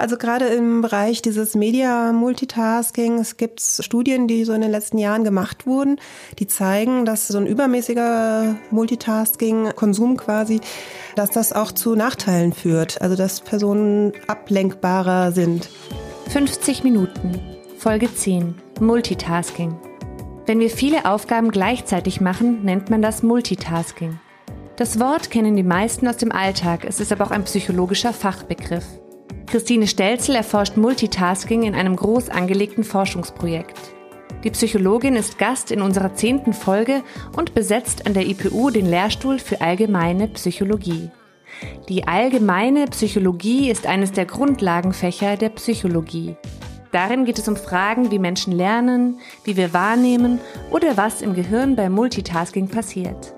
Also 0.00 0.16
gerade 0.16 0.46
im 0.46 0.80
Bereich 0.80 1.20
dieses 1.20 1.54
Media-Multitasking, 1.54 3.18
es 3.18 3.36
gibt 3.36 3.60
Studien, 3.60 4.28
die 4.28 4.46
so 4.46 4.54
in 4.54 4.62
den 4.62 4.70
letzten 4.70 4.96
Jahren 4.96 5.24
gemacht 5.24 5.66
wurden, 5.66 6.00
die 6.38 6.46
zeigen, 6.46 7.04
dass 7.04 7.28
so 7.28 7.36
ein 7.36 7.46
übermäßiger 7.46 8.56
Multitasking-Konsum 8.70 10.16
quasi, 10.16 10.62
dass 11.16 11.28
das 11.28 11.52
auch 11.52 11.72
zu 11.72 11.96
Nachteilen 11.96 12.54
führt, 12.54 13.02
also 13.02 13.14
dass 13.14 13.42
Personen 13.42 14.14
ablenkbarer 14.26 15.32
sind. 15.32 15.68
50 16.30 16.82
Minuten, 16.82 17.38
Folge 17.76 18.10
10, 18.10 18.54
Multitasking. 18.80 19.76
Wenn 20.46 20.60
wir 20.60 20.70
viele 20.70 21.04
Aufgaben 21.04 21.50
gleichzeitig 21.50 22.22
machen, 22.22 22.64
nennt 22.64 22.88
man 22.88 23.02
das 23.02 23.22
Multitasking. 23.22 24.18
Das 24.76 24.98
Wort 24.98 25.30
kennen 25.30 25.56
die 25.56 25.62
meisten 25.62 26.08
aus 26.08 26.16
dem 26.16 26.32
Alltag, 26.32 26.86
es 26.86 27.00
ist 27.00 27.12
aber 27.12 27.26
auch 27.26 27.32
ein 27.32 27.44
psychologischer 27.44 28.14
Fachbegriff. 28.14 28.86
Christine 29.50 29.88
Stelzel 29.88 30.36
erforscht 30.36 30.76
Multitasking 30.76 31.64
in 31.64 31.74
einem 31.74 31.96
groß 31.96 32.28
angelegten 32.28 32.84
Forschungsprojekt. 32.84 33.76
Die 34.44 34.50
Psychologin 34.52 35.16
ist 35.16 35.38
Gast 35.38 35.72
in 35.72 35.82
unserer 35.82 36.14
zehnten 36.14 36.52
Folge 36.52 37.02
und 37.36 37.52
besetzt 37.52 38.06
an 38.06 38.14
der 38.14 38.28
IPU 38.28 38.70
den 38.70 38.86
Lehrstuhl 38.86 39.40
für 39.40 39.60
allgemeine 39.60 40.28
Psychologie. 40.28 41.10
Die 41.88 42.06
allgemeine 42.06 42.84
Psychologie 42.86 43.72
ist 43.72 43.88
eines 43.88 44.12
der 44.12 44.26
Grundlagenfächer 44.26 45.36
der 45.36 45.48
Psychologie. 45.48 46.36
Darin 46.92 47.24
geht 47.24 47.40
es 47.40 47.48
um 47.48 47.56
Fragen, 47.56 48.12
wie 48.12 48.20
Menschen 48.20 48.52
lernen, 48.52 49.18
wie 49.42 49.56
wir 49.56 49.74
wahrnehmen 49.74 50.38
oder 50.70 50.96
was 50.96 51.22
im 51.22 51.34
Gehirn 51.34 51.74
bei 51.74 51.90
Multitasking 51.90 52.68
passiert. 52.68 53.34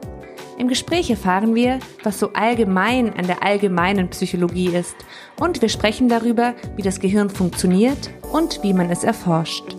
Im 0.59 0.69
Gespräch 0.69 1.09
erfahren 1.09 1.55
wir, 1.55 1.79
was 2.03 2.19
so 2.19 2.33
allgemein 2.35 3.13
an 3.15 3.27
der 3.27 3.43
allgemeinen 3.43 4.11
Psychologie 4.11 4.69
ist 4.69 4.95
und 5.41 5.63
wir 5.63 5.69
sprechen 5.69 6.09
darüber, 6.09 6.55
wie 6.77 6.83
das 6.83 7.01
Gehirn 7.01 7.31
funktioniert 7.31 8.11
und 8.33 8.63
wie 8.63 8.75
man 8.75 8.91
es 8.91 9.03
erforscht. 9.03 9.77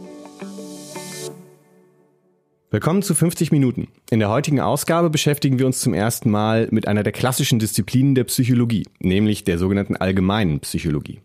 Willkommen 2.72 3.04
zu 3.04 3.14
50 3.14 3.52
Minuten. 3.52 3.88
In 4.10 4.20
der 4.20 4.30
heutigen 4.30 4.60
Ausgabe 4.60 5.12
beschäftigen 5.12 5.60
wir 5.60 5.68
uns 5.68 5.80
zum 5.80 5.94
ersten 5.94 6.32
Mal 6.32 6.68
mit 6.72 6.88
einer 6.88 7.04
der 7.04 7.14
klassischen 7.14 7.60
Disziplinen 7.60 8.16
der 8.16 8.24
Psychologie, 8.24 8.88
nämlich 9.00 9.44
der 9.44 9.60
sogenannten 9.60 9.96
allgemeinen 9.96 10.60
Psychologie. 10.62 11.22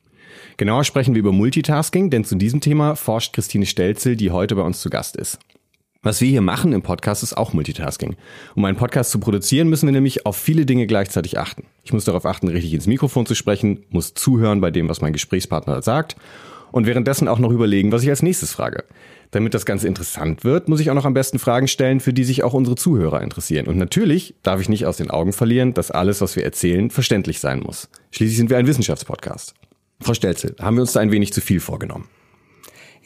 Genauer 0.58 0.84
sprechen 0.84 1.14
wir 1.14 1.20
über 1.20 1.32
Multitasking, 1.32 2.10
denn 2.10 2.24
zu 2.24 2.34
diesem 2.34 2.60
Thema 2.60 2.96
forscht 2.96 3.32
Christine 3.32 3.64
Stelzel, 3.64 4.14
die 4.14 4.30
heute 4.30 4.56
bei 4.56 4.62
uns 4.62 4.82
zu 4.82 4.90
Gast 4.90 5.16
ist. 5.16 5.38
Was 6.02 6.20
wir 6.20 6.28
hier 6.28 6.42
machen 6.42 6.72
im 6.72 6.82
Podcast 6.82 7.24
ist 7.24 7.36
auch 7.36 7.52
Multitasking. 7.52 8.14
Um 8.54 8.64
einen 8.64 8.76
Podcast 8.76 9.10
zu 9.10 9.18
produzieren, 9.18 9.68
müssen 9.68 9.86
wir 9.86 9.92
nämlich 9.92 10.26
auf 10.26 10.36
viele 10.36 10.64
Dinge 10.64 10.86
gleichzeitig 10.86 11.38
achten. 11.38 11.64
Ich 11.82 11.92
muss 11.92 12.04
darauf 12.04 12.24
achten, 12.24 12.46
richtig 12.46 12.72
ins 12.72 12.86
Mikrofon 12.86 13.26
zu 13.26 13.34
sprechen, 13.34 13.84
muss 13.90 14.14
zuhören 14.14 14.60
bei 14.60 14.70
dem, 14.70 14.88
was 14.88 15.00
mein 15.00 15.12
Gesprächspartner 15.12 15.82
sagt 15.82 16.14
und 16.70 16.86
währenddessen 16.86 17.26
auch 17.26 17.40
noch 17.40 17.50
überlegen, 17.50 17.90
was 17.90 18.04
ich 18.04 18.10
als 18.10 18.22
nächstes 18.22 18.52
frage. 18.52 18.84
Damit 19.32 19.54
das 19.54 19.66
Ganze 19.66 19.88
interessant 19.88 20.44
wird, 20.44 20.68
muss 20.68 20.78
ich 20.78 20.88
auch 20.88 20.94
noch 20.94 21.04
am 21.04 21.14
besten 21.14 21.40
Fragen 21.40 21.66
stellen, 21.66 21.98
für 21.98 22.12
die 22.12 22.22
sich 22.22 22.44
auch 22.44 22.54
unsere 22.54 22.76
Zuhörer 22.76 23.20
interessieren. 23.20 23.66
Und 23.66 23.76
natürlich 23.76 24.36
darf 24.44 24.60
ich 24.60 24.68
nicht 24.68 24.86
aus 24.86 24.98
den 24.98 25.10
Augen 25.10 25.32
verlieren, 25.32 25.74
dass 25.74 25.90
alles, 25.90 26.20
was 26.20 26.36
wir 26.36 26.44
erzählen, 26.44 26.90
verständlich 26.90 27.40
sein 27.40 27.58
muss. 27.58 27.88
Schließlich 28.12 28.36
sind 28.36 28.50
wir 28.50 28.56
ein 28.56 28.68
Wissenschaftspodcast. 28.68 29.54
Frau 30.00 30.14
Stelzel, 30.14 30.54
haben 30.60 30.76
wir 30.76 30.82
uns 30.82 30.92
da 30.92 31.00
ein 31.00 31.10
wenig 31.10 31.32
zu 31.32 31.40
viel 31.40 31.58
vorgenommen? 31.58 32.08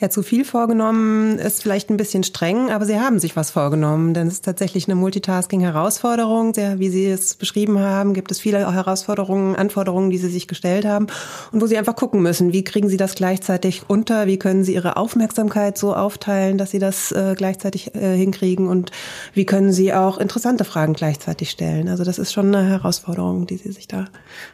Ja, 0.02 0.10
zu 0.10 0.24
viel 0.24 0.44
vorgenommen 0.44 1.38
ist 1.38 1.62
vielleicht 1.62 1.88
ein 1.88 1.96
bisschen 1.96 2.24
streng, 2.24 2.72
aber 2.72 2.86
Sie 2.86 2.98
haben 2.98 3.20
sich 3.20 3.36
was 3.36 3.52
vorgenommen, 3.52 4.14
denn 4.14 4.26
es 4.26 4.34
ist 4.34 4.44
tatsächlich 4.44 4.88
eine 4.88 4.96
Multitasking-Herausforderung. 4.96 6.56
Wie 6.56 6.88
Sie 6.88 7.06
es 7.06 7.36
beschrieben 7.36 7.78
haben, 7.78 8.12
gibt 8.12 8.32
es 8.32 8.40
viele 8.40 8.58
Herausforderungen, 8.74 9.54
Anforderungen, 9.54 10.10
die 10.10 10.18
Sie 10.18 10.28
sich 10.28 10.48
gestellt 10.48 10.84
haben 10.86 11.06
und 11.52 11.60
wo 11.60 11.68
Sie 11.68 11.78
einfach 11.78 11.94
gucken 11.94 12.20
müssen, 12.20 12.52
wie 12.52 12.64
kriegen 12.64 12.88
Sie 12.88 12.96
das 12.96 13.14
gleichzeitig 13.14 13.82
unter, 13.86 14.26
wie 14.26 14.40
können 14.40 14.64
Sie 14.64 14.74
Ihre 14.74 14.96
Aufmerksamkeit 14.96 15.78
so 15.78 15.94
aufteilen, 15.94 16.58
dass 16.58 16.72
Sie 16.72 16.80
das 16.80 17.12
äh, 17.12 17.36
gleichzeitig 17.36 17.94
äh, 17.94 18.16
hinkriegen 18.16 18.66
und 18.66 18.90
wie 19.34 19.46
können 19.46 19.72
Sie 19.72 19.94
auch 19.94 20.18
interessante 20.18 20.64
Fragen 20.64 20.94
gleichzeitig 20.94 21.48
stellen. 21.48 21.88
Also 21.88 22.02
das 22.02 22.18
ist 22.18 22.32
schon 22.32 22.52
eine 22.52 22.68
Herausforderung, 22.68 23.46
die 23.46 23.56
Sie 23.56 23.70
sich 23.70 23.86
da 23.86 24.06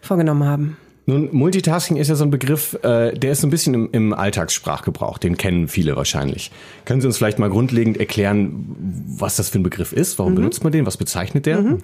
vorgenommen 0.03 0.45
haben. 0.45 0.77
Nun, 1.09 1.31
Multitasking 1.33 1.97
ist 1.97 2.09
ja 2.09 2.17
so 2.17 2.25
ein 2.25 2.31
Begriff, 2.31 2.79
äh, 2.83 3.15
der 3.15 3.33
ist 3.33 3.41
so 3.41 3.47
ein 3.47 3.51
bisschen 3.51 3.73
im, 3.73 3.89
im 3.93 4.13
Alltagssprachgebrauch. 4.13 5.17
Den 5.17 5.39
kennen 5.39 5.67
viele 5.67 5.97
wahrscheinlich. 5.97 6.51
Können 6.85 7.01
Sie 7.01 7.07
uns 7.07 7.17
vielleicht 7.17 7.39
mal 7.39 7.49
grundlegend 7.49 7.97
erklären, 7.97 8.77
was 9.17 9.37
das 9.37 9.49
für 9.49 9.59
ein 9.59 9.63
Begriff 9.63 9.95
ist? 9.95 10.19
Warum 10.19 10.33
mhm. 10.33 10.37
benutzt 10.37 10.63
man 10.65 10.71
den? 10.71 10.85
Was 10.85 10.99
bezeichnet 10.99 11.47
der? 11.47 11.63
Mhm. 11.63 11.79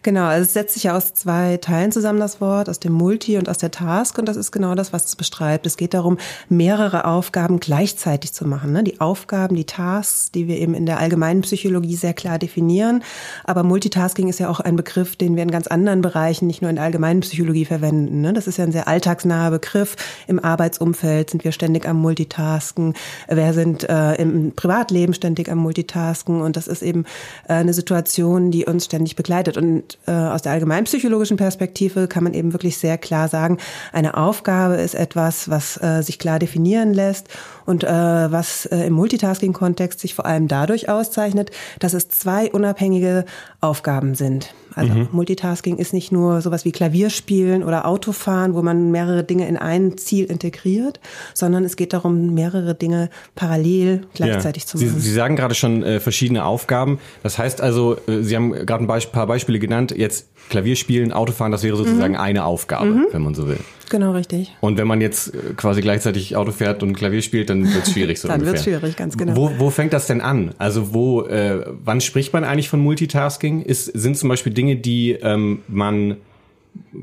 Genau, 0.00 0.24
also 0.24 0.44
es 0.44 0.54
setzt 0.54 0.72
sich 0.72 0.84
ja 0.84 0.96
aus 0.96 1.12
zwei 1.12 1.58
Teilen 1.58 1.92
zusammen, 1.92 2.18
das 2.18 2.40
Wort, 2.40 2.70
aus 2.70 2.80
dem 2.80 2.94
Multi 2.94 3.36
und 3.36 3.50
aus 3.50 3.58
der 3.58 3.72
Task. 3.72 4.16
Und 4.16 4.26
das 4.26 4.38
ist 4.38 4.52
genau 4.52 4.74
das, 4.74 4.90
was 4.90 5.04
es 5.04 5.16
beschreibt. 5.16 5.66
Es 5.66 5.76
geht 5.76 5.92
darum, 5.92 6.16
mehrere 6.48 7.04
Aufgaben 7.04 7.60
gleichzeitig 7.60 8.32
zu 8.32 8.48
machen. 8.48 8.72
Ne? 8.72 8.84
Die 8.84 9.02
Aufgaben, 9.02 9.54
die 9.54 9.66
Tasks, 9.66 10.30
die 10.30 10.48
wir 10.48 10.56
eben 10.56 10.72
in 10.72 10.86
der 10.86 10.98
allgemeinen 10.98 11.42
Psychologie 11.42 11.96
sehr 11.96 12.14
klar 12.14 12.38
definieren. 12.38 13.04
Aber 13.44 13.64
Multitasking 13.64 14.28
ist 14.28 14.40
ja 14.40 14.48
auch 14.48 14.60
ein 14.60 14.76
Begriff, 14.76 15.14
den 15.16 15.36
wir 15.36 15.42
in 15.42 15.50
ganz 15.50 15.66
anderen 15.66 16.00
Bereichen, 16.00 16.46
nicht 16.46 16.62
nur 16.62 16.70
in 16.70 16.76
der 16.76 16.86
allgemeinen 16.86 17.20
Psychologie 17.20 17.66
verwenden. 17.66 18.22
Ne? 18.22 18.32
Das 18.32 18.46
ist 18.46 18.56
ja 18.56 18.61
ja 18.62 18.66
ein 18.66 18.72
sehr 18.72 18.88
alltagsnaher 18.88 19.50
Begriff. 19.50 19.96
Im 20.26 20.42
Arbeitsumfeld 20.42 21.30
sind 21.30 21.44
wir 21.44 21.52
ständig 21.52 21.86
am 21.86 22.00
Multitasken. 22.00 22.94
Wir 23.28 23.52
sind 23.52 23.88
äh, 23.88 24.14
im 24.14 24.52
Privatleben 24.54 25.14
ständig 25.14 25.50
am 25.50 25.58
Multitasken. 25.58 26.40
Und 26.40 26.56
das 26.56 26.68
ist 26.68 26.82
eben 26.82 27.04
äh, 27.48 27.54
eine 27.54 27.74
Situation, 27.74 28.50
die 28.50 28.64
uns 28.64 28.84
ständig 28.86 29.16
begleitet. 29.16 29.56
Und 29.56 29.98
äh, 30.06 30.12
aus 30.12 30.42
der 30.42 30.52
allgemeinpsychologischen 30.52 31.36
Perspektive 31.36 32.08
kann 32.08 32.24
man 32.24 32.34
eben 32.34 32.52
wirklich 32.52 32.78
sehr 32.78 32.98
klar 32.98 33.28
sagen, 33.28 33.58
eine 33.92 34.16
Aufgabe 34.16 34.74
ist 34.74 34.94
etwas, 34.94 35.50
was 35.50 35.82
äh, 35.82 36.02
sich 36.02 36.18
klar 36.18 36.38
definieren 36.38 36.94
lässt 36.94 37.28
und 37.66 37.84
äh, 37.84 37.88
was 37.88 38.66
äh, 38.66 38.86
im 38.86 38.94
Multitasking-Kontext 38.94 40.00
sich 40.00 40.14
vor 40.14 40.26
allem 40.26 40.48
dadurch 40.48 40.88
auszeichnet, 40.88 41.50
dass 41.80 41.94
es 41.94 42.08
zwei 42.08 42.50
unabhängige 42.50 43.24
Aufgaben 43.60 44.14
sind. 44.14 44.54
Also 44.74 44.94
mhm. 44.94 45.08
Multitasking 45.12 45.78
ist 45.78 45.92
nicht 45.92 46.12
nur 46.12 46.40
sowas 46.40 46.64
wie 46.64 46.72
Klavierspielen 46.72 47.62
oder 47.62 47.86
Autofahren, 47.86 48.54
wo 48.54 48.62
man 48.62 48.90
mehrere 48.90 49.24
Dinge 49.24 49.48
in 49.48 49.56
ein 49.56 49.96
Ziel 49.98 50.24
integriert, 50.26 51.00
sondern 51.34 51.64
es 51.64 51.76
geht 51.76 51.92
darum, 51.92 52.34
mehrere 52.34 52.74
Dinge 52.74 53.10
parallel 53.34 54.02
gleichzeitig 54.14 54.64
ja. 54.64 54.68
zu 54.68 54.78
machen. 54.78 55.00
Sie, 55.00 55.00
Sie 55.00 55.12
sagen 55.12 55.36
gerade 55.36 55.54
schon 55.54 55.82
äh, 55.82 56.00
verschiedene 56.00 56.44
Aufgaben. 56.44 56.98
Das 57.22 57.38
heißt 57.38 57.60
also, 57.60 57.96
äh, 58.06 58.22
Sie 58.22 58.36
haben 58.36 58.52
gerade 58.52 58.84
ein 58.84 58.86
Beisp 58.86 59.12
paar 59.12 59.26
Beispiele 59.26 59.58
genannt. 59.58 59.94
Jetzt 59.96 60.28
Klavierspielen, 60.50 61.12
Autofahren, 61.12 61.52
das 61.52 61.62
wäre 61.62 61.76
sozusagen 61.76 62.14
mhm. 62.14 62.20
eine 62.20 62.44
Aufgabe, 62.44 62.86
mhm. 62.86 63.06
wenn 63.12 63.22
man 63.22 63.34
so 63.34 63.48
will. 63.48 63.58
Genau, 63.92 64.12
richtig. 64.12 64.56
Und 64.62 64.78
wenn 64.78 64.86
man 64.86 65.02
jetzt 65.02 65.34
äh, 65.34 65.52
quasi 65.54 65.82
gleichzeitig 65.82 66.34
Auto 66.34 66.50
fährt 66.50 66.82
und 66.82 66.94
Klavier 66.94 67.20
spielt, 67.20 67.50
dann 67.50 67.74
wird 67.74 67.86
es 67.86 67.92
schwierig 67.92 68.18
so 68.18 68.26
Dann 68.26 68.40
wird 68.46 68.56
es 68.56 68.64
schwierig, 68.64 68.96
ganz 68.96 69.18
genau. 69.18 69.36
Wo, 69.36 69.52
wo 69.58 69.68
fängt 69.68 69.92
das 69.92 70.06
denn 70.06 70.22
an? 70.22 70.54
Also 70.56 70.94
wo, 70.94 71.26
äh, 71.26 71.66
wann 71.84 72.00
spricht 72.00 72.32
man 72.32 72.42
eigentlich 72.42 72.70
von 72.70 72.80
Multitasking? 72.80 73.60
Ist, 73.60 73.84
sind 73.84 74.16
zum 74.16 74.30
Beispiel 74.30 74.54
Dinge, 74.54 74.76
die 74.76 75.12
ähm, 75.12 75.60
man, 75.68 76.16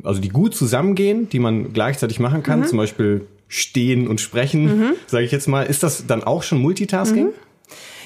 also 0.01 0.19
die 0.19 0.29
gut 0.29 0.55
zusammengehen, 0.55 1.29
die 1.29 1.37
man 1.37 1.73
gleichzeitig 1.73 2.19
machen 2.19 2.41
kann, 2.41 2.61
mhm. 2.61 2.65
zum 2.65 2.79
Beispiel 2.79 3.27
stehen 3.47 4.07
und 4.07 4.19
sprechen, 4.19 4.63
mhm. 4.63 4.93
sage 5.05 5.25
ich 5.25 5.31
jetzt 5.31 5.47
mal. 5.47 5.67
Ist 5.67 5.83
das 5.83 6.07
dann 6.07 6.23
auch 6.23 6.41
schon 6.41 6.59
Multitasking? 6.59 7.25
Mhm. 7.25 7.33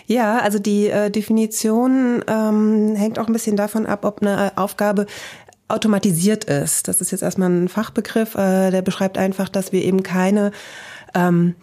Ja, 0.07 0.39
also 0.39 0.59
die 0.59 0.87
äh, 0.87 1.09
Definition 1.09 2.21
ähm, 2.27 2.95
hängt 2.95 3.19
auch 3.19 3.27
ein 3.27 3.33
bisschen 3.33 3.55
davon 3.55 3.85
ab, 3.85 4.03
ob 4.03 4.21
eine 4.21 4.51
Aufgabe 4.57 5.05
automatisiert 5.73 6.45
ist. 6.45 6.87
Das 6.87 7.01
ist 7.01 7.11
jetzt 7.11 7.23
erstmal 7.23 7.49
ein 7.49 7.67
Fachbegriff, 7.67 8.35
äh, 8.35 8.71
der 8.71 8.81
beschreibt 8.81 9.17
einfach, 9.17 9.49
dass 9.49 9.71
wir 9.71 9.83
eben 9.83 10.03
keine 10.03 10.51
ähm, 11.13 11.55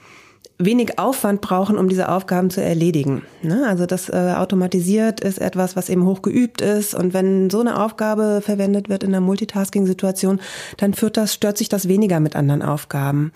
wenig 0.58 0.98
Aufwand 0.98 1.40
brauchen, 1.40 1.78
um 1.78 1.88
diese 1.88 2.08
Aufgaben 2.08 2.50
zu 2.50 2.62
erledigen. 2.62 3.22
Ne? 3.42 3.64
Also 3.66 3.86
das 3.86 4.08
äh, 4.08 4.34
automatisiert 4.36 5.20
ist 5.20 5.38
etwas, 5.38 5.74
was 5.74 5.88
eben 5.88 6.04
hoch 6.04 6.22
geübt 6.22 6.60
ist. 6.60 6.94
Und 6.94 7.14
wenn 7.14 7.50
so 7.50 7.60
eine 7.60 7.82
Aufgabe 7.82 8.42
verwendet 8.44 8.88
wird 8.88 9.02
in 9.02 9.10
einer 9.10 9.22
Multitasking-Situation, 9.22 10.40
dann 10.76 10.92
führt 10.92 11.16
das, 11.16 11.34
stört 11.34 11.56
sich 11.56 11.68
das 11.68 11.88
weniger 11.88 12.20
mit 12.20 12.36
anderen 12.36 12.62
Aufgaben. 12.62 13.32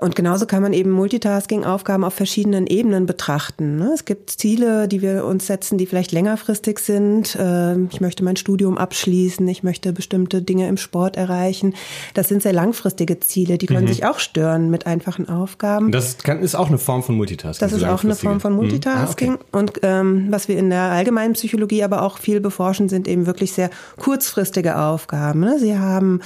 Und 0.00 0.14
genauso 0.14 0.46
kann 0.46 0.62
man 0.62 0.72
eben 0.72 0.90
Multitasking-Aufgaben 0.90 2.04
auf 2.04 2.14
verschiedenen 2.14 2.68
Ebenen 2.68 3.06
betrachten. 3.06 3.76
Ne? 3.76 3.90
Es 3.94 4.04
gibt 4.04 4.30
Ziele, 4.30 4.86
die 4.86 5.02
wir 5.02 5.24
uns 5.24 5.48
setzen, 5.48 5.76
die 5.76 5.86
vielleicht 5.86 6.12
längerfristig 6.12 6.78
sind. 6.78 7.36
Ähm, 7.40 7.88
ich 7.90 8.00
möchte 8.00 8.22
mein 8.22 8.36
Studium 8.36 8.78
abschließen, 8.78 9.46
ich 9.48 9.64
möchte 9.64 9.92
bestimmte 9.92 10.40
Dinge 10.40 10.68
im 10.68 10.76
Sport 10.76 11.16
erreichen. 11.16 11.74
Das 12.14 12.28
sind 12.28 12.42
sehr 12.42 12.52
langfristige 12.52 13.18
Ziele, 13.18 13.58
die 13.58 13.66
können 13.66 13.86
mhm. 13.86 13.88
sich 13.88 14.04
auch 14.04 14.20
stören 14.20 14.70
mit 14.70 14.86
einfachen 14.86 15.28
Aufgaben. 15.28 15.90
Das 15.90 16.18
kann, 16.18 16.40
ist 16.40 16.54
auch 16.54 16.68
eine 16.68 16.78
Form 16.78 17.02
von 17.02 17.16
Multitasking. 17.16 17.68
Das 17.68 17.76
ist 17.76 17.84
auch 17.84 18.04
eine 18.04 18.14
Form 18.14 18.38
von 18.38 18.52
Multitasking. 18.54 19.32
Mhm. 19.32 19.36
Ah, 19.36 19.40
okay. 19.40 19.58
Und 19.58 19.72
ähm, 19.82 20.26
was 20.30 20.46
wir 20.46 20.58
in 20.58 20.70
der 20.70 20.82
allgemeinen 20.82 21.32
Psychologie 21.32 21.82
aber 21.82 22.02
auch 22.02 22.18
viel 22.18 22.40
beforschen, 22.40 22.88
sind 22.88 23.08
eben 23.08 23.26
wirklich 23.26 23.52
sehr 23.52 23.70
kurzfristige 23.98 24.78
Aufgaben. 24.78 25.40
Ne? 25.40 25.58
Sie 25.58 25.76
haben 25.76 26.20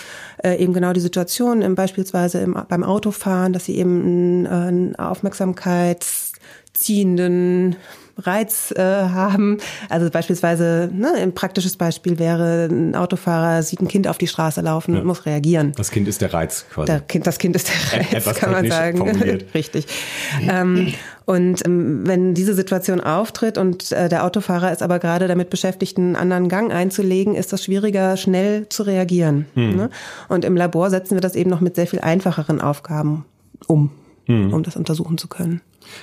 äh, 0.44 0.62
eben 0.62 0.75
genau 0.75 0.92
die 0.92 1.00
Situation, 1.00 1.62
im, 1.62 1.75
beispielsweise 1.75 2.40
im, 2.40 2.54
beim 2.68 2.84
Autofahren, 2.84 3.54
dass 3.62 3.67
sie 3.67 3.76
eben 3.76 4.03
einen, 4.03 4.47
einen 4.49 4.97
aufmerksamkeitsziehenden 4.97 7.76
Reiz 8.19 8.73
äh, 8.76 8.82
haben. 8.82 9.59
Also 9.88 10.11
beispielsweise, 10.11 10.91
ne, 10.93 11.14
ein 11.14 11.35
praktisches 11.35 11.76
Beispiel 11.76 12.19
wäre, 12.19 12.69
ein 12.70 12.94
Autofahrer 12.94 13.62
sieht 13.62 13.81
ein 13.81 13.88
Kind 13.88 14.09
auf 14.09 14.19
die 14.19 14.26
Straße 14.26 14.61
laufen 14.61 14.94
ja. 14.94 15.00
und 15.00 15.06
muss 15.06 15.25
reagieren. 15.25 15.73
Das 15.76 15.91
Kind 15.91 16.09
ist 16.09 16.20
der 16.20 16.35
Reiz 16.35 16.67
quasi. 16.70 16.87
Der 16.87 17.00
kind, 17.00 17.26
das 17.26 17.38
Kind 17.38 17.56
ist 17.56 17.69
der 17.69 18.00
Reiz, 18.00 18.12
Etwas 18.12 18.37
kann 18.37 18.53
man 18.53 18.69
sagen. 18.69 18.99
Formuliert. 18.99 19.47
Richtig. 19.55 19.87
ähm, 20.49 20.93
und 21.25 21.64
ähm, 21.64 22.06
wenn 22.06 22.35
diese 22.35 22.55
Situation 22.55 23.00
auftritt 23.00 23.56
und 23.56 23.93
äh, 23.93 24.09
der 24.09 24.25
Autofahrer 24.25 24.73
ist 24.73 24.82
aber 24.82 24.99
gerade 24.99 25.29
damit 25.29 25.50
beschäftigt, 25.50 25.97
einen 25.97 26.17
anderen 26.17 26.49
Gang 26.49 26.73
einzulegen, 26.73 27.35
ist 27.35 27.53
das 27.53 27.64
schwieriger, 27.64 28.17
schnell 28.17 28.69
zu 28.69 28.82
reagieren. 28.82 29.47
Hm. 29.55 29.76
Ne? 29.76 29.91
Und 30.29 30.44
im 30.44 30.56
Labor 30.56 30.91
setzen 30.91 31.14
wir 31.14 31.20
das 31.20 31.37
eben 31.37 31.49
noch 31.49 31.61
mit 31.61 31.76
sehr 31.76 31.87
viel 31.87 32.00
einfacheren 32.00 32.61
Aufgaben 32.61 33.25
um, 33.67 33.91
hm. 34.26 34.53
um 34.53 34.62
das 34.62 34.76
untersuchen 34.76 35.19
zu 35.19 35.29
können. 35.29 35.61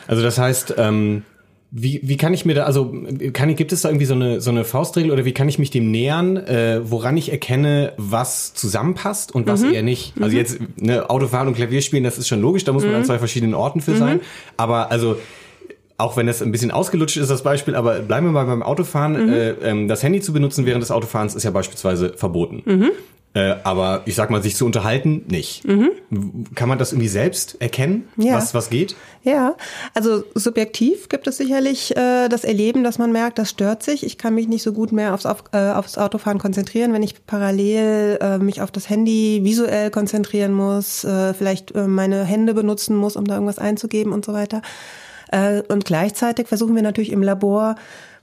Also 0.08 0.22
das 0.22 0.38
heißt, 0.38 0.76
ähm, 0.78 1.24
wie, 1.72 2.00
wie 2.04 2.18
kann 2.18 2.34
ich 2.34 2.46
mir 2.46 2.56
da, 2.56 2.64
also 2.64 2.92
kann, 3.32 3.56
gibt 3.56 3.72
es 3.72 3.82
da 3.82 3.90
irgendwie 3.90 4.06
so 4.06 4.16
eine, 4.16 4.42
so 4.42 4.50
eine 4.50 4.64
Faustregel 4.64 5.12
oder 5.12 5.24
wie 5.26 5.34
kann 5.34 5.48
ich 5.48 5.60
mich 5.60 5.70
dem 5.70 5.92
nähern, 5.92 6.38
äh, 6.38 6.82
woran 6.84 7.16
ich 7.16 7.32
erkenne, 7.32 7.94
was 7.98 8.56
zusammenpasst 8.56 9.34
und 9.36 9.46
was 9.48 9.62
mhm. 9.62 9.74
eher 9.74 9.84
nicht? 9.84 10.14
Also 10.20 10.32
mhm. 10.32 10.38
jetzt 10.38 10.60
ne, 10.78 11.10
Autofahren 11.10 11.48
und 11.48 11.54
Klavierspielen, 11.54 12.04
das 12.04 12.18
ist 12.18 12.28
schon 12.28 12.42
logisch, 12.42 12.64
da 12.64 12.74
muss 12.74 12.84
man 12.84 12.94
mhm. 12.94 12.98
an 13.00 13.06
zwei 13.06 13.20
verschiedenen 13.20 13.54
Orten 13.54 13.82
für 13.82 13.96
sein. 13.96 14.18
Mhm. 14.18 14.22
Aber 14.58 14.92
also 14.92 15.18
auch 16.00 16.18
wenn 16.18 16.28
das 16.28 16.42
ein 16.42 16.52
bisschen 16.52 16.72
ausgelutscht 16.72 17.18
ist, 17.18 17.30
das 17.30 17.44
Beispiel, 17.44 17.76
aber 17.76 18.00
bleiben 18.00 18.28
wir 18.28 18.32
mal 18.32 18.46
beim 18.46 18.64
Autofahren. 18.64 19.28
Mhm. 19.28 19.34
Äh, 19.34 19.50
ähm, 19.64 19.88
das 19.88 20.02
Handy 20.02 20.22
zu 20.22 20.34
benutzen 20.34 20.66
während 20.66 20.82
des 20.82 20.92
Autofahrens 20.92 21.36
ist 21.36 21.44
ja 21.44 21.52
beispielsweise 21.52 22.14
verboten. 22.16 22.64
Mhm. 22.66 22.92
Äh, 23.34 23.58
aber 23.64 24.02
ich 24.06 24.16
sag 24.16 24.32
mal, 24.32 24.42
sich 24.42 24.56
zu 24.56 24.66
unterhalten, 24.66 25.26
nicht. 25.28 25.64
Mhm. 25.68 25.92
Kann 26.56 26.68
man 26.68 26.80
das 26.80 26.94
irgendwie 26.94 27.10
selbst 27.10 27.62
erkennen, 27.62 28.08
ja. 28.18 28.34
was, 28.34 28.56
was 28.56 28.72
geht? 28.72 28.96
Ja, 29.24 29.56
also 29.94 30.24
subjektiv 30.34 31.10
gibt 31.10 31.28
es 31.28 31.38
sicherlich 31.38 31.96
äh, 31.96 32.28
das 32.28 32.44
Erleben, 32.44 32.84
dass 32.84 32.98
man 32.98 33.12
merkt, 33.12 33.38
das 33.38 33.52
stört 33.52 33.84
sich. 33.84 34.04
Ich 34.04 34.18
kann 34.18 34.34
mich 34.34 34.48
nicht 34.48 34.64
so 34.64 34.74
gut 34.74 34.92
mehr 34.92 35.14
aufs, 35.14 35.28
auf, 35.28 35.44
äh, 35.52 35.70
aufs 35.72 36.00
Autofahren 36.00 36.40
konzentrieren, 36.40 36.92
wenn 36.92 37.04
ich 37.04 37.24
parallel 37.28 38.18
äh, 38.20 38.38
mich 38.40 38.64
auf 38.64 38.72
das 38.72 38.90
Handy 38.90 39.42
visuell 39.44 39.92
konzentrieren 39.92 40.54
muss, 40.54 41.04
äh, 41.04 41.36
vielleicht 41.36 41.76
äh, 41.76 41.88
meine 41.88 42.24
Hände 42.24 42.56
benutzen 42.56 42.96
muss, 42.96 43.16
um 43.16 43.26
da 43.26 43.36
irgendwas 43.36 43.60
einzugeben 43.60 44.12
und 44.12 44.26
so 44.26 44.34
weiter. 44.34 44.64
Äh, 45.32 45.62
und 45.68 45.86
gleichzeitig 45.86 46.48
versuchen 46.48 46.76
wir 46.76 46.82
natürlich 46.82 47.12
im 47.12 47.24
Labor 47.24 47.76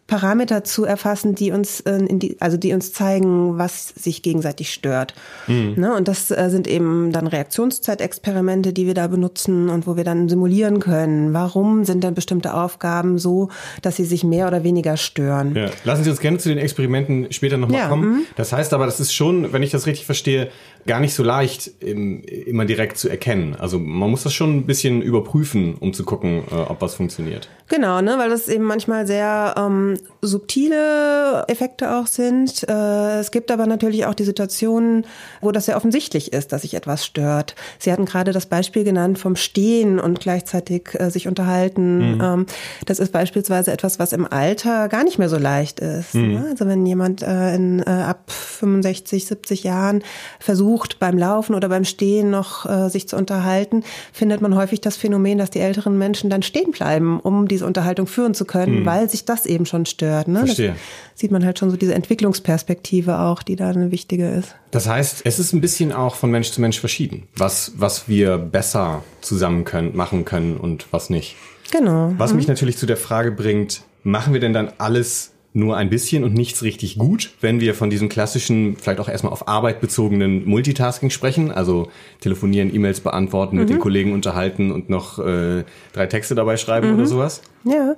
Parameter 0.06 0.62
zu 0.62 0.84
erfassen, 0.84 1.34
die 1.34 1.50
uns, 1.50 1.80
äh, 1.80 1.96
in 1.96 2.20
die, 2.20 2.36
also 2.40 2.56
die 2.56 2.72
uns 2.72 2.92
zeigen, 2.92 3.58
was 3.58 3.88
sich 3.88 4.22
gegenseitig 4.22 4.72
stört. 4.72 5.14
Mhm. 5.48 5.74
Ne? 5.76 5.94
Und 5.94 6.06
das 6.06 6.30
äh, 6.30 6.48
sind 6.48 6.68
eben 6.68 7.10
dann 7.10 7.26
Reaktionszeitexperimente, 7.26 8.72
die 8.72 8.86
wir 8.86 8.94
da 8.94 9.08
benutzen 9.08 9.68
und 9.68 9.86
wo 9.86 9.96
wir 9.96 10.04
dann 10.04 10.28
simulieren 10.28 10.78
können. 10.78 11.34
Warum 11.34 11.84
sind 11.84 12.04
denn 12.04 12.14
bestimmte 12.14 12.54
Aufgaben 12.54 13.18
so, 13.18 13.48
dass 13.82 13.96
sie 13.96 14.04
sich 14.04 14.22
mehr 14.22 14.46
oder 14.46 14.62
weniger 14.62 14.96
stören? 14.96 15.56
Ja. 15.56 15.70
Lassen 15.82 16.04
Sie 16.04 16.10
uns 16.10 16.20
gerne 16.20 16.38
zu 16.38 16.50
den 16.50 16.58
Experimenten 16.58 17.32
später 17.32 17.56
nochmal 17.56 17.80
ja, 17.80 17.88
kommen. 17.88 18.08
Mhm. 18.08 18.22
Das 18.36 18.52
heißt 18.52 18.74
aber, 18.74 18.86
das 18.86 19.00
ist 19.00 19.12
schon, 19.12 19.52
wenn 19.52 19.64
ich 19.64 19.72
das 19.72 19.86
richtig 19.86 20.06
verstehe, 20.06 20.50
gar 20.86 21.00
nicht 21.00 21.14
so 21.14 21.22
leicht 21.22 21.70
im, 21.80 22.22
immer 22.22 22.64
direkt 22.64 22.98
zu 22.98 23.08
erkennen. 23.08 23.56
Also 23.56 23.78
man 23.78 24.10
muss 24.10 24.22
das 24.22 24.32
schon 24.32 24.56
ein 24.56 24.66
bisschen 24.66 25.02
überprüfen, 25.02 25.74
um 25.74 25.92
zu 25.92 26.04
gucken, 26.04 26.44
äh, 26.50 26.54
ob 26.54 26.80
was 26.80 26.94
funktioniert. 26.94 27.48
Genau, 27.68 28.00
ne, 28.00 28.14
weil 28.16 28.30
das 28.30 28.48
eben 28.48 28.64
manchmal 28.64 29.08
sehr 29.08 29.54
ähm, 29.56 29.98
subtile 30.22 31.44
Effekte 31.48 31.96
auch 31.96 32.06
sind. 32.06 32.64
Äh, 32.68 33.18
es 33.18 33.32
gibt 33.32 33.50
aber 33.50 33.66
natürlich 33.66 34.06
auch 34.06 34.14
die 34.14 34.24
Situationen, 34.24 35.04
wo 35.40 35.50
das 35.50 35.66
sehr 35.66 35.76
offensichtlich 35.76 36.32
ist, 36.32 36.52
dass 36.52 36.62
sich 36.62 36.74
etwas 36.74 37.04
stört. 37.04 37.56
Sie 37.80 37.90
hatten 37.90 38.04
gerade 38.04 38.32
das 38.32 38.46
Beispiel 38.46 38.84
genannt 38.84 39.18
vom 39.18 39.34
Stehen 39.34 39.98
und 39.98 40.20
gleichzeitig 40.20 40.90
äh, 40.94 41.10
sich 41.10 41.26
unterhalten. 41.26 42.14
Mhm. 42.14 42.20
Ähm, 42.22 42.46
das 42.84 43.00
ist 43.00 43.10
beispielsweise 43.10 43.72
etwas, 43.72 43.98
was 43.98 44.12
im 44.12 44.30
Alter 44.30 44.88
gar 44.88 45.02
nicht 45.02 45.18
mehr 45.18 45.28
so 45.28 45.38
leicht 45.38 45.80
ist. 45.80 46.14
Mhm. 46.14 46.34
Ne? 46.34 46.46
Also 46.50 46.66
wenn 46.66 46.86
jemand 46.86 47.22
äh, 47.22 47.54
in, 47.56 47.80
äh, 47.80 47.90
ab 47.90 48.30
65, 48.30 49.26
70 49.26 49.64
Jahren 49.64 50.04
versucht, 50.38 50.75
beim 51.00 51.18
Laufen 51.18 51.54
oder 51.54 51.68
beim 51.68 51.84
Stehen 51.84 52.30
noch 52.30 52.66
äh, 52.66 52.88
sich 52.88 53.08
zu 53.08 53.16
unterhalten, 53.16 53.82
findet 54.12 54.40
man 54.40 54.54
häufig 54.54 54.80
das 54.80 54.96
Phänomen, 54.96 55.38
dass 55.38 55.50
die 55.50 55.60
älteren 55.60 55.98
Menschen 55.98 56.30
dann 56.30 56.42
stehen 56.42 56.70
bleiben, 56.70 57.18
um 57.18 57.48
die 57.48 57.56
diese 57.56 57.66
Unterhaltung 57.66 58.06
führen 58.06 58.34
zu 58.34 58.44
können, 58.44 58.80
mhm. 58.80 58.86
weil 58.86 59.08
sich 59.08 59.24
das 59.24 59.46
eben 59.46 59.64
schon 59.64 59.86
stört. 59.86 60.28
Ne? 60.28 60.40
Verstehe. 60.40 60.68
Das 61.12 61.20
sieht 61.20 61.30
man 61.30 61.44
halt 61.44 61.58
schon 61.58 61.70
so 61.70 61.76
diese 61.78 61.94
Entwicklungsperspektive 61.94 63.18
auch, 63.18 63.42
die 63.42 63.56
da 63.56 63.70
eine 63.70 63.90
wichtige 63.90 64.28
ist. 64.28 64.54
Das 64.72 64.86
heißt, 64.86 65.22
es 65.24 65.38
ist 65.38 65.54
ein 65.54 65.62
bisschen 65.62 65.92
auch 65.92 66.14
von 66.14 66.30
Mensch 66.30 66.50
zu 66.50 66.60
Mensch 66.60 66.78
verschieden, 66.78 67.28
was, 67.34 67.72
was 67.76 68.08
wir 68.08 68.36
besser 68.36 69.02
zusammen 69.22 69.64
können, 69.64 69.96
machen 69.96 70.26
können 70.26 70.58
und 70.58 70.86
was 70.90 71.08
nicht. 71.08 71.36
Genau. 71.72 72.12
Was 72.18 72.32
mhm. 72.32 72.36
mich 72.36 72.48
natürlich 72.48 72.76
zu 72.76 72.84
der 72.84 72.98
Frage 72.98 73.32
bringt, 73.32 73.80
machen 74.02 74.34
wir 74.34 74.40
denn 74.40 74.52
dann 74.52 74.70
alles 74.76 75.32
nur 75.56 75.76
ein 75.78 75.88
bisschen 75.88 76.22
und 76.22 76.34
nichts 76.34 76.62
richtig 76.62 76.98
gut, 76.98 77.30
wenn 77.40 77.60
wir 77.60 77.74
von 77.74 77.88
diesem 77.88 78.10
klassischen, 78.10 78.76
vielleicht 78.76 79.00
auch 79.00 79.08
erstmal 79.08 79.32
auf 79.32 79.48
Arbeit 79.48 79.80
bezogenen 79.80 80.46
Multitasking 80.46 81.08
sprechen, 81.08 81.50
also 81.50 81.88
telefonieren, 82.20 82.72
E-Mails 82.74 83.00
beantworten, 83.00 83.56
mhm. 83.56 83.62
mit 83.62 83.70
den 83.70 83.78
mhm. 83.78 83.80
Kollegen 83.80 84.12
unterhalten 84.12 84.70
und 84.70 84.90
noch 84.90 85.18
äh, 85.18 85.64
drei 85.94 86.06
Texte 86.06 86.34
dabei 86.34 86.58
schreiben 86.58 86.88
mhm. 86.88 86.96
oder 86.96 87.06
sowas? 87.06 87.40
Ja, 87.64 87.96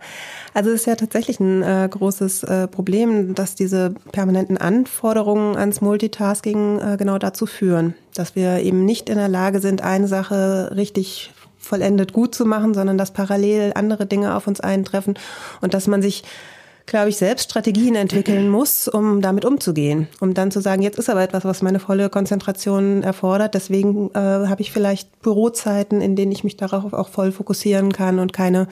also 0.55 0.71
es 0.71 0.83
ist 0.83 0.87
ja 0.87 0.95
tatsächlich 0.95 1.41
ein 1.41 1.63
äh, 1.63 1.89
großes 1.91 2.45
äh, 2.45 2.69
Problem, 2.69 3.35
dass 3.35 3.57
diese 3.57 3.93
permanenten 4.13 4.57
Anforderungen 4.57 5.57
ans 5.57 5.81
Multitasking 5.81 6.79
äh, 6.79 6.97
genau 6.97 7.19
dazu 7.19 7.47
führen, 7.47 7.95
dass 8.15 8.37
wir 8.37 8.61
eben 8.61 8.85
nicht 8.85 9.09
in 9.09 9.17
der 9.17 9.29
Lage 9.29 9.59
sind, 9.59 9.83
eine 9.83 10.07
Sache 10.07 10.73
richtig 10.77 11.33
vollendet 11.59 12.13
gut 12.13 12.37
zu 12.37 12.47
machen, 12.47 12.73
sondern 12.73 12.97
dass 12.99 13.13
parallel 13.13 13.73
andere 13.75 14.07
Dinge 14.07 14.37
auf 14.37 14.47
uns 14.47 14.61
eintreffen 14.61 15.19
und 15.61 15.75
dass 15.75 15.89
man 15.89 16.03
sich 16.03 16.23
glaube 16.89 17.11
ich, 17.11 17.17
selbst 17.17 17.51
Strategien 17.51 17.95
entwickeln 17.95 18.49
muss, 18.51 18.89
um 18.89 19.21
damit 19.21 19.45
umzugehen. 19.45 20.09
Um 20.21 20.35
dann 20.35 20.51
zu 20.51 20.61
sagen, 20.61 20.83
jetzt 20.83 20.99
ist 20.99 21.09
aber 21.09 21.23
etwas, 21.23 21.45
was 21.45 21.63
meine 21.63 21.79
volle 21.79 22.09
Konzentration 22.09 23.03
erfordert. 23.03 23.55
Deswegen 23.55 24.11
äh, 24.15 24.19
habe 24.19 24.61
ich 24.61 24.73
vielleicht 24.73 25.23
Bürozeiten, 25.23 26.01
in 26.01 26.17
denen 26.17 26.33
ich 26.33 26.45
mich 26.45 26.57
darauf 26.57 26.93
auch 26.93 27.09
voll 27.09 27.33
fokussieren 27.33 27.93
kann 27.93 28.19
und 28.19 28.33
keine 28.33 28.67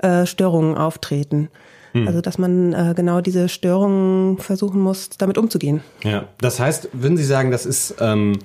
äh, 0.00 0.26
Störungen 0.26 0.76
auftreten. 0.76 1.48
Hm. 1.92 2.06
Also, 2.06 2.20
dass 2.20 2.38
man 2.38 2.72
äh, 2.72 2.94
genau 2.96 3.20
diese 3.20 3.48
Störungen 3.48 4.38
versuchen 4.38 4.80
muss, 4.80 5.10
damit 5.10 5.38
umzugehen. 5.38 5.82
Ja, 6.02 6.24
das 6.38 6.60
heißt, 6.60 6.90
würden 6.92 7.16
Sie 7.16 7.24
sagen, 7.24 7.50
das 7.50 7.66
ist 7.66 7.94
ähm, 8.00 8.38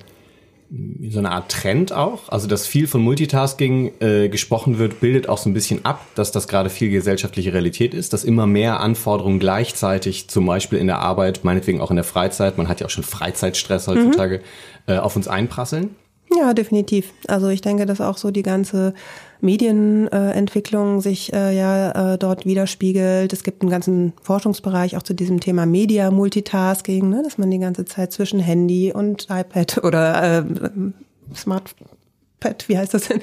so 1.10 1.18
eine 1.18 1.30
Art 1.30 1.50
Trend 1.50 1.92
auch. 1.92 2.28
Also, 2.30 2.46
dass 2.46 2.66
viel 2.66 2.86
von 2.86 3.02
Multitasking 3.02 3.92
äh, 4.00 4.28
gesprochen 4.28 4.78
wird, 4.78 5.00
bildet 5.00 5.28
auch 5.28 5.36
so 5.36 5.50
ein 5.50 5.54
bisschen 5.54 5.84
ab, 5.84 6.06
dass 6.14 6.32
das 6.32 6.48
gerade 6.48 6.70
viel 6.70 6.90
gesellschaftliche 6.90 7.52
Realität 7.52 7.92
ist, 7.92 8.12
dass 8.12 8.24
immer 8.24 8.46
mehr 8.46 8.80
Anforderungen 8.80 9.38
gleichzeitig, 9.38 10.28
zum 10.28 10.46
Beispiel 10.46 10.78
in 10.78 10.86
der 10.86 11.00
Arbeit, 11.00 11.44
meinetwegen 11.44 11.80
auch 11.80 11.90
in 11.90 11.96
der 11.96 12.04
Freizeit, 12.04 12.56
man 12.56 12.68
hat 12.68 12.80
ja 12.80 12.86
auch 12.86 12.90
schon 12.90 13.04
Freizeitstress 13.04 13.86
heutzutage, 13.86 14.38
mhm. 14.86 14.94
äh, 14.94 14.98
auf 14.98 15.14
uns 15.14 15.28
einprasseln. 15.28 15.94
Ja, 16.34 16.54
definitiv. 16.54 17.12
Also 17.28 17.48
ich 17.48 17.60
denke, 17.60 17.84
dass 17.84 18.00
auch 18.00 18.16
so 18.16 18.30
die 18.30 18.42
ganze 18.42 18.94
Medienentwicklung 19.42 21.00
sich 21.00 21.32
äh, 21.32 21.56
ja 21.56 22.14
äh, 22.14 22.18
dort 22.18 22.46
widerspiegelt. 22.46 23.32
Es 23.32 23.42
gibt 23.42 23.62
einen 23.62 23.70
ganzen 23.70 24.12
Forschungsbereich 24.22 24.96
auch 24.96 25.02
zu 25.02 25.14
diesem 25.14 25.40
Thema 25.40 25.66
Media 25.66 26.10
Multitasking, 26.10 27.08
ne, 27.08 27.22
dass 27.22 27.38
man 27.38 27.50
die 27.50 27.58
ganze 27.58 27.84
Zeit 27.84 28.12
zwischen 28.12 28.40
Handy 28.40 28.92
und 28.92 29.26
iPad 29.30 29.78
oder 29.84 30.38
äh, 30.38 30.44
Smart 31.34 31.74
Pad, 32.42 32.68
wie 32.68 32.76
heißt 32.76 32.92
das 32.92 33.08
denn? 33.08 33.20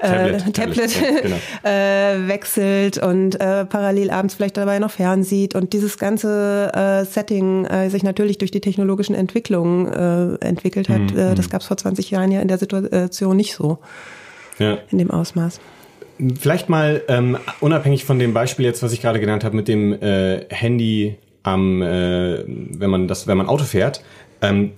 Tablet, 0.00 0.46
äh, 0.46 0.50
Tablet, 0.50 0.92
Tablet 0.92 1.22
genau. 1.22 1.36
äh, 1.62 2.28
wechselt 2.28 2.98
und 2.98 3.40
äh, 3.40 3.64
parallel 3.64 4.10
abends 4.10 4.34
vielleicht 4.34 4.56
dabei 4.56 4.80
noch 4.80 4.90
fernsieht 4.90 5.54
und 5.54 5.72
dieses 5.72 5.98
ganze 5.98 6.72
äh, 6.74 7.04
Setting 7.04 7.64
äh, 7.66 7.90
sich 7.90 8.02
natürlich 8.02 8.38
durch 8.38 8.50
die 8.50 8.60
technologischen 8.60 9.14
Entwicklungen 9.14 9.86
äh, 9.86 10.44
entwickelt 10.44 10.88
hat. 10.88 11.12
Mhm. 11.12 11.18
Äh, 11.18 11.34
das 11.36 11.46
mhm. 11.46 11.50
gab 11.50 11.60
es 11.60 11.68
vor 11.68 11.76
20 11.76 12.10
Jahren 12.10 12.32
ja 12.32 12.40
in 12.40 12.48
der 12.48 12.58
Situation 12.58 13.36
nicht 13.36 13.54
so. 13.54 13.78
Ja. 14.58 14.78
In 14.90 14.98
dem 14.98 15.10
Ausmaß. 15.10 15.60
Vielleicht 16.40 16.68
mal 16.68 17.02
ähm, 17.08 17.36
unabhängig 17.60 18.04
von 18.04 18.18
dem 18.18 18.32
Beispiel 18.32 18.64
jetzt, 18.64 18.82
was 18.82 18.92
ich 18.92 19.02
gerade 19.02 19.20
genannt 19.20 19.44
habe, 19.44 19.54
mit 19.54 19.68
dem 19.68 19.92
äh, 19.92 20.46
Handy 20.48 21.18
am, 21.42 21.82
äh, 21.82 22.42
wenn 22.46 22.90
man 22.90 23.06
das, 23.06 23.26
wenn 23.26 23.36
man 23.36 23.48
Auto 23.48 23.64
fährt, 23.64 24.02
ähm, 24.40 24.72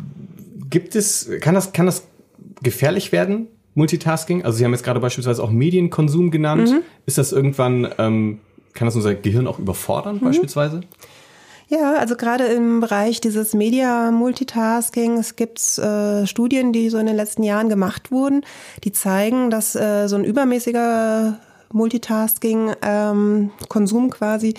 gibt 0.69 0.97
es, 0.97 1.31
kann 1.41 1.55
das, 1.55 1.73
kann 1.73 1.87
das 1.87 2.09
gefährlich 2.63 3.13
werden? 3.13 3.47
Multitasking? 3.75 4.45
Also 4.45 4.59
Sie 4.59 4.65
haben 4.65 4.73
jetzt 4.73 4.83
gerade 4.83 5.01
beispielsweise 5.01 5.43
auch 5.43 5.51
Medienkonsum 5.51 6.31
genannt. 6.31 6.71
Mhm. 6.71 6.83
Ist 7.07 7.19
das 7.19 7.33
irgendwann, 7.33 7.89
ähm, 7.99 8.41
kann 8.75 8.87
das 8.87 8.97
unser 8.97 9.15
Gehirn 9.15 9.47
auch 9.47 9.59
überfordern 9.59 10.17
mhm. 10.17 10.21
beispielsweise? 10.21 10.81
Ja, 11.71 11.97
also 11.97 12.17
gerade 12.17 12.45
im 12.45 12.81
Bereich 12.81 13.21
dieses 13.21 13.53
Media-Multitasking, 13.53 15.19
gibt 15.37 15.61
äh, 15.79 16.27
Studien, 16.27 16.73
die 16.73 16.89
so 16.89 16.97
in 16.97 17.05
den 17.05 17.17
letzten 17.17 17.43
Jahren 17.43 17.69
gemacht 17.69 18.11
wurden, 18.11 18.43
die 18.85 18.93
zeigen, 18.93 19.51
dass 19.51 19.77
äh, 19.77 20.07
so 20.09 20.17
ein 20.17 20.25
übermäßiger 20.25 21.39
Multitasking, 21.71 22.73
ähm, 22.81 23.51
quasi, 24.11 24.55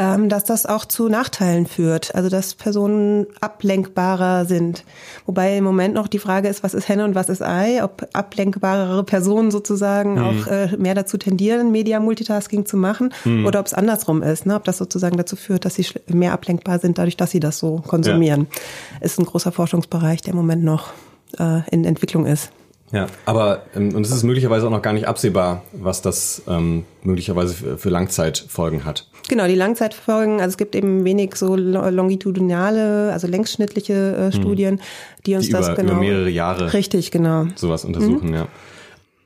dass 0.00 0.44
das 0.44 0.64
auch 0.64 0.86
zu 0.86 1.08
Nachteilen 1.08 1.66
führt. 1.66 2.14
Also 2.14 2.30
dass 2.30 2.54
Personen 2.54 3.26
ablenkbarer 3.40 4.46
sind. 4.46 4.84
Wobei 5.26 5.58
im 5.58 5.64
Moment 5.64 5.94
noch 5.94 6.08
die 6.08 6.18
Frage 6.18 6.48
ist, 6.48 6.62
was 6.62 6.72
ist 6.72 6.88
Henne 6.88 7.04
und 7.04 7.14
was 7.14 7.28
ist 7.28 7.42
Ei? 7.42 7.84
Ob 7.84 8.08
ablenkbarere 8.14 9.04
Personen 9.04 9.50
sozusagen 9.50 10.14
mhm. 10.14 10.18
auch 10.18 10.46
äh, 10.46 10.76
mehr 10.78 10.94
dazu 10.94 11.18
tendieren, 11.18 11.70
Media-Multitasking 11.70 12.64
zu 12.64 12.76
machen 12.76 13.12
mhm. 13.24 13.44
oder 13.44 13.60
ob 13.60 13.66
es 13.66 13.74
andersrum 13.74 14.22
ist. 14.22 14.46
Ne? 14.46 14.54
Ob 14.54 14.64
das 14.64 14.78
sozusagen 14.78 15.16
dazu 15.16 15.36
führt, 15.36 15.64
dass 15.64 15.74
sie 15.74 15.86
mehr 16.08 16.32
ablenkbar 16.32 16.78
sind, 16.78 16.96
dadurch, 16.96 17.16
dass 17.16 17.30
sie 17.30 17.40
das 17.40 17.58
so 17.58 17.82
konsumieren. 17.86 18.46
Ja. 18.50 19.06
Ist 19.06 19.18
ein 19.18 19.26
großer 19.26 19.52
Forschungsbereich, 19.52 20.22
der 20.22 20.32
im 20.32 20.38
Moment 20.38 20.64
noch 20.64 20.92
äh, 21.38 21.60
in 21.70 21.84
Entwicklung 21.84 22.26
ist. 22.26 22.50
Ja, 22.92 23.06
aber 23.24 23.66
ähm, 23.76 23.94
und 23.94 24.04
es 24.04 24.10
ist 24.10 24.24
möglicherweise 24.24 24.66
auch 24.66 24.70
noch 24.70 24.82
gar 24.82 24.92
nicht 24.92 25.06
absehbar, 25.06 25.62
was 25.72 26.02
das 26.02 26.42
ähm, 26.48 26.84
möglicherweise 27.02 27.76
für, 27.76 27.88
Langzeitfolgen 27.88 28.84
hat. 28.84 29.08
Genau, 29.28 29.46
die 29.46 29.54
Langzeitfolgen, 29.54 30.40
also 30.40 30.48
es 30.48 30.56
gibt 30.56 30.74
eben 30.74 31.04
wenig 31.04 31.36
so 31.36 31.54
longitudinale, 31.54 33.12
also 33.12 33.28
längsschnittliche 33.28 33.92
äh, 33.92 34.32
hm. 34.32 34.40
Studien, 34.40 34.78
hm. 34.78 34.84
die 35.26 35.34
uns 35.36 35.46
die 35.46 35.52
das 35.52 35.68
über, 35.68 35.76
genau 35.76 35.92
über 35.92 36.00
mehrere 36.00 36.30
Jahre 36.30 36.72
richtig 36.72 37.12
genau 37.12 37.46
sowas 37.54 37.84
untersuchen, 37.84 38.28
mhm. 38.28 38.34
ja. 38.34 38.48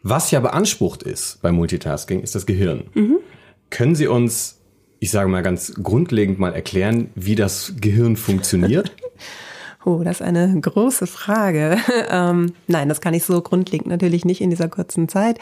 Was 0.02 0.30
ja 0.30 0.40
beansprucht 0.40 1.02
ist 1.02 1.40
bei 1.40 1.50
Multitasking, 1.50 2.20
ist 2.20 2.34
das 2.34 2.44
Gehirn. 2.44 2.84
Mhm. 2.92 3.20
Können 3.70 3.94
Sie 3.94 4.06
uns, 4.06 4.60
ich 5.00 5.10
sage 5.10 5.30
mal 5.30 5.42
ganz 5.42 5.72
grundlegend 5.82 6.38
mal 6.38 6.52
erklären, 6.52 7.08
wie 7.14 7.34
das 7.34 7.72
Gehirn 7.80 8.16
funktioniert? 8.16 8.92
Oh, 9.84 10.02
das 10.02 10.20
ist 10.20 10.26
eine 10.26 10.58
große 10.60 11.06
Frage. 11.06 11.76
ähm, 12.10 12.54
nein, 12.66 12.88
das 12.88 13.00
kann 13.00 13.12
ich 13.12 13.24
so 13.24 13.40
grundlegend 13.42 13.88
natürlich 13.88 14.24
nicht 14.24 14.40
in 14.40 14.50
dieser 14.50 14.68
kurzen 14.68 15.08
Zeit. 15.08 15.38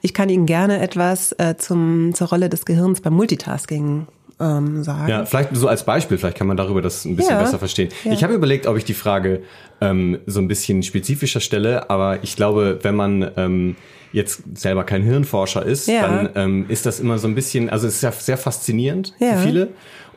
Ich 0.00 0.14
kann 0.14 0.28
Ihnen 0.28 0.46
gerne 0.46 0.80
etwas 0.80 1.32
äh, 1.38 1.56
zum, 1.56 2.14
zur 2.14 2.28
Rolle 2.28 2.48
des 2.48 2.64
Gehirns 2.64 3.00
beim 3.00 3.14
Multitasking 3.14 4.06
ähm, 4.38 4.82
sagen. 4.84 5.08
Ja, 5.08 5.26
vielleicht 5.26 5.54
so 5.56 5.68
als 5.68 5.84
Beispiel, 5.84 6.18
vielleicht 6.18 6.36
kann 6.36 6.46
man 6.46 6.56
darüber 6.56 6.82
das 6.82 7.04
ein 7.04 7.16
bisschen 7.16 7.34
ja, 7.34 7.42
besser 7.42 7.58
verstehen. 7.58 7.90
Ja. 8.04 8.12
Ich 8.12 8.22
habe 8.22 8.32
überlegt, 8.32 8.66
ob 8.66 8.76
ich 8.76 8.84
die 8.84 8.94
Frage 8.94 9.42
ähm, 9.80 10.18
so 10.26 10.40
ein 10.40 10.48
bisschen 10.48 10.82
spezifischer 10.82 11.40
stelle, 11.40 11.90
aber 11.90 12.22
ich 12.22 12.36
glaube, 12.36 12.78
wenn 12.82 12.94
man 12.94 13.30
ähm, 13.36 13.76
jetzt 14.12 14.42
selber 14.54 14.84
kein 14.84 15.02
Hirnforscher 15.02 15.64
ist, 15.64 15.88
ja. 15.88 16.02
dann 16.02 16.30
ähm, 16.34 16.66
ist 16.68 16.86
das 16.86 17.00
immer 17.00 17.18
so 17.18 17.28
ein 17.28 17.34
bisschen, 17.34 17.70
also 17.70 17.86
es 17.86 17.96
ist 17.96 18.02
ja 18.02 18.12
sehr 18.12 18.38
faszinierend 18.38 19.14
für 19.18 19.38
viele 19.38 19.68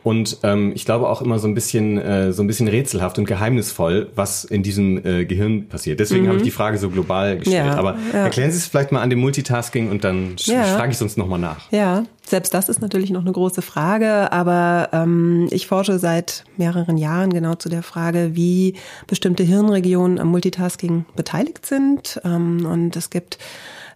und 0.04 0.36
ähm, 0.42 0.72
ich 0.74 0.84
glaube 0.84 1.08
auch 1.08 1.22
immer 1.22 1.38
so 1.38 1.48
ein 1.48 1.54
bisschen 1.54 1.96
äh, 1.96 2.32
so 2.32 2.42
ein 2.42 2.46
bisschen 2.46 2.68
rätselhaft 2.68 3.18
und 3.18 3.24
geheimnisvoll, 3.24 4.10
was 4.14 4.44
in 4.44 4.62
diesem 4.62 4.98
äh, 5.04 5.24
Gehirn 5.24 5.66
passiert. 5.66 5.98
Deswegen 5.98 6.24
mhm. 6.24 6.28
habe 6.28 6.36
ich 6.36 6.44
die 6.44 6.50
Frage 6.50 6.76
so 6.76 6.90
global 6.90 7.38
gestellt. 7.38 7.66
Ja, 7.66 7.78
Aber 7.78 7.96
ja. 8.12 8.24
erklären 8.24 8.50
Sie 8.50 8.58
es 8.58 8.66
vielleicht 8.66 8.92
mal 8.92 9.00
an 9.00 9.08
dem 9.08 9.18
Multitasking 9.20 9.90
und 9.90 10.04
dann 10.04 10.36
ja. 10.40 10.62
frage 10.64 10.92
ich 10.92 10.98
sonst 10.98 11.16
nochmal 11.16 11.38
nach. 11.38 11.72
Ja, 11.72 12.04
selbst 12.22 12.52
das 12.52 12.68
ist 12.68 12.82
natürlich 12.82 13.10
noch 13.10 13.22
eine 13.22 13.32
große 13.32 13.62
Frage, 13.62 14.30
aber 14.30 14.90
ähm, 14.92 15.48
ich 15.50 15.66
forsche 15.66 15.98
seit 15.98 16.44
mehreren 16.58 16.98
Jahren 16.98 17.32
genau 17.32 17.54
zu 17.54 17.70
der 17.70 17.82
Frage, 17.82 18.32
wie 18.34 18.74
bestimmte 19.06 19.42
Hirnregionen 19.42 20.18
am 20.18 20.28
Multitasking 20.28 21.06
beteiligt 21.16 21.64
sind. 21.64 22.20
Ähm, 22.24 22.66
und 22.66 22.94
es 22.94 23.08
gibt 23.08 23.38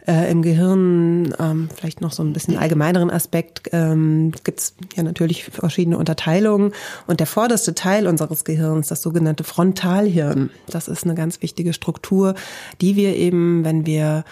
äh, 0.08 0.30
im 0.30 0.40
Gehirn, 0.42 1.34
ähm, 1.38 1.68
vielleicht 1.74 2.00
noch 2.00 2.12
so 2.12 2.22
ein 2.22 2.32
bisschen 2.32 2.56
allgemeineren 2.56 3.10
Aspekt, 3.10 3.68
ähm, 3.72 4.32
gibt 4.42 4.58
es 4.58 4.74
ja 4.96 5.02
natürlich 5.02 5.44
verschiedene 5.44 5.98
Unterteilungen. 5.98 6.72
Und 7.06 7.20
der 7.20 7.26
vorderste 7.26 7.74
Teil 7.74 8.06
unseres 8.06 8.44
Gehirns, 8.44 8.88
das 8.88 9.02
sogenannte 9.02 9.44
Frontalhirn, 9.44 10.50
das 10.66 10.88
ist 10.88 11.04
eine 11.04 11.14
ganz 11.14 11.42
wichtige 11.42 11.74
Struktur, 11.74 12.34
die 12.80 12.96
wir 12.96 13.14
eben, 13.16 13.64
wenn 13.64 13.84
wir 13.84 14.24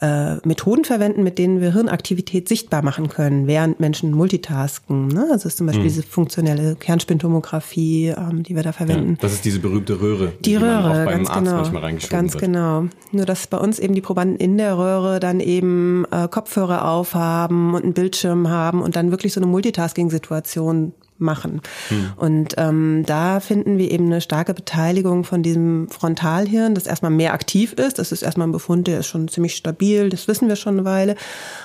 äh, 0.00 0.36
Methoden 0.46 0.84
verwenden, 0.84 1.22
mit 1.22 1.38
denen 1.38 1.60
wir 1.60 1.72
Hirnaktivität 1.72 2.48
sichtbar 2.48 2.82
machen 2.82 3.08
können, 3.08 3.46
während 3.46 3.80
Menschen 3.80 4.12
multitasken. 4.12 5.08
Ne? 5.08 5.28
Also 5.32 5.48
ist 5.48 5.58
zum 5.58 5.66
Beispiel 5.66 5.84
mhm. 5.84 5.88
diese 5.88 6.02
funktionelle 6.02 6.76
Kernspintomographie, 6.76 8.14
ähm, 8.16 8.42
die 8.44 8.54
wir 8.54 8.62
da 8.62 8.72
verwenden. 8.72 9.10
Ja, 9.12 9.18
das 9.22 9.32
ist 9.32 9.44
diese 9.44 9.58
berühmte 9.58 10.00
Röhre, 10.00 10.32
die, 10.38 10.50
die 10.50 10.56
Röhre, 10.56 10.82
man 10.82 10.90
auch 10.90 11.04
beim 11.04 11.06
ganz 11.06 11.30
Arzt 11.30 11.44
genau, 11.44 11.56
manchmal 11.56 11.82
reingeschoben 11.82 12.16
Ganz 12.16 12.34
wird. 12.34 12.42
genau. 12.44 12.84
Nur 13.10 13.26
dass 13.26 13.46
bei 13.46 13.58
uns 13.58 13.78
eben 13.78 13.94
die 13.94 14.00
Probanden 14.00 14.36
in 14.36 14.56
der 14.56 14.78
Röhre 14.78 15.18
dann 15.20 15.40
eben 15.40 16.04
äh, 16.10 16.28
Kopfhörer 16.28 16.88
aufhaben 16.88 17.74
und 17.74 17.82
einen 17.82 17.94
Bildschirm 17.94 18.48
haben 18.48 18.82
und 18.82 18.94
dann 18.94 19.10
wirklich 19.10 19.32
so 19.32 19.40
eine 19.40 19.48
Multitasking-Situation 19.48 20.92
machen. 21.18 21.60
Hm. 21.88 22.12
Und 22.16 22.54
ähm, 22.56 23.04
da 23.06 23.40
finden 23.40 23.78
wir 23.78 23.90
eben 23.90 24.06
eine 24.06 24.20
starke 24.20 24.54
Beteiligung 24.54 25.24
von 25.24 25.42
diesem 25.42 25.88
Frontalhirn, 25.88 26.74
das 26.74 26.86
erstmal 26.86 27.10
mehr 27.10 27.32
aktiv 27.32 27.72
ist. 27.72 27.98
Das 27.98 28.12
ist 28.12 28.22
erstmal 28.22 28.48
ein 28.48 28.52
Befund, 28.52 28.86
der 28.86 29.00
ist 29.00 29.06
schon 29.06 29.28
ziemlich 29.28 29.56
stabil, 29.56 30.08
das 30.08 30.28
wissen 30.28 30.48
wir 30.48 30.56
schon 30.56 30.74
eine 30.74 30.84
Weile. 30.84 31.16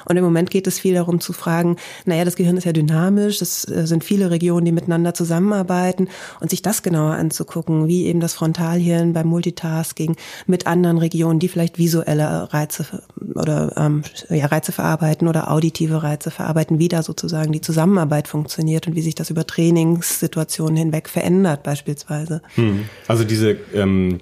Und 0.05 0.17
im 0.17 0.23
Moment 0.23 0.49
geht 0.49 0.67
es 0.67 0.79
viel 0.79 0.93
darum 0.93 1.19
zu 1.19 1.33
fragen, 1.33 1.77
naja, 2.05 2.25
das 2.25 2.35
Gehirn 2.35 2.57
ist 2.57 2.65
ja 2.65 2.73
dynamisch, 2.73 3.41
es 3.41 3.67
äh, 3.69 3.85
sind 3.85 4.03
viele 4.03 4.31
Regionen, 4.31 4.65
die 4.65 4.71
miteinander 4.71 5.13
zusammenarbeiten 5.13 6.09
und 6.39 6.49
sich 6.49 6.61
das 6.61 6.83
genauer 6.83 7.13
anzugucken, 7.13 7.87
wie 7.87 8.05
eben 8.05 8.19
das 8.19 8.33
Frontalhirn 8.33 9.13
beim 9.13 9.27
Multitasking 9.27 10.15
mit 10.47 10.67
anderen 10.67 10.97
Regionen, 10.97 11.39
die 11.39 11.47
vielleicht 11.47 11.77
visuelle 11.77 12.53
Reize 12.53 13.03
oder 13.35 13.73
ähm, 13.77 14.03
ja, 14.29 14.45
Reize 14.47 14.71
verarbeiten 14.71 15.27
oder 15.27 15.51
auditive 15.51 16.03
Reize 16.03 16.31
verarbeiten, 16.31 16.79
wie 16.79 16.87
da 16.87 17.03
sozusagen 17.03 17.51
die 17.51 17.61
Zusammenarbeit 17.61 18.27
funktioniert 18.27 18.87
und 18.87 18.95
wie 18.95 19.01
sich 19.01 19.15
das 19.15 19.29
über 19.29 19.42
über 19.43 19.47
Trainingssituationen 19.47 20.77
hinweg 20.77 21.09
verändert 21.09 21.63
beispielsweise. 21.63 22.41
Hm. 22.55 22.85
Also 23.07 23.23
diese 23.23 23.57
ähm, 23.73 24.19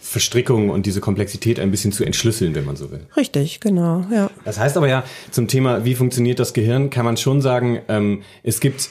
Verstrickung 0.00 0.70
und 0.70 0.86
diese 0.86 1.00
Komplexität 1.00 1.60
ein 1.60 1.70
bisschen 1.70 1.92
zu 1.92 2.04
entschlüsseln, 2.04 2.54
wenn 2.54 2.64
man 2.64 2.76
so 2.76 2.90
will. 2.90 3.00
Richtig, 3.16 3.60
genau, 3.60 4.04
ja. 4.12 4.30
Das 4.44 4.58
heißt 4.58 4.76
aber 4.76 4.88
ja, 4.88 5.04
zum 5.30 5.48
Thema, 5.48 5.84
wie 5.84 5.94
funktioniert 5.94 6.38
das 6.38 6.52
Gehirn, 6.52 6.90
kann 6.90 7.04
man 7.04 7.16
schon 7.16 7.40
sagen, 7.40 7.80
ähm, 7.88 8.22
es 8.42 8.60
gibt 8.60 8.90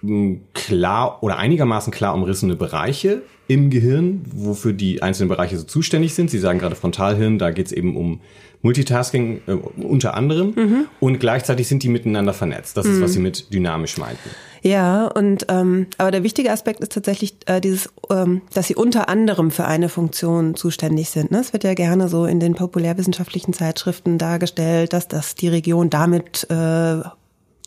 hm, 0.00 0.42
klar 0.54 1.22
oder 1.22 1.36
einigermaßen 1.38 1.92
klar 1.92 2.14
umrissene 2.14 2.56
Bereiche 2.56 3.22
im 3.48 3.70
Gehirn, 3.70 4.22
wofür 4.32 4.72
die 4.72 5.02
einzelnen 5.02 5.28
Bereiche 5.28 5.56
so 5.56 5.64
zuständig 5.64 6.14
sind. 6.14 6.30
Sie 6.30 6.38
sagen 6.38 6.58
gerade 6.58 6.74
Frontalhirn, 6.74 7.38
da 7.38 7.50
geht 7.50 7.66
es 7.66 7.72
eben 7.72 7.96
um 7.96 8.20
Multitasking 8.66 9.42
äh, 9.46 9.52
unter 9.52 10.14
anderem 10.14 10.52
mhm. 10.56 10.86
und 10.98 11.20
gleichzeitig 11.20 11.68
sind 11.68 11.84
die 11.84 11.88
miteinander 11.88 12.32
vernetzt. 12.32 12.76
Das 12.76 12.84
ist, 12.84 13.00
was 13.00 13.10
mhm. 13.10 13.14
Sie 13.14 13.20
mit 13.20 13.54
dynamisch 13.54 13.96
meinten. 13.96 14.28
Ja, 14.62 15.06
und 15.06 15.46
ähm, 15.48 15.86
aber 15.98 16.10
der 16.10 16.24
wichtige 16.24 16.50
Aspekt 16.50 16.80
ist 16.80 16.90
tatsächlich 16.90 17.36
äh, 17.46 17.60
dieses, 17.60 17.88
ähm, 18.10 18.42
dass 18.52 18.66
sie 18.66 18.74
unter 18.74 19.08
anderem 19.08 19.52
für 19.52 19.66
eine 19.66 19.88
Funktion 19.88 20.56
zuständig 20.56 21.10
sind. 21.10 21.30
Ne? 21.30 21.38
Es 21.38 21.52
wird 21.52 21.62
ja 21.62 21.74
gerne 21.74 22.08
so 22.08 22.26
in 22.26 22.40
den 22.40 22.54
populärwissenschaftlichen 22.56 23.52
Zeitschriften 23.52 24.18
dargestellt, 24.18 24.92
dass 24.92 25.06
das 25.06 25.36
die 25.36 25.48
Region 25.48 25.88
damit 25.88 26.48
äh, 26.50 27.02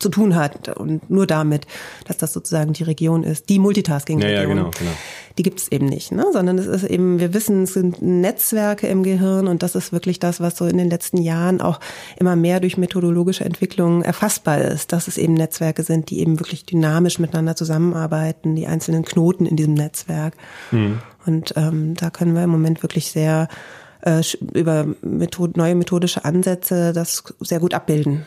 zu 0.00 0.08
tun 0.08 0.34
hat 0.34 0.76
und 0.76 1.08
nur 1.10 1.26
damit, 1.26 1.66
dass 2.06 2.16
das 2.16 2.32
sozusagen 2.32 2.72
die 2.72 2.82
Region 2.82 3.22
ist, 3.22 3.48
die 3.48 3.58
Multitasking-Region. 3.58 4.34
Ja, 4.34 4.42
ja, 4.42 4.48
genau, 4.48 4.70
genau. 4.76 4.90
Die 5.38 5.42
gibt 5.42 5.60
es 5.60 5.70
eben 5.70 5.86
nicht, 5.86 6.10
ne? 6.10 6.26
sondern 6.32 6.58
es 6.58 6.66
ist 6.66 6.84
eben, 6.84 7.20
wir 7.20 7.32
wissen, 7.34 7.62
es 7.64 7.74
sind 7.74 8.02
Netzwerke 8.02 8.88
im 8.88 9.02
Gehirn 9.02 9.46
und 9.46 9.62
das 9.62 9.74
ist 9.74 9.92
wirklich 9.92 10.18
das, 10.18 10.40
was 10.40 10.56
so 10.56 10.66
in 10.66 10.78
den 10.78 10.90
letzten 10.90 11.18
Jahren 11.18 11.60
auch 11.60 11.80
immer 12.18 12.34
mehr 12.34 12.60
durch 12.60 12.78
methodologische 12.78 13.44
Entwicklung 13.44 14.02
erfassbar 14.02 14.60
ist, 14.60 14.92
dass 14.92 15.06
es 15.06 15.18
eben 15.18 15.34
Netzwerke 15.34 15.82
sind, 15.82 16.10
die 16.10 16.20
eben 16.20 16.40
wirklich 16.40 16.64
dynamisch 16.64 17.18
miteinander 17.18 17.54
zusammenarbeiten, 17.54 18.56
die 18.56 18.66
einzelnen 18.66 19.04
Knoten 19.04 19.46
in 19.46 19.56
diesem 19.56 19.74
Netzwerk. 19.74 20.34
Mhm. 20.70 20.98
Und 21.26 21.52
ähm, 21.56 21.94
da 21.94 22.10
können 22.10 22.34
wir 22.34 22.42
im 22.42 22.50
Moment 22.50 22.82
wirklich 22.82 23.10
sehr 23.10 23.48
äh, 24.02 24.22
über 24.54 24.86
Method 25.02 25.52
neue 25.56 25.74
methodische 25.74 26.24
Ansätze 26.24 26.92
das 26.94 27.22
sehr 27.40 27.60
gut 27.60 27.74
abbilden. 27.74 28.26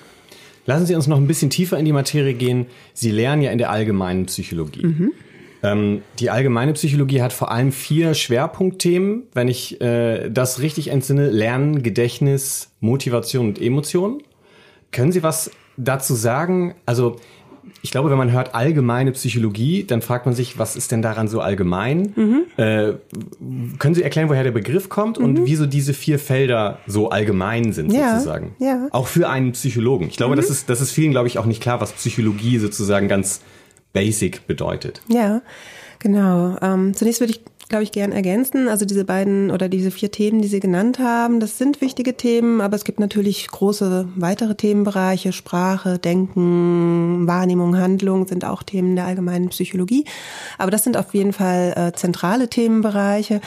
Lassen 0.65 0.85
Sie 0.85 0.95
uns 0.95 1.07
noch 1.07 1.17
ein 1.17 1.27
bisschen 1.27 1.49
tiefer 1.49 1.77
in 1.77 1.85
die 1.85 1.91
Materie 1.91 2.33
gehen. 2.33 2.67
Sie 2.93 3.11
lernen 3.11 3.41
ja 3.41 3.51
in 3.51 3.57
der 3.57 3.69
allgemeinen 3.69 4.25
Psychologie. 4.27 4.85
Mhm. 4.85 5.11
Ähm, 5.61 6.01
die 6.19 6.29
allgemeine 6.29 6.73
Psychologie 6.73 7.21
hat 7.21 7.33
vor 7.33 7.51
allem 7.51 7.71
vier 7.71 8.13
Schwerpunktthemen, 8.13 9.23
wenn 9.33 9.47
ich 9.47 9.79
äh, 9.81 10.29
das 10.29 10.61
richtig 10.61 10.89
entsinne. 10.89 11.29
Lernen, 11.29 11.83
Gedächtnis, 11.83 12.71
Motivation 12.81 13.47
und 13.47 13.61
Emotionen. 13.61 14.21
Können 14.91 15.11
Sie 15.11 15.23
was 15.23 15.51
dazu 15.77 16.15
sagen? 16.15 16.75
Also 16.85 17.17
ich 17.81 17.91
glaube, 17.91 18.09
wenn 18.09 18.17
man 18.17 18.31
hört 18.31 18.55
allgemeine 18.55 19.11
Psychologie, 19.11 19.83
dann 19.83 20.01
fragt 20.01 20.25
man 20.25 20.33
sich, 20.33 20.57
was 20.57 20.75
ist 20.75 20.91
denn 20.91 21.01
daran 21.01 21.27
so 21.27 21.41
allgemein? 21.41 22.13
Mhm. 22.15 22.43
Äh, 22.57 22.93
können 23.79 23.93
Sie 23.93 24.03
erklären, 24.03 24.29
woher 24.29 24.43
der 24.43 24.51
Begriff 24.51 24.89
kommt 24.89 25.19
mhm. 25.19 25.25
und 25.25 25.45
wieso 25.45 25.65
diese 25.65 25.93
vier 25.93 26.19
Felder 26.19 26.79
so 26.87 27.09
allgemein 27.09 27.73
sind 27.73 27.91
ja, 27.91 28.13
sozusagen? 28.13 28.55
Ja. 28.59 28.87
Auch 28.91 29.07
für 29.07 29.29
einen 29.29 29.51
Psychologen. 29.51 30.07
Ich 30.07 30.17
glaube, 30.17 30.35
mhm. 30.35 30.37
das 30.37 30.49
ist 30.49 30.69
das 30.69 30.81
ist 30.81 30.91
vielen, 30.91 31.11
glaube 31.11 31.27
ich, 31.27 31.39
auch 31.39 31.45
nicht 31.45 31.61
klar, 31.61 31.81
was 31.81 31.91
Psychologie 31.93 32.57
sozusagen 32.57 33.07
ganz 33.07 33.41
basic 33.91 34.47
bedeutet. 34.47 35.01
Ja, 35.07 35.41
genau. 35.99 36.57
Ähm, 36.61 36.93
zunächst 36.93 37.21
würde 37.21 37.33
ich 37.33 37.41
glaube 37.73 37.85
ich, 37.85 37.91
gern 37.91 38.11
ergänzen. 38.11 38.67
Also 38.67 38.85
diese 38.85 39.03
beiden 39.03 39.49
oder 39.49 39.67
diese 39.67 39.89
vier 39.89 40.11
Themen, 40.11 40.43
die 40.43 40.47
Sie 40.47 40.59
genannt 40.59 40.99
haben, 40.99 41.39
das 41.39 41.57
sind 41.57 41.81
wichtige 41.81 42.15
Themen, 42.15 42.61
aber 42.61 42.75
es 42.75 42.83
gibt 42.83 42.99
natürlich 42.99 43.47
große 43.47 44.07
weitere 44.15 44.53
Themenbereiche. 44.53 45.33
Sprache, 45.33 45.97
Denken, 45.97 47.25
Wahrnehmung, 47.25 47.75
Handlung 47.75 48.27
sind 48.27 48.45
auch 48.45 48.61
Themen 48.61 48.95
der 48.95 49.07
allgemeinen 49.07 49.49
Psychologie. 49.49 50.05
Aber 50.59 50.69
das 50.69 50.83
sind 50.83 50.97
auf 50.97 51.15
jeden 51.15 51.33
Fall 51.33 51.73
äh, 51.75 51.97
zentrale 51.97 52.47
Themenbereiche. 52.47 53.41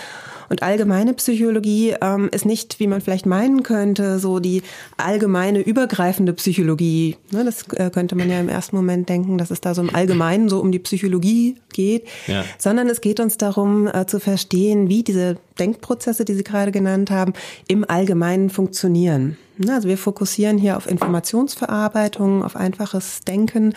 Und 0.48 0.62
allgemeine 0.62 1.14
Psychologie 1.14 1.94
ähm, 2.00 2.28
ist 2.32 2.46
nicht, 2.46 2.78
wie 2.80 2.86
man 2.86 3.00
vielleicht 3.00 3.26
meinen 3.26 3.62
könnte, 3.62 4.18
so 4.18 4.38
die 4.38 4.62
allgemeine 4.96 5.60
übergreifende 5.60 6.32
Psychologie. 6.32 7.16
Ne, 7.30 7.44
das 7.44 7.64
äh, 7.72 7.90
könnte 7.90 8.14
man 8.14 8.30
ja 8.30 8.40
im 8.40 8.48
ersten 8.48 8.76
Moment 8.76 9.08
denken, 9.08 9.38
dass 9.38 9.50
es 9.50 9.60
da 9.60 9.74
so 9.74 9.82
im 9.82 9.94
Allgemeinen 9.94 10.48
so 10.48 10.60
um 10.60 10.72
die 10.72 10.78
Psychologie 10.78 11.56
geht, 11.72 12.06
ja. 12.26 12.44
sondern 12.58 12.88
es 12.88 13.00
geht 13.00 13.20
uns 13.20 13.38
darum 13.38 13.88
äh, 13.88 14.06
zu 14.06 14.20
verstehen, 14.20 14.88
wie 14.88 15.02
diese 15.02 15.36
Denkprozesse, 15.58 16.24
die 16.24 16.34
Sie 16.34 16.44
gerade 16.44 16.72
genannt 16.72 17.10
haben, 17.10 17.32
im 17.68 17.88
Allgemeinen 17.88 18.50
funktionieren. 18.50 19.36
Also 19.68 19.88
wir 19.88 19.98
fokussieren 19.98 20.58
hier 20.58 20.76
auf 20.76 20.86
Informationsverarbeitung, 20.88 22.44
auf 22.44 22.56
einfaches 22.56 23.20
Denken. 23.20 23.74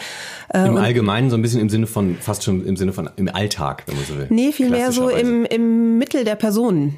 Äh, 0.53 0.67
Im 0.67 0.77
Allgemeinen 0.77 1.29
so 1.29 1.37
ein 1.37 1.41
bisschen 1.41 1.61
im 1.61 1.69
Sinne 1.69 1.87
von, 1.87 2.17
fast 2.19 2.43
schon 2.43 2.65
im 2.65 2.75
Sinne 2.75 2.93
von 2.93 3.09
im 3.15 3.29
Alltag, 3.29 3.83
wenn 3.85 3.95
man 3.95 4.05
so 4.05 4.17
will. 4.17 4.27
Nee, 4.29 4.51
vielmehr 4.51 4.91
so 4.91 5.09
im, 5.09 5.45
im 5.45 5.97
Mittel 5.97 6.23
der 6.23 6.35
Personen 6.35 6.97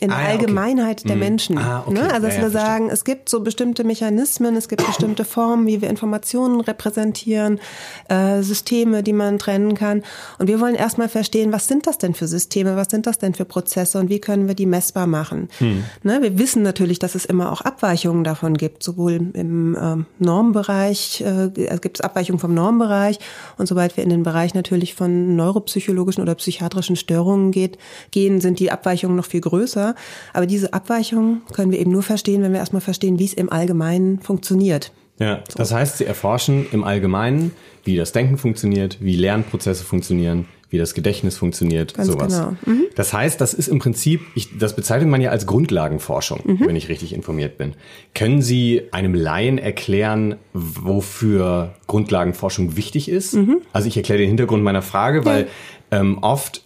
in 0.00 0.10
ah, 0.10 0.18
der 0.18 0.28
Allgemeinheit 0.28 1.00
okay. 1.00 1.08
der. 1.08 1.16
Menschen. 1.16 1.58
Ah, 1.58 1.82
okay. 1.84 1.94
ne? 1.94 2.12
Also 2.12 2.26
dass 2.26 2.36
ja, 2.36 2.42
wir 2.42 2.50
sagen, 2.50 2.90
es 2.90 3.04
gibt 3.04 3.28
so 3.28 3.40
bestimmte 3.40 3.84
Mechanismen, 3.84 4.56
es 4.56 4.68
gibt 4.68 4.86
bestimmte 4.86 5.24
Formen, 5.24 5.66
wie 5.66 5.82
wir 5.82 5.90
Informationen 5.90 6.60
repräsentieren, 6.60 7.60
äh, 8.08 8.42
Systeme, 8.42 9.02
die 9.02 9.12
man 9.12 9.38
trennen 9.38 9.74
kann. 9.74 10.02
Und 10.38 10.46
wir 10.46 10.60
wollen 10.60 10.74
erstmal 10.74 11.08
verstehen, 11.08 11.52
was 11.52 11.66
sind 11.66 11.86
das 11.86 11.98
denn 11.98 12.14
für 12.14 12.26
Systeme, 12.26 12.76
was 12.76 12.88
sind 12.88 13.06
das 13.06 13.18
denn 13.18 13.34
für 13.34 13.44
Prozesse 13.44 13.98
und 13.98 14.08
wie 14.10 14.20
können 14.20 14.48
wir 14.48 14.54
die 14.54 14.66
messbar 14.66 15.06
machen. 15.06 15.48
Hm. 15.58 15.84
Ne? 16.02 16.22
Wir 16.22 16.38
wissen 16.38 16.62
natürlich, 16.62 16.98
dass 16.98 17.14
es 17.14 17.24
immer 17.24 17.52
auch 17.52 17.60
Abweichungen 17.60 18.24
davon 18.24 18.56
gibt, 18.56 18.82
sowohl 18.82 19.30
im 19.32 19.74
äh, 19.74 20.04
Normbereich, 20.18 21.22
äh, 21.22 21.68
also 21.68 21.80
gibt 21.80 21.98
es 21.98 22.00
Abweichungen 22.00 22.38
vom 22.38 22.54
Normbereich 22.54 23.18
und 23.56 23.66
sobald 23.66 23.96
wir 23.96 24.04
in 24.04 24.10
den 24.10 24.22
Bereich 24.22 24.54
natürlich 24.54 24.94
von 24.94 25.36
neuropsychologischen 25.36 26.22
oder 26.22 26.34
psychiatrischen 26.34 26.96
Störungen 26.96 27.50
geht, 27.50 27.78
gehen, 28.10 28.40
sind 28.40 28.60
die 28.60 28.70
Abweichungen 28.70 29.16
noch 29.16 29.26
viel 29.26 29.40
größer. 29.40 29.87
Aber 30.32 30.46
diese 30.46 30.72
Abweichung 30.72 31.42
können 31.52 31.72
wir 31.72 31.78
eben 31.78 31.90
nur 31.90 32.02
verstehen, 32.02 32.42
wenn 32.42 32.52
wir 32.52 32.60
erstmal 32.60 32.82
verstehen, 32.82 33.18
wie 33.18 33.24
es 33.24 33.34
im 33.34 33.50
Allgemeinen 33.50 34.20
funktioniert. 34.20 34.92
Ja, 35.18 35.42
so. 35.48 35.58
das 35.58 35.72
heißt, 35.72 35.98
Sie 35.98 36.04
erforschen 36.04 36.66
im 36.72 36.84
Allgemeinen, 36.84 37.52
wie 37.84 37.96
das 37.96 38.12
Denken 38.12 38.38
funktioniert, 38.38 38.98
wie 39.00 39.16
Lernprozesse 39.16 39.84
funktionieren, 39.84 40.46
wie 40.70 40.78
das 40.78 40.94
Gedächtnis 40.94 41.36
funktioniert, 41.36 41.94
Ganz 41.94 42.08
sowas. 42.08 42.34
Genau. 42.34 42.56
Mhm. 42.66 42.84
Das 42.94 43.12
heißt, 43.12 43.40
das 43.40 43.54
ist 43.54 43.68
im 43.68 43.78
Prinzip, 43.78 44.20
ich, 44.34 44.58
das 44.58 44.76
bezeichnet 44.76 45.08
man 45.08 45.20
ja 45.20 45.30
als 45.30 45.46
Grundlagenforschung, 45.46 46.40
mhm. 46.44 46.60
wenn 46.60 46.76
ich 46.76 46.88
richtig 46.88 47.14
informiert 47.14 47.56
bin. 47.56 47.74
Können 48.14 48.42
Sie 48.42 48.82
einem 48.92 49.14
Laien 49.14 49.58
erklären, 49.58 50.36
wofür 50.52 51.74
Grundlagenforschung 51.86 52.76
wichtig 52.76 53.08
ist? 53.08 53.34
Mhm. 53.34 53.62
Also 53.72 53.88
ich 53.88 53.96
erkläre 53.96 54.18
den 54.18 54.28
Hintergrund 54.28 54.62
meiner 54.62 54.82
Frage, 54.82 55.24
weil 55.24 55.48
ja. 55.90 56.00
ähm, 56.00 56.18
oft 56.18 56.62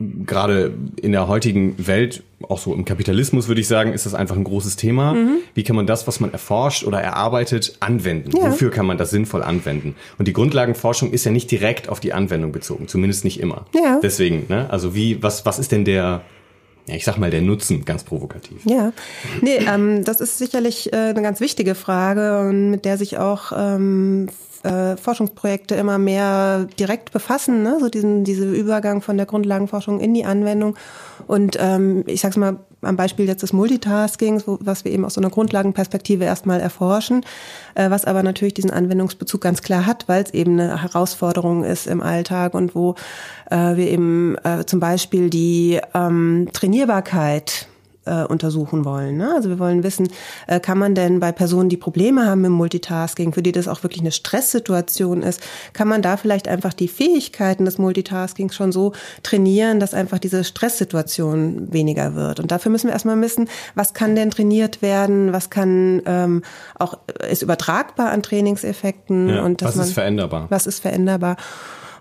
gerade 0.00 0.72
in 1.00 1.12
der 1.12 1.26
heutigen 1.26 1.74
Welt, 1.86 2.22
auch 2.48 2.60
so 2.60 2.72
im 2.72 2.84
Kapitalismus 2.84 3.48
würde 3.48 3.60
ich 3.60 3.66
sagen, 3.66 3.92
ist 3.92 4.06
das 4.06 4.14
einfach 4.14 4.36
ein 4.36 4.44
großes 4.44 4.76
Thema. 4.76 5.14
Mhm. 5.14 5.38
Wie 5.54 5.64
kann 5.64 5.74
man 5.74 5.86
das, 5.86 6.06
was 6.06 6.20
man 6.20 6.32
erforscht 6.32 6.84
oder 6.84 7.00
erarbeitet, 7.00 7.76
anwenden? 7.80 8.30
Ja. 8.36 8.44
Wofür 8.44 8.70
kann 8.70 8.86
man 8.86 8.96
das 8.96 9.10
sinnvoll 9.10 9.42
anwenden? 9.42 9.96
Und 10.18 10.28
die 10.28 10.32
Grundlagenforschung 10.32 11.10
ist 11.10 11.24
ja 11.24 11.32
nicht 11.32 11.50
direkt 11.50 11.88
auf 11.88 11.98
die 11.98 12.12
Anwendung 12.12 12.52
bezogen, 12.52 12.86
zumindest 12.86 13.24
nicht 13.24 13.40
immer. 13.40 13.66
Ja. 13.74 13.98
Deswegen, 14.00 14.46
ne? 14.48 14.70
Also 14.70 14.94
wie, 14.94 15.20
was, 15.20 15.44
was 15.46 15.58
ist 15.58 15.72
denn 15.72 15.84
der, 15.84 16.22
ja, 16.86 16.94
ich 16.94 17.04
sag 17.04 17.18
mal, 17.18 17.30
der 17.30 17.42
Nutzen, 17.42 17.84
ganz 17.84 18.04
provokativ. 18.04 18.64
Ja, 18.64 18.92
nee, 19.40 19.56
ähm, 19.56 20.04
das 20.04 20.20
ist 20.20 20.38
sicherlich 20.38 20.92
äh, 20.92 20.96
eine 20.96 21.22
ganz 21.22 21.40
wichtige 21.40 21.74
Frage 21.74 22.38
und 22.40 22.70
mit 22.70 22.84
der 22.84 22.98
sich 22.98 23.18
auch 23.18 23.50
ähm, 23.56 24.28
äh, 24.64 24.96
Forschungsprojekte 24.96 25.74
immer 25.74 25.98
mehr 25.98 26.66
direkt 26.78 27.12
befassen, 27.12 27.62
ne? 27.62 27.78
so 27.80 27.88
diesen 27.88 28.24
diese 28.24 28.50
Übergang 28.50 29.02
von 29.02 29.16
der 29.16 29.26
Grundlagenforschung 29.26 30.00
in 30.00 30.14
die 30.14 30.24
Anwendung. 30.24 30.76
Und 31.26 31.56
ähm, 31.60 32.04
ich 32.06 32.20
sage 32.20 32.32
es 32.32 32.36
mal 32.36 32.58
am 32.82 32.96
Beispiel 32.96 33.26
jetzt 33.26 33.42
des 33.42 33.52
Multitaskings, 33.52 34.46
wo, 34.46 34.58
was 34.60 34.84
wir 34.84 34.92
eben 34.92 35.04
aus 35.04 35.14
so 35.14 35.20
einer 35.20 35.30
Grundlagenperspektive 35.30 36.24
erstmal 36.24 36.60
erforschen, 36.60 37.24
äh, 37.74 37.90
was 37.90 38.04
aber 38.04 38.22
natürlich 38.22 38.54
diesen 38.54 38.70
Anwendungsbezug 38.70 39.40
ganz 39.40 39.62
klar 39.62 39.86
hat, 39.86 40.08
weil 40.08 40.22
es 40.22 40.34
eben 40.34 40.58
eine 40.58 40.82
Herausforderung 40.82 41.64
ist 41.64 41.86
im 41.86 42.02
Alltag 42.02 42.54
und 42.54 42.74
wo 42.74 42.94
äh, 43.50 43.76
wir 43.76 43.88
eben 43.90 44.36
äh, 44.44 44.64
zum 44.64 44.80
Beispiel 44.80 45.30
die 45.30 45.80
ähm, 45.94 46.48
Trainierbarkeit 46.52 47.67
äh, 48.08 48.24
untersuchen 48.24 48.84
wollen. 48.84 49.16
Ne? 49.16 49.32
Also 49.34 49.48
wir 49.48 49.58
wollen 49.58 49.82
wissen, 49.82 50.08
äh, 50.46 50.60
kann 50.60 50.78
man 50.78 50.94
denn 50.94 51.20
bei 51.20 51.32
Personen, 51.32 51.68
die 51.68 51.76
Probleme 51.76 52.26
haben 52.26 52.44
im 52.44 52.52
Multitasking, 52.52 53.32
für 53.32 53.42
die 53.42 53.52
das 53.52 53.68
auch 53.68 53.82
wirklich 53.82 54.00
eine 54.00 54.12
Stresssituation 54.12 55.22
ist, 55.22 55.40
kann 55.72 55.88
man 55.88 56.02
da 56.02 56.16
vielleicht 56.16 56.48
einfach 56.48 56.72
die 56.72 56.88
Fähigkeiten 56.88 57.64
des 57.64 57.78
Multitaskings 57.78 58.54
schon 58.54 58.72
so 58.72 58.92
trainieren, 59.22 59.80
dass 59.80 59.94
einfach 59.94 60.18
diese 60.18 60.44
Stresssituation 60.44 61.72
weniger 61.72 62.14
wird. 62.14 62.40
Und 62.40 62.50
dafür 62.50 62.72
müssen 62.72 62.88
wir 62.88 62.92
erstmal 62.92 63.20
wissen, 63.20 63.48
was 63.74 63.94
kann 63.94 64.14
denn 64.14 64.30
trainiert 64.30 64.82
werden, 64.82 65.32
was 65.32 65.50
kann 65.50 66.02
ähm, 66.06 66.42
auch 66.78 66.98
ist 67.28 67.42
übertragbar 67.42 68.10
an 68.10 68.22
Trainingseffekten 68.22 69.28
ja, 69.28 69.42
und 69.42 69.62
was 69.62 69.76
man, 69.76 69.86
ist 69.86 69.92
veränderbar. 69.92 70.46
Was 70.48 70.66
ist 70.66 70.80
veränderbar? 70.80 71.36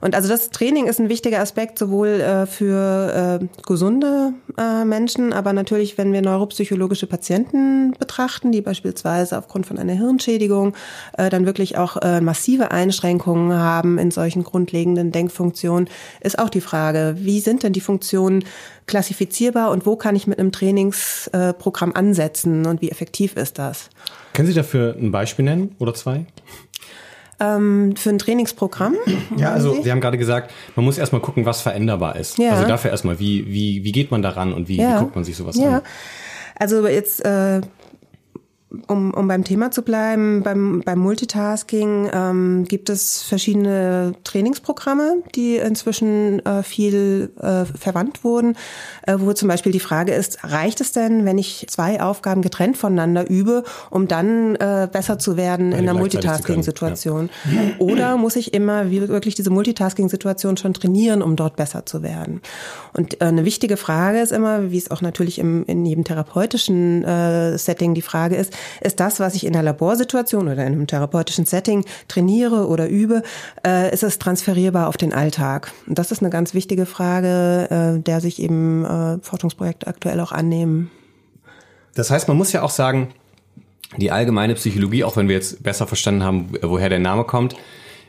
Und 0.02 0.16
also 0.16 0.30
das 0.30 0.50
Training 0.50 0.88
ist 0.88 1.00
ein 1.00 1.10
wichtiger 1.10 1.40
Aspekt 1.40 1.80
sowohl 1.80 2.08
äh, 2.22 2.46
für 2.46 3.40
äh, 3.42 3.46
gesunde 3.66 4.34
äh, 4.58 4.86
Menschen, 4.86 5.34
aber 5.34 5.54
natürlich, 5.54 5.98
wenn 5.98 6.14
wir 6.14 6.22
neuropsychologische 6.22 7.08
Patienten 7.08 7.94
betrachten, 7.98 8.52
die 8.52 8.62
beispielsweise 8.62 9.38
aufgrund 9.38 9.66
von 9.66 9.78
einer 9.78 9.94
Hirnschädigung 9.94 10.74
äh, 11.18 11.30
dann 11.30 11.46
wirklich 11.46 11.78
auch 11.78 11.98
äh, 11.98 12.22
massive 12.22 12.72
Einschränkungen 12.72 13.58
haben 13.58 13.98
in 13.98 14.12
solchen 14.12 14.44
grundlegenden 14.44 15.12
Denkfunktionen, 15.12 15.90
ist 16.22 16.40
auch 16.40 16.50
die 16.50 16.62
Frage, 16.62 17.16
wie 17.20 17.40
sind 17.40 17.64
denn 17.64 17.74
die 17.74 17.82
Funktionen 17.82 18.44
klassifizierbar 18.86 19.72
und 19.72 19.86
wo 19.86 19.96
kann 19.96 20.16
ich 20.16 20.28
mit 20.28 20.40
einem 20.40 20.52
Trainingsprogramm 20.52 21.94
ansetzen 21.94 22.66
und 22.66 22.82
wie 22.82 22.90
effektiv 22.90 23.36
ist 23.36 23.60
das? 23.60 23.90
Können 24.34 24.48
Sie 24.48 24.54
dafür 24.54 24.96
ein 24.98 25.12
Beispiel 25.12 25.46
nennen 25.46 25.76
oder 25.80 25.94
zwei? 25.94 26.26
Ähm, 27.40 27.96
für 27.96 28.10
ein 28.10 28.18
Trainingsprogramm. 28.18 28.96
Ja, 29.38 29.52
also 29.54 29.82
Sie? 29.82 29.92
haben 29.92 30.02
gerade 30.02 30.18
gesagt, 30.18 30.52
man 30.76 30.86
muss 30.86 30.98
erstmal 30.98 31.22
gucken, 31.22 31.46
was 31.46 31.62
veränderbar 31.62 32.16
ist. 32.16 32.38
Ja. 32.38 32.52
Also 32.52 32.68
dafür 32.68 32.92
erstmal, 32.92 33.20
wie, 33.20 33.46
wie, 33.48 33.84
wie 33.84 33.92
geht 33.92 34.12
man 34.12 34.22
daran 34.22 34.54
und 34.54 34.68
wie, 34.68 34.78
ja. 34.78 34.96
wie 34.96 35.00
guckt 35.04 35.16
man 35.16 35.24
sich 35.24 35.36
sowas 35.38 35.58
ja. 35.58 35.78
an? 35.78 35.82
Also 36.60 36.88
jetzt 36.88 37.24
äh, 37.24 37.62
um, 38.88 39.14
um 39.14 39.28
beim 39.30 39.46
Thema 39.46 39.72
zu 39.72 39.82
bleiben, 39.82 40.44
beim, 40.44 40.82
beim 40.84 41.00
Multitasking 41.00 42.10
ähm, 42.12 42.66
gibt 42.68 42.90
es 42.90 43.22
verschiedene 43.22 44.14
Trainingsprogramme, 44.26 45.24
die 45.36 45.56
inzwischen 45.56 46.46
äh, 46.46 46.64
viel 46.64 47.32
äh, 47.40 47.64
verwandt 47.64 48.26
wurden, 48.26 48.58
äh, 49.04 49.16
wo 49.18 49.32
zum 49.32 49.48
Beispiel 49.48 49.72
die 49.72 49.80
Frage 49.80 50.14
ist, 50.14 50.40
reicht 50.44 50.82
es 50.82 50.92
denn, 50.92 51.24
wenn 51.24 51.38
ich 51.38 51.66
zwei 51.70 52.02
Aufgaben 52.02 52.42
getrennt 52.42 52.76
voneinander 52.76 53.30
übe, 53.30 53.64
um 53.90 54.10
dann 54.10 54.56
äh, 54.56 54.90
besser 54.92 55.18
zu 55.18 55.38
werden 55.38 55.72
in 55.72 55.80
einer 55.80 55.94
Multitasking-Situation? 55.94 57.30
Ja. 57.46 57.62
Oder 57.80 58.18
muss 58.18 58.36
ich 58.36 58.54
immer 58.54 58.92
wirklich 58.92 59.36
diese 59.36 59.50
Multitasking-Situation 59.50 60.58
schon 60.58 60.74
trainieren, 60.74 61.22
um 61.22 61.38
dort 61.38 61.56
besser 61.56 61.86
zu 61.86 62.04
werden? 62.04 62.42
Und 62.92 63.22
äh, 63.22 63.26
eine 63.26 63.46
wichtige 63.46 63.78
Frage 63.78 64.20
ist 64.20 64.34
immer, 64.34 64.72
wie 64.72 64.78
es 64.78 64.92
auch 64.92 65.02
natürlich 65.02 65.40
im, 65.40 65.64
in 65.68 65.86
jedem 65.86 66.04
therapeutischen 66.04 67.06
äh, 67.06 67.58
Setting 67.58 67.94
die 67.94 68.02
Frage 68.02 68.36
ist, 68.36 68.57
ist 68.82 69.00
das, 69.00 69.20
was 69.20 69.36
ich 69.36 69.46
in 69.46 69.54
der 69.54 69.64
Laborsituation 69.64 70.48
oder 70.48 70.66
in 70.66 70.74
einem 70.74 70.88
therapeutischen 70.88 71.46
Setting 71.46 71.86
trainiere 72.08 72.68
oder 72.68 72.88
übe, 72.88 73.24
äh, 73.66 73.94
ist 73.94 74.04
es 74.04 74.20
transferierbar 74.20 74.88
auf 74.88 74.98
den 74.98 75.14
Alltag? 75.14 75.72
Und 75.88 76.00
das 76.00 76.12
ist 76.12 76.22
eine 76.22 76.30
ganz 76.30 76.54
wichtige 76.54 76.86
Frage, 76.86 77.96
äh, 77.98 78.02
der 78.02 78.22
sich 78.22 78.42
eben 78.42 78.86
äh, 78.86 79.18
Forschungsprojekte 79.22 79.88
aktuell 79.88 80.20
auch 80.20 80.32
annehmen. 80.32 80.92
Das 81.96 82.12
heißt, 82.12 82.28
man 82.28 82.38
muss 82.38 82.52
ja 82.52 82.62
auch 82.62 82.70
sagen, 82.70 83.10
die 83.96 84.12
allgemeine 84.12 84.56
Psychologie, 84.56 85.04
auch 85.04 85.16
wenn 85.16 85.28
wir 85.28 85.36
jetzt 85.36 85.64
besser 85.64 85.88
verstanden 85.88 86.24
haben, 86.24 86.50
woher 86.62 86.90
der 86.90 87.00
Name 87.00 87.24
kommt, 87.24 87.56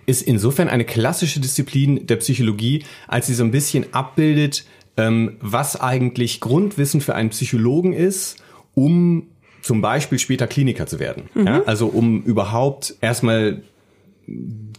ist 0.07 0.23
insofern 0.23 0.69
eine 0.69 0.85
klassische 0.85 1.39
Disziplin 1.39 2.07
der 2.07 2.17
Psychologie, 2.17 2.85
als 3.07 3.27
sie 3.27 3.35
so 3.35 3.45
ein 3.45 3.51
bisschen 3.51 3.93
abbildet, 3.93 4.65
ähm, 4.97 5.37
was 5.41 5.81
eigentlich 5.81 6.41
Grundwissen 6.41 7.01
für 7.01 7.15
einen 7.15 7.31
Psychologen 7.31 7.93
ist, 7.93 8.37
um 8.75 9.29
zum 9.69 9.83
Beispiel 9.83 10.19
später 10.19 10.47
Kliniker 10.47 10.87
zu 10.87 10.99
werden. 10.99 11.25
Mhm. 11.35 11.47
Ja? 11.47 11.63
Also 11.67 11.89
um 11.89 12.23
überhaupt 12.23 12.95
erstmal 13.03 13.61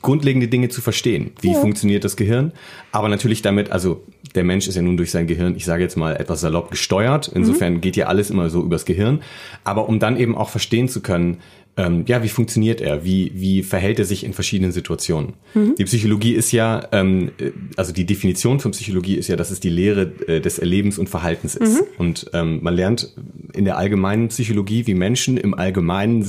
grundlegende 0.01 0.47
Dinge 0.47 0.69
zu 0.69 0.81
verstehen. 0.81 1.29
Wie 1.41 1.51
ja. 1.51 1.59
funktioniert 1.59 2.03
das 2.03 2.15
Gehirn? 2.15 2.53
Aber 2.91 3.07
natürlich 3.07 3.43
damit, 3.43 3.71
also 3.71 4.01
der 4.33 4.43
Mensch 4.43 4.67
ist 4.67 4.73
ja 4.73 4.81
nun 4.81 4.97
durch 4.97 5.11
sein 5.11 5.27
Gehirn, 5.27 5.55
ich 5.55 5.63
sage 5.63 5.83
jetzt 5.83 5.95
mal 5.95 6.15
etwas 6.15 6.41
salopp 6.41 6.71
gesteuert. 6.71 7.27
Insofern 7.27 7.75
mhm. 7.75 7.81
geht 7.81 7.97
ja 7.97 8.07
alles 8.07 8.31
immer 8.31 8.49
so 8.49 8.63
übers 8.63 8.85
Gehirn. 8.85 9.21
Aber 9.63 9.87
um 9.87 9.99
dann 9.99 10.17
eben 10.17 10.35
auch 10.35 10.49
verstehen 10.49 10.87
zu 10.87 11.01
können, 11.01 11.37
ähm, 11.79 12.03
ja, 12.07 12.21
wie 12.21 12.27
funktioniert 12.27 12.81
er? 12.81 13.05
Wie, 13.05 13.31
wie 13.33 13.63
verhält 13.63 13.99
er 13.99 14.05
sich 14.05 14.25
in 14.25 14.33
verschiedenen 14.33 14.73
Situationen? 14.73 15.35
Mhm. 15.53 15.75
Die 15.77 15.85
Psychologie 15.85 16.33
ist 16.33 16.51
ja, 16.51 16.85
ähm, 16.91 17.31
also 17.77 17.93
die 17.93 18.05
Definition 18.05 18.59
von 18.59 18.71
Psychologie 18.71 19.15
ist 19.15 19.29
ja, 19.29 19.37
dass 19.37 19.49
es 19.49 19.61
die 19.61 19.69
Lehre 19.69 20.11
äh, 20.27 20.41
des 20.41 20.59
Erlebens 20.59 20.99
und 20.99 21.07
Verhaltens 21.07 21.55
ist. 21.55 21.79
Mhm. 21.79 21.85
Und 21.97 22.31
ähm, 22.33 22.59
man 22.61 22.75
lernt 22.75 23.13
in 23.53 23.63
der 23.63 23.77
allgemeinen 23.77 24.27
Psychologie, 24.27 24.87
wie 24.87 24.93
Menschen 24.93 25.37
im 25.37 25.53
Allgemeinen 25.53 26.25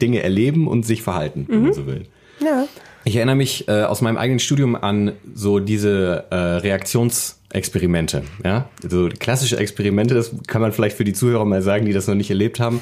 Dinge 0.00 0.22
erleben 0.22 0.66
und 0.66 0.86
sich 0.86 1.02
verhalten, 1.02 1.44
wenn 1.48 1.60
man 1.60 1.68
mhm. 1.68 1.74
so 1.74 1.86
will. 1.86 2.04
Ja. 2.42 2.66
Ich 3.04 3.16
erinnere 3.16 3.36
mich 3.36 3.68
äh, 3.68 3.82
aus 3.82 4.00
meinem 4.00 4.16
eigenen 4.16 4.38
Studium 4.38 4.74
an 4.74 5.12
so 5.34 5.58
diese 5.58 6.24
äh, 6.30 6.34
Reaktions 6.34 7.40
Experimente. 7.54 8.22
Ja, 8.44 8.68
also 8.82 9.08
klassische 9.18 9.56
Experimente, 9.56 10.14
das 10.14 10.32
kann 10.46 10.60
man 10.60 10.72
vielleicht 10.72 10.96
für 10.96 11.04
die 11.04 11.12
Zuhörer 11.12 11.44
mal 11.44 11.62
sagen, 11.62 11.86
die 11.86 11.92
das 11.92 12.06
noch 12.08 12.16
nicht 12.16 12.30
erlebt 12.30 12.58
haben. 12.60 12.80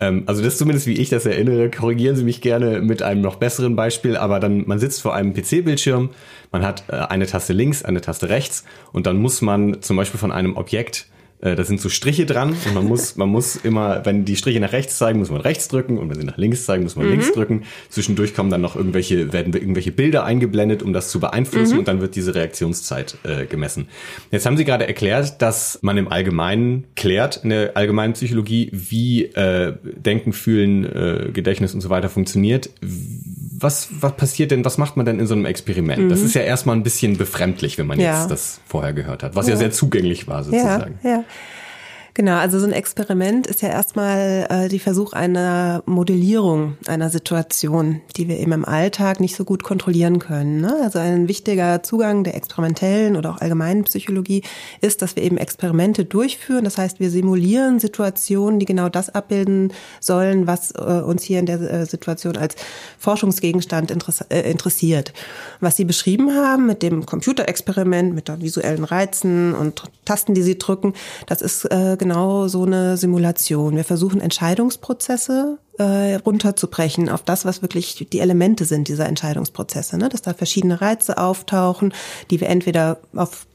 Ähm, 0.00 0.22
also 0.26 0.42
das 0.42 0.58
zumindest, 0.58 0.86
wie 0.86 0.94
ich 0.94 1.08
das 1.08 1.26
erinnere. 1.26 1.70
Korrigieren 1.70 2.16
Sie 2.16 2.24
mich 2.24 2.40
gerne 2.40 2.80
mit 2.80 3.02
einem 3.02 3.20
noch 3.20 3.36
besseren 3.36 3.76
Beispiel. 3.76 4.16
Aber 4.16 4.40
dann, 4.40 4.64
man 4.66 4.78
sitzt 4.78 5.02
vor 5.02 5.14
einem 5.14 5.34
PC-Bildschirm, 5.34 6.10
man 6.50 6.64
hat 6.64 6.84
äh, 6.88 6.92
eine 6.92 7.26
Taste 7.26 7.52
links, 7.52 7.84
eine 7.84 8.00
Taste 8.00 8.28
rechts 8.28 8.64
und 8.92 9.06
dann 9.06 9.16
muss 9.16 9.42
man 9.42 9.82
zum 9.82 9.96
Beispiel 9.96 10.20
von 10.20 10.32
einem 10.32 10.56
Objekt 10.56 11.06
äh, 11.42 11.56
da 11.56 11.64
sind 11.64 11.80
so 11.80 11.88
Striche 11.88 12.24
dran 12.24 12.50
und 12.50 12.74
man 12.74 12.86
muss, 12.86 13.16
man 13.16 13.28
muss 13.28 13.56
immer, 13.56 14.06
wenn 14.06 14.24
die 14.24 14.36
Striche 14.36 14.60
nach 14.60 14.72
rechts 14.72 14.96
zeigen, 14.96 15.18
muss 15.18 15.30
man 15.30 15.40
rechts 15.40 15.68
drücken 15.68 15.98
und 15.98 16.08
wenn 16.08 16.18
sie 16.18 16.24
nach 16.24 16.38
links 16.38 16.64
zeigen, 16.64 16.84
muss 16.84 16.96
man 16.96 17.06
mhm. 17.06 17.12
links 17.12 17.32
drücken. 17.32 17.64
Zwischendurch 17.90 18.34
kommen 18.34 18.48
dann 18.48 18.60
noch 18.60 18.76
irgendwelche, 18.76 19.32
werden 19.32 19.52
irgendwelche 19.52 19.92
Bilder 19.92 20.24
eingeblendet, 20.24 20.82
um 20.82 20.92
das 20.92 21.10
zu 21.10 21.18
beeinflussen 21.20 21.74
mhm. 21.74 21.78
und 21.80 21.88
dann 21.88 22.00
wird 22.00 22.14
diese 22.14 22.34
Reaktionszeit 22.34 23.18
äh, 23.24 23.46
gemessen. 23.46 23.88
Jetzt 24.30 24.46
haben 24.46 24.56
Sie 24.56 24.64
gerade 24.64 24.86
erklärt, 24.86 25.42
dass 25.42 25.80
man 25.82 25.98
im 25.98 26.08
Allgemeinen 26.08 26.84
klärt, 26.94 27.40
in 27.42 27.50
der 27.50 27.76
allgemeinen 27.76 28.12
Psychologie, 28.12 28.70
wie 28.72 29.24
äh, 29.24 29.74
Denken, 29.82 30.32
Fühlen, 30.32 30.84
äh, 30.84 31.30
Gedächtnis 31.32 31.74
und 31.74 31.80
so 31.80 31.90
weiter 31.90 32.08
funktioniert. 32.08 32.70
Was, 33.62 33.88
was 34.00 34.16
passiert 34.16 34.50
denn, 34.50 34.64
was 34.64 34.78
macht 34.78 34.96
man 34.96 35.06
denn 35.06 35.20
in 35.20 35.26
so 35.26 35.34
einem 35.34 35.46
Experiment? 35.46 36.04
Mhm. 36.04 36.08
Das 36.08 36.20
ist 36.20 36.34
ja 36.34 36.42
erstmal 36.42 36.76
ein 36.76 36.82
bisschen 36.82 37.16
befremdlich, 37.16 37.78
wenn 37.78 37.86
man 37.86 37.98
ja. 38.00 38.20
jetzt 38.20 38.30
das 38.30 38.60
vorher 38.66 38.92
gehört 38.92 39.22
hat, 39.22 39.34
was 39.34 39.46
ja, 39.46 39.54
ja 39.54 39.58
sehr 39.58 39.70
zugänglich 39.70 40.28
war 40.28 40.44
sozusagen. 40.44 40.98
Ja, 41.02 41.10
ja. 41.10 41.24
Genau, 42.14 42.36
also 42.36 42.58
so 42.58 42.66
ein 42.66 42.72
Experiment 42.72 43.46
ist 43.46 43.62
ja 43.62 43.70
erstmal 43.70 44.46
äh, 44.50 44.68
die 44.68 44.78
Versuch 44.78 45.14
einer 45.14 45.82
Modellierung 45.86 46.76
einer 46.86 47.08
Situation, 47.08 48.02
die 48.18 48.28
wir 48.28 48.38
eben 48.38 48.52
im 48.52 48.66
Alltag 48.66 49.18
nicht 49.18 49.34
so 49.34 49.44
gut 49.44 49.62
kontrollieren 49.62 50.18
können. 50.18 50.60
Ne? 50.60 50.76
Also 50.82 50.98
ein 50.98 51.26
wichtiger 51.26 51.82
Zugang 51.82 52.22
der 52.22 52.34
experimentellen 52.34 53.16
oder 53.16 53.30
auch 53.30 53.40
allgemeinen 53.40 53.84
Psychologie 53.84 54.42
ist, 54.82 55.00
dass 55.00 55.16
wir 55.16 55.22
eben 55.22 55.38
Experimente 55.38 56.04
durchführen. 56.04 56.64
Das 56.64 56.76
heißt, 56.76 57.00
wir 57.00 57.08
simulieren 57.08 57.80
Situationen, 57.80 58.60
die 58.60 58.66
genau 58.66 58.90
das 58.90 59.08
abbilden 59.08 59.72
sollen, 59.98 60.46
was 60.46 60.72
äh, 60.72 60.82
uns 60.82 61.22
hier 61.22 61.38
in 61.38 61.46
der 61.46 61.62
äh, 61.62 61.86
Situation 61.86 62.36
als 62.36 62.56
Forschungsgegenstand 62.98 63.90
äh, 63.90 64.50
interessiert. 64.50 65.14
Was 65.60 65.78
Sie 65.78 65.86
beschrieben 65.86 66.34
haben 66.34 66.66
mit 66.66 66.82
dem 66.82 67.06
Computerexperiment, 67.06 68.14
mit 68.14 68.28
den 68.28 68.42
visuellen 68.42 68.84
Reizen 68.84 69.54
und 69.54 69.84
Tasten, 70.04 70.34
die 70.34 70.42
Sie 70.42 70.58
drücken, 70.58 70.92
das 71.26 71.40
ist 71.40 71.64
äh, 71.70 71.96
genau 72.02 72.48
so 72.48 72.64
eine 72.64 72.96
Simulation. 72.96 73.76
Wir 73.76 73.84
versuchen 73.84 74.20
Entscheidungsprozesse 74.20 75.58
äh, 75.78 76.16
runterzubrechen 76.16 77.08
auf 77.08 77.22
das, 77.22 77.44
was 77.44 77.62
wirklich 77.62 78.08
die 78.10 78.18
Elemente 78.18 78.64
sind 78.64 78.88
dieser 78.88 79.06
Entscheidungsprozesse. 79.06 79.96
Ne? 79.98 80.08
Dass 80.08 80.22
da 80.22 80.34
verschiedene 80.34 80.80
Reize 80.80 81.16
auftauchen, 81.16 81.94
die 82.30 82.40
wir 82.40 82.48
entweder 82.48 82.98
auf 83.14 83.46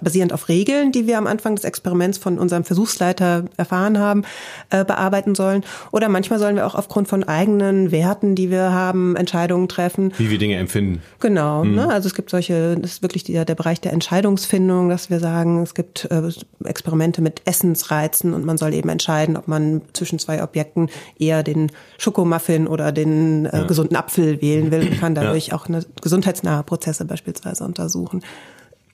basierend 0.00 0.32
auf 0.32 0.48
Regeln, 0.48 0.92
die 0.92 1.06
wir 1.06 1.18
am 1.18 1.26
Anfang 1.26 1.56
des 1.56 1.64
Experiments 1.64 2.18
von 2.18 2.38
unserem 2.38 2.64
Versuchsleiter 2.64 3.44
erfahren 3.56 3.98
haben, 3.98 4.24
äh, 4.70 4.84
bearbeiten 4.84 5.34
sollen. 5.34 5.64
Oder 5.92 6.08
manchmal 6.08 6.38
sollen 6.38 6.56
wir 6.56 6.66
auch 6.66 6.74
aufgrund 6.74 7.08
von 7.08 7.24
eigenen 7.24 7.90
Werten, 7.92 8.34
die 8.34 8.50
wir 8.50 8.72
haben, 8.72 9.16
Entscheidungen 9.16 9.68
treffen. 9.68 10.12
Wie 10.18 10.30
wir 10.30 10.38
Dinge 10.38 10.56
empfinden. 10.56 11.00
Genau. 11.20 11.64
Mhm. 11.64 11.74
Ne? 11.76 11.88
Also 11.88 12.08
es 12.08 12.14
gibt 12.14 12.30
solche, 12.30 12.76
das 12.76 12.92
ist 12.92 13.02
wirklich 13.02 13.24
der, 13.24 13.44
der 13.44 13.54
Bereich 13.54 13.80
der 13.80 13.92
Entscheidungsfindung, 13.92 14.88
dass 14.88 15.10
wir 15.10 15.20
sagen, 15.20 15.62
es 15.62 15.74
gibt 15.74 16.06
äh, 16.10 16.22
Experimente 16.64 17.22
mit 17.22 17.42
Essensreizen 17.44 18.34
und 18.34 18.44
man 18.44 18.58
soll 18.58 18.74
eben 18.74 18.88
entscheiden, 18.88 19.36
ob 19.36 19.48
man 19.48 19.82
zwischen 19.92 20.18
zwei 20.18 20.42
Objekten 20.42 20.88
eher 21.18 21.42
den 21.42 21.70
Schokomuffin 21.98 22.66
oder 22.66 22.92
den 22.92 23.46
äh, 23.46 23.58
ja. 23.58 23.64
gesunden 23.64 23.96
Apfel 23.96 24.42
wählen 24.42 24.70
will 24.70 24.88
und 24.88 25.00
kann 25.00 25.14
dadurch 25.14 25.48
ja. 25.48 25.54
auch 25.54 25.68
eine 25.68 25.84
gesundheitsnahe 26.00 26.62
Prozesse 26.62 27.04
beispielsweise 27.04 27.64
untersuchen. 27.64 28.22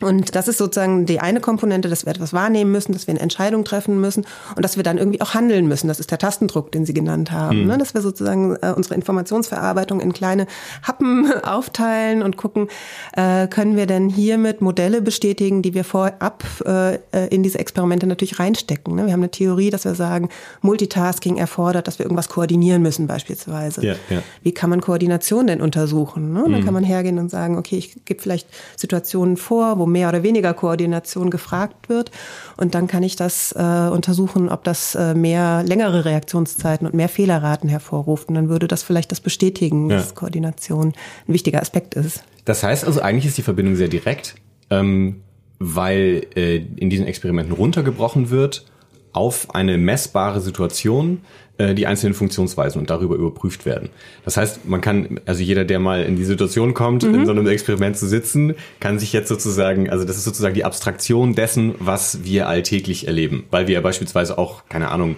Und 0.00 0.36
das 0.36 0.46
ist 0.46 0.58
sozusagen 0.58 1.06
die 1.06 1.18
eine 1.18 1.40
Komponente, 1.40 1.88
dass 1.88 2.06
wir 2.06 2.10
etwas 2.10 2.32
wahrnehmen 2.32 2.70
müssen, 2.70 2.92
dass 2.92 3.08
wir 3.08 3.12
eine 3.12 3.20
Entscheidung 3.20 3.64
treffen 3.64 4.00
müssen 4.00 4.26
und 4.54 4.64
dass 4.64 4.76
wir 4.76 4.84
dann 4.84 4.96
irgendwie 4.96 5.20
auch 5.20 5.34
handeln 5.34 5.66
müssen. 5.66 5.88
Das 5.88 5.98
ist 5.98 6.12
der 6.12 6.18
Tastendruck, 6.18 6.70
den 6.70 6.86
Sie 6.86 6.94
genannt 6.94 7.32
haben. 7.32 7.62
Mhm. 7.62 7.66
Ne? 7.66 7.78
Dass 7.78 7.94
wir 7.94 8.00
sozusagen 8.00 8.56
äh, 8.62 8.72
unsere 8.76 8.94
Informationsverarbeitung 8.94 10.00
in 10.00 10.12
kleine 10.12 10.46
Happen 10.82 11.32
aufteilen 11.42 12.22
und 12.22 12.36
gucken, 12.36 12.68
äh, 13.16 13.48
können 13.48 13.76
wir 13.76 13.86
denn 13.86 14.08
hiermit 14.08 14.60
Modelle 14.60 15.02
bestätigen, 15.02 15.62
die 15.62 15.74
wir 15.74 15.82
vorab 15.82 16.44
äh, 16.64 16.98
in 17.30 17.42
diese 17.42 17.58
Experimente 17.58 18.06
natürlich 18.06 18.38
reinstecken. 18.38 18.94
Ne? 18.94 19.06
Wir 19.06 19.12
haben 19.12 19.20
eine 19.20 19.32
Theorie, 19.32 19.70
dass 19.70 19.84
wir 19.84 19.96
sagen, 19.96 20.28
Multitasking 20.62 21.38
erfordert, 21.38 21.88
dass 21.88 21.98
wir 21.98 22.06
irgendwas 22.06 22.28
koordinieren 22.28 22.82
müssen 22.82 23.08
beispielsweise. 23.08 23.84
Ja, 23.84 23.94
ja. 24.10 24.22
Wie 24.42 24.52
kann 24.52 24.70
man 24.70 24.80
Koordination 24.80 25.48
denn 25.48 25.60
untersuchen? 25.60 26.32
Ne? 26.32 26.44
Mhm. 26.46 26.52
Dann 26.52 26.64
kann 26.64 26.74
man 26.74 26.84
hergehen 26.84 27.18
und 27.18 27.30
sagen, 27.30 27.58
okay, 27.58 27.78
ich 27.78 28.04
gebe 28.04 28.22
vielleicht 28.22 28.46
Situationen 28.76 29.36
vor, 29.36 29.80
wo 29.80 29.87
mehr 29.90 30.08
oder 30.08 30.22
weniger 30.22 30.54
Koordination 30.54 31.30
gefragt 31.30 31.88
wird. 31.88 32.10
Und 32.56 32.74
dann 32.74 32.86
kann 32.86 33.02
ich 33.02 33.16
das 33.16 33.52
äh, 33.52 33.88
untersuchen, 33.90 34.48
ob 34.48 34.64
das 34.64 34.94
äh, 34.94 35.14
mehr 35.14 35.62
längere 35.62 36.04
Reaktionszeiten 36.04 36.86
und 36.86 36.94
mehr 36.94 37.08
Fehlerraten 37.08 37.68
hervorruft. 37.68 38.28
Und 38.28 38.34
dann 38.34 38.48
würde 38.48 38.68
das 38.68 38.82
vielleicht 38.82 39.10
das 39.12 39.20
bestätigen, 39.20 39.90
ja. 39.90 39.96
dass 39.96 40.14
Koordination 40.14 40.92
ein 41.26 41.32
wichtiger 41.32 41.60
Aspekt 41.60 41.94
ist. 41.94 42.22
Das 42.44 42.62
heißt 42.62 42.84
also, 42.84 43.00
eigentlich 43.00 43.26
ist 43.26 43.38
die 43.38 43.42
Verbindung 43.42 43.76
sehr 43.76 43.88
direkt, 43.88 44.36
ähm, 44.70 45.22
weil 45.58 46.26
äh, 46.34 46.56
in 46.56 46.90
diesen 46.90 47.06
Experimenten 47.06 47.54
runtergebrochen 47.54 48.30
wird 48.30 48.64
auf 49.12 49.54
eine 49.54 49.78
messbare 49.78 50.40
Situation 50.40 51.22
äh, 51.58 51.74
die 51.74 51.86
einzelnen 51.86 52.14
Funktionsweisen 52.14 52.80
und 52.80 52.88
darüber 52.88 53.16
überprüft 53.16 53.66
werden. 53.66 53.90
Das 54.24 54.36
heißt, 54.36 54.66
man 54.66 54.80
kann, 54.80 55.20
also 55.26 55.42
jeder, 55.42 55.64
der 55.64 55.78
mal 55.80 56.04
in 56.04 56.16
die 56.16 56.24
Situation 56.24 56.72
kommt, 56.72 57.02
mhm. 57.02 57.14
in 57.14 57.26
so 57.26 57.32
einem 57.32 57.46
Experiment 57.46 57.96
zu 57.96 58.06
sitzen, 58.06 58.54
kann 58.80 58.98
sich 58.98 59.12
jetzt 59.12 59.28
sozusagen, 59.28 59.90
also 59.90 60.04
das 60.04 60.16
ist 60.16 60.24
sozusagen 60.24 60.54
die 60.54 60.64
Abstraktion 60.64 61.34
dessen, 61.34 61.74
was 61.78 62.24
wir 62.24 62.48
alltäglich 62.48 63.06
erleben, 63.06 63.44
weil 63.50 63.66
wir 63.66 63.74
ja 63.74 63.80
beispielsweise 63.80 64.38
auch, 64.38 64.62
keine 64.68 64.88
Ahnung, 64.88 65.16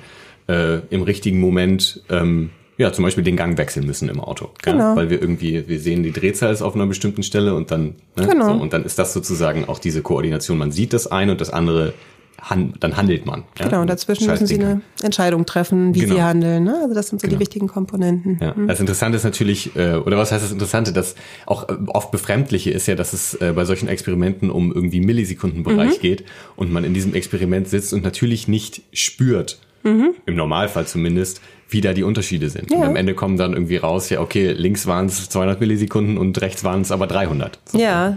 äh, 0.48 0.78
im 0.90 1.02
richtigen 1.02 1.40
Moment 1.40 2.02
ähm, 2.08 2.50
ja, 2.80 2.90
zum 2.90 3.04
Beispiel 3.04 3.22
den 3.22 3.36
Gang 3.36 3.58
wechseln 3.58 3.84
müssen 3.84 4.08
im 4.08 4.20
Auto. 4.20 4.48
Genau. 4.62 4.78
Ja? 4.78 4.96
Weil 4.96 5.10
wir 5.10 5.20
irgendwie, 5.20 5.68
wir 5.68 5.78
sehen, 5.78 6.02
die 6.02 6.12
Drehzahl 6.12 6.50
ist 6.50 6.62
auf 6.62 6.74
einer 6.74 6.86
bestimmten 6.86 7.22
Stelle 7.22 7.54
und 7.54 7.70
dann, 7.70 7.96
ne, 8.16 8.26
genau. 8.26 8.46
so, 8.46 8.52
und 8.54 8.72
dann 8.72 8.86
ist 8.86 8.98
das 8.98 9.12
sozusagen 9.12 9.66
auch 9.66 9.78
diese 9.78 10.00
Koordination. 10.00 10.56
Man 10.56 10.72
sieht 10.72 10.94
das 10.94 11.06
eine 11.06 11.32
und 11.32 11.42
das 11.42 11.50
andere 11.50 11.92
han 12.40 12.74
dann 12.80 12.96
handelt 12.96 13.26
man. 13.26 13.44
Ja? 13.58 13.66
Genau, 13.66 13.80
und 13.82 13.88
dazwischen 13.88 14.26
müssen 14.26 14.46
Sie 14.46 14.54
eine 14.54 14.80
Entscheidung 15.02 15.46
treffen, 15.46 15.94
wie 15.94 16.00
genau. 16.00 16.14
Sie 16.14 16.22
handeln. 16.22 16.64
Ne? 16.64 16.78
Also 16.82 16.94
das 16.94 17.08
sind 17.08 17.20
so 17.20 17.26
genau. 17.26 17.38
die 17.38 17.40
wichtigen 17.40 17.68
Komponenten. 17.68 18.38
Ja. 18.40 18.54
Mhm. 18.54 18.68
Das 18.68 18.80
Interessante 18.80 19.16
ist 19.16 19.24
natürlich, 19.24 19.76
äh, 19.76 19.94
oder 19.94 20.16
was 20.18 20.32
heißt 20.32 20.44
das 20.44 20.52
Interessante, 20.52 20.92
dass 20.92 21.14
auch 21.46 21.68
äh, 21.68 21.76
oft 21.88 22.10
befremdliche 22.10 22.70
ist 22.70 22.86
ja, 22.86 22.94
dass 22.94 23.12
es 23.12 23.34
äh, 23.34 23.52
bei 23.54 23.64
solchen 23.64 23.88
Experimenten 23.88 24.50
um 24.50 24.72
irgendwie 24.72 25.00
Millisekundenbereich 25.00 25.98
mhm. 25.98 26.02
geht 26.02 26.24
und 26.56 26.72
man 26.72 26.84
in 26.84 26.94
diesem 26.94 27.14
Experiment 27.14 27.68
sitzt 27.68 27.92
und 27.92 28.02
natürlich 28.02 28.48
nicht 28.48 28.82
spürt, 28.92 29.58
mhm. 29.82 30.14
im 30.26 30.36
Normalfall 30.36 30.86
zumindest, 30.86 31.40
wie 31.68 31.80
da 31.80 31.92
die 31.92 32.02
Unterschiede 32.02 32.50
sind. 32.50 32.70
Ja. 32.70 32.78
Und 32.78 32.82
am 32.84 32.96
Ende 32.96 33.14
kommen 33.14 33.36
dann 33.36 33.52
irgendwie 33.52 33.76
raus, 33.76 34.10
ja, 34.10 34.20
okay, 34.20 34.52
links 34.52 34.86
waren 34.86 35.06
es 35.06 35.28
200 35.28 35.60
Millisekunden 35.60 36.18
und 36.18 36.40
rechts 36.40 36.64
waren 36.64 36.80
es 36.80 36.90
aber 36.90 37.06
300. 37.06 37.58
So. 37.66 37.78
Ja, 37.78 38.16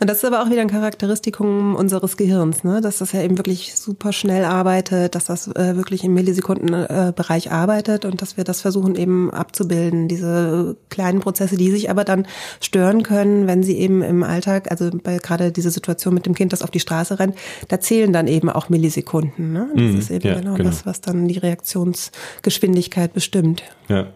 und 0.00 0.10
das 0.10 0.18
ist 0.18 0.24
aber 0.24 0.42
auch 0.42 0.50
wieder 0.50 0.60
ein 0.60 0.70
Charakteristikum 0.70 1.74
unseres 1.74 2.16
Gehirns, 2.16 2.64
ne? 2.64 2.80
dass 2.80 2.98
das 2.98 3.12
ja 3.12 3.22
eben 3.22 3.38
wirklich 3.38 3.74
super 3.76 4.12
schnell 4.12 4.44
arbeitet, 4.44 5.14
dass 5.14 5.26
das 5.26 5.48
äh, 5.48 5.76
wirklich 5.76 6.04
im 6.04 6.14
Millisekundenbereich 6.14 7.46
äh, 7.46 7.50
arbeitet 7.50 8.04
und 8.04 8.22
dass 8.22 8.36
wir 8.36 8.44
das 8.44 8.60
versuchen 8.60 8.94
eben 8.96 9.30
abzubilden, 9.30 10.08
diese 10.08 10.76
kleinen 10.90 11.20
Prozesse, 11.20 11.56
die 11.56 11.70
sich 11.70 11.90
aber 11.90 12.04
dann 12.04 12.26
stören 12.60 13.02
können, 13.02 13.46
wenn 13.46 13.62
sie 13.62 13.78
eben 13.78 14.02
im 14.02 14.22
Alltag, 14.22 14.70
also 14.70 14.90
bei 14.90 15.18
gerade 15.18 15.52
diese 15.52 15.70
Situation 15.70 16.14
mit 16.14 16.26
dem 16.26 16.34
Kind, 16.34 16.52
das 16.52 16.62
auf 16.62 16.70
die 16.70 16.80
Straße 16.80 17.18
rennt, 17.18 17.36
da 17.68 17.80
zählen 17.80 18.12
dann 18.12 18.26
eben 18.26 18.50
auch 18.50 18.68
Millisekunden. 18.68 19.52
Ne? 19.52 19.68
Das 19.74 19.82
mhm, 19.82 19.98
ist 19.98 20.10
eben 20.10 20.26
ja, 20.26 20.34
genau, 20.34 20.54
genau 20.54 20.68
das, 20.68 20.86
was 20.86 21.00
dann 21.00 21.28
die 21.28 21.38
Reaktionsgeschwindigkeit 21.38 23.12
bestimmt. 23.12 23.62
Ja. 23.88 24.08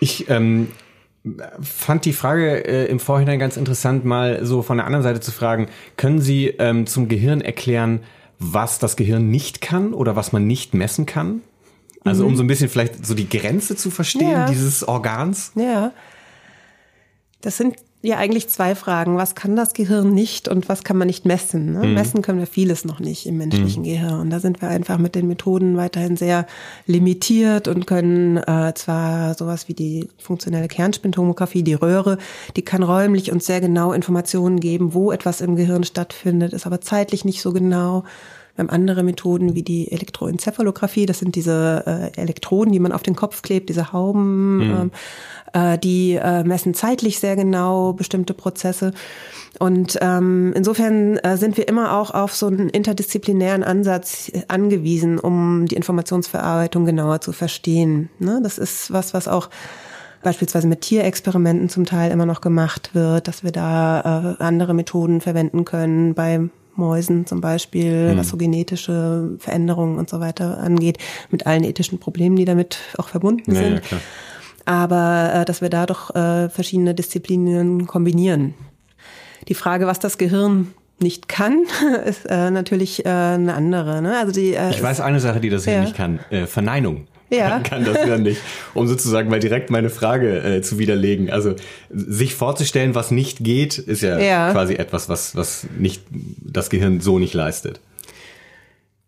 Ich 0.00 0.28
ähm, 0.28 0.68
fand 1.60 2.04
die 2.04 2.12
Frage 2.12 2.66
äh, 2.66 2.86
im 2.86 3.00
Vorhinein 3.00 3.38
ganz 3.38 3.56
interessant, 3.56 4.04
mal 4.04 4.44
so 4.44 4.62
von 4.62 4.76
der 4.76 4.86
anderen 4.86 5.02
Seite 5.02 5.20
zu 5.20 5.32
fragen, 5.32 5.68
können 5.96 6.20
Sie 6.20 6.48
ähm, 6.48 6.86
zum 6.86 7.08
Gehirn 7.08 7.40
erklären, 7.40 8.00
was 8.38 8.78
das 8.78 8.96
Gehirn 8.96 9.30
nicht 9.30 9.60
kann 9.60 9.94
oder 9.94 10.16
was 10.16 10.32
man 10.32 10.46
nicht 10.46 10.74
messen 10.74 11.06
kann? 11.06 11.40
Also 12.04 12.24
mhm. 12.24 12.30
um 12.30 12.36
so 12.36 12.42
ein 12.42 12.46
bisschen 12.46 12.68
vielleicht 12.68 13.06
so 13.06 13.14
die 13.14 13.28
Grenze 13.28 13.76
zu 13.76 13.90
verstehen 13.90 14.30
ja. 14.30 14.46
dieses 14.46 14.86
Organs? 14.86 15.52
Ja. 15.54 15.92
Das 17.40 17.56
sind 17.56 17.76
ja 18.04 18.18
eigentlich 18.18 18.48
zwei 18.48 18.74
Fragen. 18.74 19.16
Was 19.16 19.34
kann 19.34 19.56
das 19.56 19.72
Gehirn 19.72 20.12
nicht 20.12 20.48
und 20.48 20.68
was 20.68 20.84
kann 20.84 20.96
man 20.96 21.06
nicht 21.06 21.24
messen? 21.24 21.72
Ne? 21.72 21.86
Mhm. 21.86 21.94
Messen 21.94 22.22
können 22.22 22.38
wir 22.38 22.46
vieles 22.46 22.84
noch 22.84 23.00
nicht 23.00 23.26
im 23.26 23.38
menschlichen 23.38 23.82
mhm. 23.82 23.86
Gehirn. 23.86 24.20
Und 24.20 24.30
da 24.30 24.40
sind 24.40 24.60
wir 24.60 24.68
einfach 24.68 24.98
mit 24.98 25.14
den 25.14 25.26
Methoden 25.26 25.76
weiterhin 25.76 26.16
sehr 26.16 26.46
limitiert 26.86 27.66
und 27.66 27.86
können 27.86 28.36
äh, 28.36 28.72
zwar 28.74 29.34
sowas 29.34 29.68
wie 29.68 29.74
die 29.74 30.08
funktionelle 30.18 30.68
Kernspintomographie, 30.68 31.62
die 31.62 31.74
Röhre, 31.74 32.18
die 32.56 32.62
kann 32.62 32.82
räumlich 32.82 33.32
uns 33.32 33.46
sehr 33.46 33.60
genau 33.60 33.92
Informationen 33.92 34.60
geben, 34.60 34.94
wo 34.94 35.10
etwas 35.10 35.40
im 35.40 35.56
Gehirn 35.56 35.84
stattfindet, 35.84 36.52
ist 36.52 36.66
aber 36.66 36.80
zeitlich 36.80 37.24
nicht 37.24 37.40
so 37.40 37.52
genau 37.52 38.04
Wir 38.54 38.62
haben 38.62 38.70
andere 38.70 39.02
Methoden 39.02 39.54
wie 39.54 39.62
die 39.62 39.90
Elektroenzephalographie. 39.90 41.06
Das 41.06 41.18
sind 41.18 41.34
diese 41.34 41.82
äh, 42.16 42.20
Elektroden, 42.20 42.72
die 42.72 42.78
man 42.78 42.92
auf 42.92 43.02
den 43.02 43.16
Kopf 43.16 43.42
klebt, 43.42 43.68
diese 43.68 43.92
Hauben. 43.92 44.56
Mhm. 44.56 44.62
Ähm, 44.62 44.90
äh, 45.52 45.78
die 45.78 46.14
äh, 46.14 46.44
messen 46.44 46.74
zeitlich 46.74 47.18
sehr 47.18 47.36
genau 47.36 47.92
bestimmte 47.94 48.34
Prozesse. 48.34 48.92
Und 49.58 49.98
ähm, 50.00 50.52
insofern 50.56 51.16
äh, 51.18 51.36
sind 51.36 51.56
wir 51.56 51.68
immer 51.68 51.96
auch 51.96 52.12
auf 52.12 52.34
so 52.34 52.46
einen 52.46 52.68
interdisziplinären 52.68 53.64
Ansatz 53.64 54.30
angewiesen, 54.48 55.18
um 55.18 55.66
die 55.66 55.76
Informationsverarbeitung 55.76 56.84
genauer 56.84 57.20
zu 57.20 57.32
verstehen. 57.32 58.10
Ne? 58.18 58.40
Das 58.42 58.58
ist 58.58 58.92
was, 58.92 59.14
was 59.14 59.28
auch 59.28 59.50
beispielsweise 60.22 60.66
mit 60.66 60.80
Tierexperimenten 60.80 61.68
zum 61.68 61.84
Teil 61.84 62.10
immer 62.10 62.26
noch 62.26 62.40
gemacht 62.40 62.90
wird, 62.94 63.28
dass 63.28 63.44
wir 63.44 63.52
da 63.52 64.36
äh, 64.40 64.42
andere 64.42 64.74
Methoden 64.74 65.20
verwenden 65.20 65.64
können 65.64 66.14
bei 66.14 66.48
Mäusen 66.76 67.26
zum 67.26 67.40
Beispiel, 67.40 68.10
hm. 68.10 68.18
was 68.18 68.28
so 68.28 68.36
genetische 68.36 69.36
Veränderungen 69.38 69.98
und 69.98 70.08
so 70.08 70.20
weiter 70.20 70.58
angeht, 70.58 70.98
mit 71.30 71.46
allen 71.46 71.64
ethischen 71.64 71.98
Problemen, 71.98 72.36
die 72.36 72.44
damit 72.44 72.78
auch 72.98 73.08
verbunden 73.08 73.54
ja, 73.54 73.62
sind. 73.62 73.82
Ja, 73.90 73.98
Aber 74.64 75.32
äh, 75.34 75.44
dass 75.44 75.60
wir 75.60 75.70
da 75.70 75.86
doch 75.86 76.14
äh, 76.14 76.48
verschiedene 76.48 76.94
Disziplinen 76.94 77.86
kombinieren. 77.86 78.54
Die 79.48 79.54
Frage, 79.54 79.86
was 79.86 79.98
das 79.98 80.18
Gehirn 80.18 80.72
nicht 81.00 81.28
kann, 81.28 81.64
ist 82.06 82.26
äh, 82.26 82.50
natürlich 82.50 83.04
äh, 83.04 83.08
eine 83.08 83.54
andere. 83.54 84.02
Ne? 84.02 84.16
Also 84.18 84.32
die, 84.32 84.54
äh, 84.54 84.70
ich 84.70 84.82
weiß 84.82 85.00
eine 85.00 85.20
Sache, 85.20 85.40
die 85.40 85.50
das 85.50 85.66
ja. 85.66 85.80
nicht 85.80 85.96
kann. 85.96 86.20
Äh, 86.30 86.46
Verneinung. 86.46 87.06
Ja. 87.30 87.60
kann 87.60 87.84
das 87.84 88.06
ja 88.06 88.18
nicht. 88.18 88.40
Um 88.74 88.86
sozusagen 88.86 89.30
mal 89.30 89.40
direkt 89.40 89.70
meine 89.70 89.90
Frage 89.90 90.42
äh, 90.42 90.62
zu 90.62 90.78
widerlegen. 90.78 91.30
Also 91.30 91.54
sich 91.90 92.34
vorzustellen, 92.34 92.94
was 92.94 93.10
nicht 93.10 93.42
geht, 93.42 93.78
ist 93.78 94.02
ja, 94.02 94.18
ja, 94.18 94.52
quasi 94.52 94.74
etwas, 94.74 95.08
was, 95.08 95.34
was 95.34 95.66
nicht 95.78 96.02
das 96.10 96.70
Gehirn 96.70 97.00
so 97.00 97.18
nicht 97.18 97.34
leistet. 97.34 97.80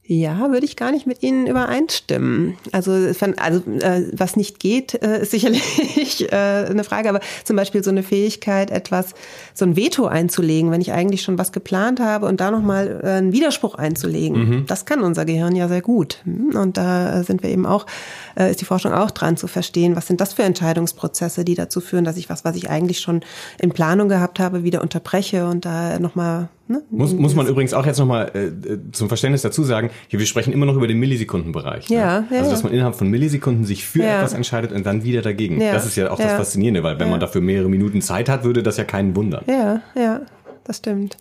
Ja, 0.08 0.50
würde 0.52 0.64
ich 0.64 0.76
gar 0.76 0.92
nicht 0.92 1.06
mit 1.06 1.24
Ihnen 1.24 1.48
übereinstimmen. 1.48 2.56
Also, 2.70 2.92
also 2.92 3.70
äh, 3.80 4.04
was 4.12 4.36
nicht 4.36 4.60
geht, 4.60 4.94
äh, 5.02 5.22
ist 5.22 5.32
sicherlich 5.32 6.32
äh, 6.32 6.36
eine 6.36 6.84
Frage, 6.84 7.08
aber 7.08 7.20
zum 7.42 7.56
Beispiel 7.56 7.82
so 7.82 7.90
eine 7.90 8.04
Fähigkeit, 8.04 8.70
etwas, 8.70 9.14
so 9.52 9.64
ein 9.64 9.74
Veto 9.74 10.06
einzulegen, 10.06 10.70
wenn 10.70 10.80
ich 10.80 10.92
eigentlich 10.92 11.22
schon 11.22 11.38
was 11.38 11.50
geplant 11.50 11.98
habe 11.98 12.26
und 12.26 12.40
da 12.40 12.52
nochmal 12.52 13.00
äh, 13.02 13.08
einen 13.08 13.32
Widerspruch 13.32 13.74
einzulegen, 13.74 14.38
mhm. 14.38 14.66
das 14.66 14.86
kann 14.86 15.00
unser 15.00 15.24
Gehirn 15.24 15.56
ja 15.56 15.66
sehr 15.66 15.82
gut. 15.82 16.22
Und 16.24 16.76
da 16.76 17.24
sind 17.24 17.42
wir 17.42 17.50
eben 17.50 17.66
auch, 17.66 17.84
äh, 18.38 18.52
ist 18.52 18.60
die 18.60 18.64
Forschung 18.64 18.92
auch 18.92 19.10
dran 19.10 19.36
zu 19.36 19.48
verstehen, 19.48 19.96
was 19.96 20.06
sind 20.06 20.20
das 20.20 20.34
für 20.34 20.44
Entscheidungsprozesse, 20.44 21.44
die 21.44 21.56
dazu 21.56 21.80
führen, 21.80 22.04
dass 22.04 22.16
ich 22.16 22.30
was, 22.30 22.44
was 22.44 22.54
ich 22.54 22.70
eigentlich 22.70 23.00
schon 23.00 23.22
in 23.58 23.70
Planung 23.70 24.08
gehabt 24.08 24.38
habe, 24.38 24.62
wieder 24.62 24.82
unterbreche 24.82 25.48
und 25.48 25.64
da 25.64 25.98
nochmal 25.98 26.48
Ne? 26.68 26.82
Muss, 26.90 27.12
muss 27.12 27.34
man 27.36 27.46
übrigens 27.46 27.74
auch 27.74 27.86
jetzt 27.86 27.98
nochmal 27.98 28.30
äh, 28.34 28.46
äh, 28.46 28.78
zum 28.90 29.08
Verständnis 29.08 29.42
dazu 29.42 29.62
sagen, 29.62 29.90
hier, 30.08 30.18
wir 30.18 30.26
sprechen 30.26 30.52
immer 30.52 30.66
noch 30.66 30.74
über 30.74 30.88
den 30.88 30.98
Millisekundenbereich. 30.98 31.88
Ne? 31.90 31.96
Ja, 31.96 32.24
ja, 32.30 32.38
also, 32.38 32.50
dass 32.50 32.64
man 32.64 32.72
innerhalb 32.72 32.96
von 32.96 33.08
Millisekunden 33.08 33.64
sich 33.64 33.86
für 33.86 34.02
ja. 34.02 34.18
etwas 34.18 34.32
entscheidet 34.32 34.72
und 34.72 34.84
dann 34.84 35.04
wieder 35.04 35.22
dagegen. 35.22 35.60
Ja. 35.60 35.72
Das 35.72 35.86
ist 35.86 35.96
ja 35.96 36.10
auch 36.10 36.18
das 36.18 36.32
Faszinierende, 36.32 36.82
weil 36.82 36.98
wenn 36.98 37.10
man 37.10 37.20
dafür 37.20 37.40
mehrere 37.40 37.68
Minuten 37.68 38.02
Zeit 38.02 38.28
hat, 38.28 38.42
würde 38.42 38.62
das 38.62 38.76
ja 38.76 38.84
keinen 38.84 39.14
wundern. 39.14 39.44
Ja, 39.46 39.80
ja, 39.94 40.22
das 40.64 40.78
stimmt. 40.78 41.16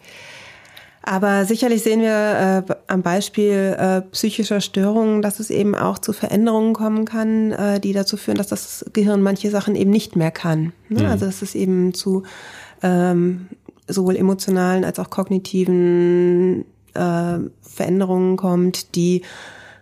Aber 1.08 1.46
sicherlich 1.46 1.84
sehen 1.84 2.02
wir 2.02 2.66
äh, 2.68 2.74
am 2.88 3.04
Beispiel 3.04 3.76
äh, 3.78 4.02
psychischer 4.12 4.60
Störungen, 4.60 5.22
dass 5.22 5.40
es 5.40 5.52
eben 5.52 5.76
auch 5.76 6.00
zu 6.00 6.14
Veränderungen 6.14 6.74
kommen 6.74 7.06
kann, 7.06 7.52
äh, 7.52 7.80
die 7.80 7.94
dazu 7.94 8.18
führen, 8.18 8.38
dass 8.38 8.48
das 8.48 8.84
Gehirn 8.92 9.22
manche 9.22 9.52
Sachen 9.52 9.76
eben 9.76 9.92
nicht 9.92 10.16
mehr 10.16 10.32
kann. 10.32 10.74
Ne? 10.90 11.04
Mhm. 11.04 11.06
Also 11.06 11.28
dass 11.28 11.44
es 11.44 11.54
eben 11.54 11.94
zu 11.94 12.24
ähm, 12.82 13.50
sowohl 13.88 14.16
emotionalen 14.16 14.84
als 14.84 15.00
auch 15.00 15.10
kognitiven 15.10 16.66
äh, 16.94 17.40
Veränderungen 17.62 18.38
kommt, 18.38 18.96
die 18.96 19.22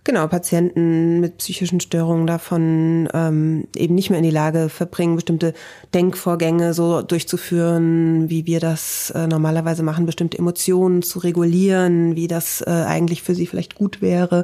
genau 0.03 0.27
Patienten 0.27 1.19
mit 1.21 1.37
psychischen 1.37 1.79
Störungen 1.79 2.27
davon 2.27 3.07
ähm, 3.13 3.67
eben 3.75 3.95
nicht 3.95 4.09
mehr 4.09 4.19
in 4.19 4.25
die 4.25 4.31
Lage 4.31 4.69
verbringen, 4.69 5.15
bestimmte 5.15 5.53
Denkvorgänge 5.93 6.73
so 6.73 7.01
durchzuführen, 7.01 8.29
wie 8.29 8.45
wir 8.45 8.59
das 8.59 9.11
äh, 9.11 9.27
normalerweise 9.27 9.83
machen, 9.83 10.05
bestimmte 10.05 10.37
Emotionen 10.37 11.03
zu 11.03 11.19
regulieren, 11.19 12.15
wie 12.15 12.27
das 12.27 12.61
äh, 12.61 12.69
eigentlich 12.69 13.23
für 13.23 13.35
sie 13.35 13.47
vielleicht 13.47 13.75
gut 13.75 14.01
wäre. 14.01 14.43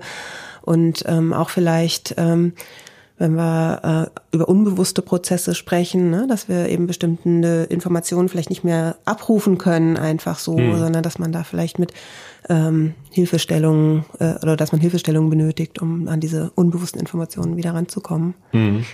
Und 0.62 1.04
ähm, 1.08 1.34
auch 1.34 1.50
vielleicht 1.50 2.16
ähm, 2.18 2.54
wenn 3.20 3.36
wir 3.36 4.10
äh, 4.32 4.36
über 4.36 4.50
unbewusste 4.50 5.02
Prozesse 5.02 5.54
sprechen, 5.54 6.10
ne, 6.10 6.26
dass 6.28 6.50
wir 6.50 6.70
eben 6.70 6.88
bestimmte 6.88 7.68
Informationen 7.70 8.30
vielleicht 8.30 8.50
nicht 8.50 8.64
mehr 8.64 8.96
abrufen 9.06 9.58
können, 9.58 9.98
einfach 9.98 10.40
so, 10.40 10.58
hm. 10.58 10.78
sondern 10.78 11.04
dass 11.04 11.20
man 11.20 11.32
da 11.32 11.44
vielleicht 11.44 11.78
mit 11.78 11.94
ähm, 12.48 12.96
Hilfestellungen 13.12 14.06
äh, 14.20 14.36
oder 14.42 14.56
dass 14.56 14.72
man 14.72 14.82
Hilfestellungen 14.82 15.30
benötigt, 15.30 15.82
um 15.82 16.08
an 16.08 16.22
diese 16.22 16.52
unbewussten 16.56 17.00
Informationen 17.00 17.58
wieder 17.58 17.74
ranzukommen. 17.74 18.34
Hm. 18.52 18.86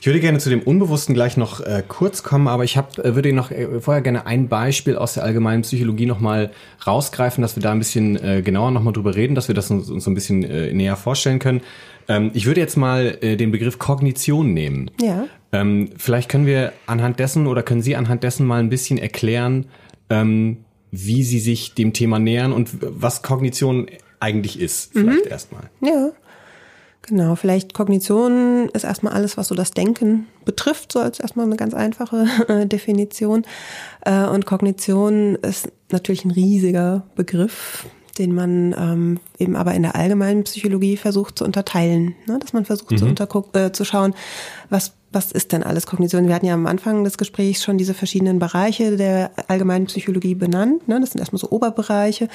Ich 0.00 0.06
würde 0.06 0.20
gerne 0.20 0.38
zu 0.38 0.48
dem 0.48 0.62
Unbewussten 0.62 1.14
gleich 1.14 1.36
noch 1.36 1.60
äh, 1.60 1.82
kurz 1.86 2.22
kommen, 2.22 2.48
aber 2.48 2.64
ich 2.64 2.76
hab, 2.76 2.98
äh, 2.98 3.14
würde 3.14 3.32
noch 3.32 3.50
äh, 3.50 3.80
vorher 3.80 4.02
gerne 4.02 4.26
ein 4.26 4.48
Beispiel 4.48 4.96
aus 4.96 5.14
der 5.14 5.24
allgemeinen 5.24 5.62
Psychologie 5.62 6.06
nochmal 6.06 6.50
rausgreifen, 6.86 7.42
dass 7.42 7.56
wir 7.56 7.62
da 7.62 7.72
ein 7.72 7.78
bisschen 7.78 8.16
äh, 8.16 8.42
genauer 8.42 8.70
nochmal 8.70 8.92
drüber 8.92 9.14
reden, 9.14 9.34
dass 9.34 9.48
wir 9.48 9.54
das 9.54 9.70
uns, 9.70 9.90
uns 9.90 10.04
so 10.04 10.10
ein 10.10 10.14
bisschen 10.14 10.44
äh, 10.44 10.72
näher 10.72 10.96
vorstellen 10.96 11.38
können. 11.38 11.60
Ähm, 12.08 12.30
ich 12.34 12.46
würde 12.46 12.60
jetzt 12.60 12.76
mal 12.76 13.18
äh, 13.20 13.36
den 13.36 13.50
Begriff 13.50 13.78
Kognition 13.78 14.54
nehmen. 14.54 14.90
Ja. 15.00 15.26
Ähm, 15.52 15.90
vielleicht 15.96 16.28
können 16.28 16.46
wir 16.46 16.72
anhand 16.86 17.18
dessen 17.18 17.46
oder 17.46 17.62
können 17.62 17.82
Sie 17.82 17.96
anhand 17.96 18.22
dessen 18.22 18.46
mal 18.46 18.60
ein 18.60 18.68
bisschen 18.68 18.98
erklären, 18.98 19.66
ähm, 20.10 20.58
wie 20.90 21.22
Sie 21.22 21.40
sich 21.40 21.74
dem 21.74 21.92
Thema 21.92 22.18
nähern 22.18 22.52
und 22.52 22.70
was 22.80 23.22
Kognition 23.22 23.86
eigentlich 24.20 24.60
ist, 24.60 24.92
vielleicht 24.92 25.24
mhm. 25.24 25.30
erstmal. 25.30 25.70
Ja. 25.80 26.10
Genau, 27.02 27.36
vielleicht 27.36 27.72
Kognition 27.72 28.68
ist 28.72 28.82
erstmal 28.82 29.12
alles, 29.12 29.36
was 29.36 29.46
so 29.48 29.54
das 29.54 29.70
Denken 29.70 30.26
betrifft, 30.44 30.90
so 30.90 30.98
als 30.98 31.20
erstmal 31.20 31.46
eine 31.46 31.56
ganz 31.56 31.72
einfache 31.72 32.26
äh, 32.48 32.66
Definition. 32.66 33.46
Äh, 34.00 34.26
und 34.26 34.44
Kognition 34.44 35.36
ist 35.36 35.70
natürlich 35.92 36.24
ein 36.24 36.32
riesiger 36.32 37.06
Begriff 37.14 37.86
den 38.18 38.34
man 38.34 38.74
ähm, 38.78 39.20
eben 39.38 39.56
aber 39.56 39.74
in 39.74 39.82
der 39.82 39.94
allgemeinen 39.94 40.44
Psychologie 40.44 40.96
versucht 40.96 41.38
zu 41.38 41.44
unterteilen, 41.44 42.14
ne? 42.26 42.38
dass 42.38 42.52
man 42.52 42.64
versucht 42.64 42.92
mhm. 42.92 43.16
zu, 43.16 43.44
äh, 43.52 43.72
zu 43.72 43.84
schauen, 43.84 44.14
was 44.70 44.92
was 45.12 45.32
ist 45.32 45.52
denn 45.52 45.62
alles 45.62 45.86
Kognition? 45.86 46.28
Wir 46.28 46.34
hatten 46.34 46.46
ja 46.46 46.52
am 46.52 46.66
Anfang 46.66 47.02
des 47.02 47.16
Gesprächs 47.16 47.64
schon 47.64 47.78
diese 47.78 47.94
verschiedenen 47.94 48.38
Bereiche 48.38 48.98
der 48.98 49.30
allgemeinen 49.48 49.86
Psychologie 49.86 50.34
benannt. 50.34 50.88
Ne? 50.88 51.00
Das 51.00 51.12
sind 51.12 51.20
erstmal 51.20 51.40
so 51.40 51.48
Oberbereiche. 51.50 52.28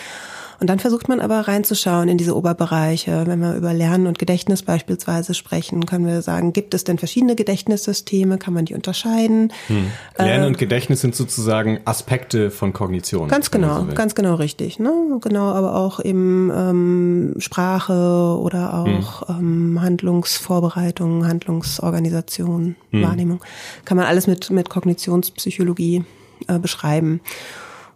Und 0.62 0.67
dann 0.67 0.78
versucht 0.78 1.10
man 1.10 1.21
aber 1.21 1.47
reinzuschauen 1.47 2.08
in 2.08 2.19
diese 2.19 2.38
Oberbereiche. 2.38 3.24
Wenn 3.26 3.39
wir 3.39 3.56
über 3.56 3.74
Lernen 3.74 4.06
und 4.06 4.19
Gedächtnis 4.19 4.62
beispielsweise 4.62 5.34
sprechen, 5.34 5.88
können 5.88 6.06
wir 6.06 6.21
sagen, 6.21 6.54
gibt 6.54 6.76
es 6.76 6.84
denn 6.84 7.00
verschiedene 7.00 7.36
Gedächtnissysteme? 7.36 8.38
Kann 8.38 8.54
man 8.54 8.65
die 8.65 8.76
unterscheiden? 8.76 9.52
Hm. 9.65 9.88
Lernen 10.19 10.43
äh, 10.43 10.47
und 10.47 10.60
Gedächtnis 10.60 11.02
sind 11.02 11.15
sozusagen 11.15 11.80
Aspekte 11.86 12.52
von 12.52 12.74
Kognition. 12.74 13.28
Ganz 13.28 13.50
genau, 13.50 13.80
so 13.80 13.95
ganz 13.95 14.13
genau 14.13 14.36
richtig. 14.36 14.78
Ne? 14.78 14.93
Genau, 15.21 15.50
aber 15.50 15.76
auch 15.76 16.00
eben 16.00 16.52
ähm, 16.56 17.34
Sprache 17.39 18.38
oder 18.39 18.76
auch 18.76 19.28
hm. 19.30 19.39
ähm, 19.39 19.82
Handlungsvorbereitung, 19.82 21.28
Handlungsorganisation, 21.28 22.76
hm. 22.91 23.02
Wahrnehmung. 23.02 23.43
Kann 23.84 23.97
man 23.97 24.06
alles 24.06 24.28
mit, 24.28 24.52
mit 24.52 24.69
Kognitionspsychologie 24.69 26.04
äh, 26.47 26.60
beschreiben. 26.60 27.19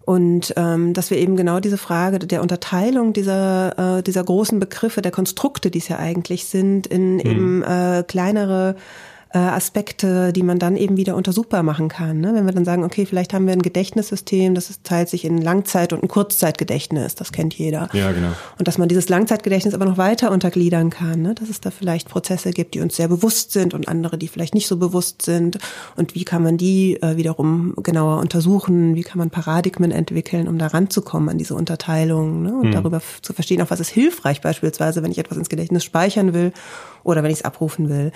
Und 0.05 0.53
ähm, 0.55 0.93
dass 0.93 1.09
wir 1.09 1.17
eben 1.17 1.35
genau 1.35 1.59
diese 1.59 1.79
Frage 1.79 2.19
der 2.19 2.43
Unterteilung 2.43 3.11
dieser, 3.11 3.97
äh, 3.97 4.03
dieser 4.03 4.23
großen 4.23 4.59
Begriffe, 4.59 5.01
der 5.01 5.11
Konstrukte, 5.11 5.71
die 5.71 5.79
es 5.79 5.87
ja 5.87 5.97
eigentlich 5.97 6.45
sind, 6.45 6.85
in 6.85 7.15
mhm. 7.15 7.19
eben 7.21 7.63
äh, 7.63 8.03
kleinere 8.07 8.75
äh, 9.35 9.37
Aspekte, 9.37 10.31
die 10.31 10.43
man 10.43 10.59
dann 10.59 10.77
eben 10.77 10.95
wieder 10.95 11.15
untersuchbar 11.17 11.61
machen 11.61 11.89
kann. 11.89 12.21
Ne? 12.21 12.33
Wenn 12.33 12.45
wir 12.45 12.53
dann 12.53 12.63
sagen, 12.63 12.85
okay, 12.85 13.05
vielleicht 13.05 13.33
haben 13.33 13.45
wir 13.45 13.51
ein 13.51 13.61
Gedächtnissystem, 13.61 14.55
das 14.55 14.81
teilt 14.83 15.09
sich 15.09 15.25
in 15.25 15.41
Langzeit- 15.41 15.91
und 15.91 16.01
ein 16.03 16.07
Kurzzeitgedächtnis, 16.07 17.15
das 17.15 17.33
kennt 17.33 17.53
jeder. 17.53 17.89
Ja, 17.91 18.13
genau. 18.13 18.29
Und 18.57 18.69
dass 18.69 18.77
man 18.77 18.87
dieses 18.87 19.09
Langzeitgedächtnis 19.09 19.73
aber 19.73 19.83
noch 19.83 19.97
weiter 19.97 20.31
untergliedern 20.31 20.89
kann, 20.89 21.21
ne? 21.21 21.35
dass 21.35 21.49
es 21.49 21.59
da 21.59 21.69
vielleicht 21.69 22.07
Prozesse 22.07 22.51
gibt, 22.51 22.75
die 22.75 22.79
uns 22.79 22.95
sehr 22.95 23.09
bewusst 23.09 23.51
sind 23.51 23.73
und 23.73 23.89
andere, 23.89 24.17
die 24.17 24.29
vielleicht 24.29 24.53
nicht 24.53 24.67
so 24.67 24.77
bewusst 24.77 25.23
sind. 25.23 25.57
Und 25.97 26.15
wie 26.15 26.23
kann 26.23 26.41
man 26.41 26.55
die 26.55 27.01
äh, 27.01 27.17
wiederum 27.17 27.73
genauer 27.83 28.21
untersuchen? 28.21 28.95
Wie 28.95 29.03
kann 29.03 29.17
man 29.17 29.31
Paradigmen 29.31 29.91
entwickeln, 29.91 30.47
um 30.47 30.57
da 30.57 30.67
ranzukommen 30.67 31.27
an 31.27 31.37
diese 31.37 31.55
Unterteilung 31.55 32.43
ne? 32.43 32.53
und 32.55 32.69
mhm. 32.69 32.71
darüber 32.71 33.01
zu 33.21 33.33
verstehen, 33.33 33.61
auch 33.61 33.69
was 33.69 33.81
ist 33.81 33.89
hilfreich 33.89 34.39
beispielsweise, 34.39 35.03
wenn 35.03 35.11
ich 35.11 35.17
etwas 35.17 35.37
ins 35.37 35.49
Gedächtnis 35.49 35.83
speichern 35.83 36.33
will 36.33 36.53
oder 37.05 37.23
wenn 37.23 37.31
ich 37.31 37.37
es 37.39 37.45
abrufen 37.45 37.87
will. 37.89 38.11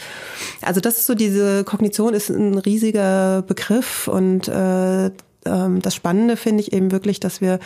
Also 0.61 0.81
das 0.81 0.97
ist 0.97 1.05
so 1.05 1.15
diese 1.15 1.63
Kognition 1.63 2.13
ist 2.13 2.29
ein 2.29 2.57
riesiger 2.57 3.43
Begriff 3.43 4.09
und 4.09 4.49
äh, 4.49 5.11
ähm, 5.45 5.81
das 5.81 5.95
Spannende 5.95 6.35
finde 6.35 6.61
ich 6.61 6.73
eben 6.73 6.91
wirklich, 6.91 7.19
dass 7.19 7.39
wir 7.39 7.59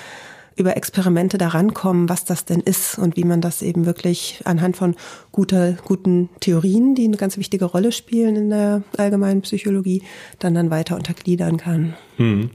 über 0.55 0.77
Experimente 0.77 1.38
da 1.38 1.47
rankommen, 1.47 2.09
was 2.09 2.25
das 2.25 2.45
denn 2.45 2.59
ist 2.59 2.99
und 2.99 3.17
wie 3.17 3.23
man 3.23 3.41
das 3.41 3.62
eben 3.62 3.88
wirklich 3.88 4.41
anhand 4.45 4.77
von 4.77 4.95
guter, 5.31 5.73
guten 5.83 6.29
Theorien, 6.41 6.93
die 6.93 7.05
eine 7.05 7.17
ganz 7.17 7.38
wichtige 7.38 7.65
Rolle 7.65 7.91
spielen 7.91 8.36
in 8.36 8.49
der 8.51 8.83
allgemeinen 8.97 9.41
Psychologie, 9.41 10.03
dann 10.38 10.53
dann 10.53 10.69
weiter 10.69 10.95
untergliedern 10.95 11.57
kann. 11.57 11.95
Hm. 12.17 12.51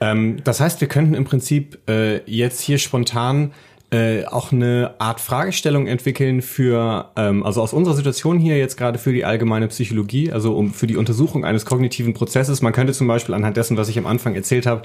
Ähm, 0.00 0.38
das 0.44 0.60
heißt, 0.60 0.80
wir 0.80 0.88
könnten 0.88 1.14
im 1.14 1.24
Prinzip 1.24 1.78
äh, 1.88 2.22
jetzt 2.30 2.60
hier 2.60 2.78
spontan 2.78 3.52
äh, 3.90 4.24
auch 4.24 4.50
eine 4.50 4.94
Art 4.98 5.20
Fragestellung 5.20 5.86
entwickeln 5.86 6.42
für, 6.42 7.10
ähm, 7.16 7.44
also 7.44 7.62
aus 7.62 7.72
unserer 7.72 7.94
Situation 7.94 8.38
hier 8.38 8.58
jetzt 8.58 8.76
gerade 8.76 8.98
für 8.98 9.12
die 9.12 9.24
allgemeine 9.24 9.68
Psychologie, 9.68 10.32
also 10.32 10.56
um 10.56 10.72
für 10.72 10.88
die 10.88 10.96
Untersuchung 10.96 11.44
eines 11.44 11.64
kognitiven 11.64 12.12
Prozesses. 12.12 12.62
Man 12.62 12.72
könnte 12.72 12.92
zum 12.92 13.06
Beispiel 13.06 13.34
anhand 13.34 13.56
dessen, 13.56 13.76
was 13.76 13.88
ich 13.88 13.98
am 13.98 14.06
Anfang 14.06 14.34
erzählt 14.34 14.66
habe, 14.66 14.82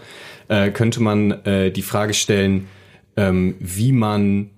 äh, 0.50 0.70
könnte 0.70 1.02
man 1.02 1.32
äh, 1.46 1.72
die 1.72 1.82
Frage 1.82 2.14
stellen, 2.14 2.68
ähm, 3.18 3.56
wie 3.60 3.92
man 3.92 4.52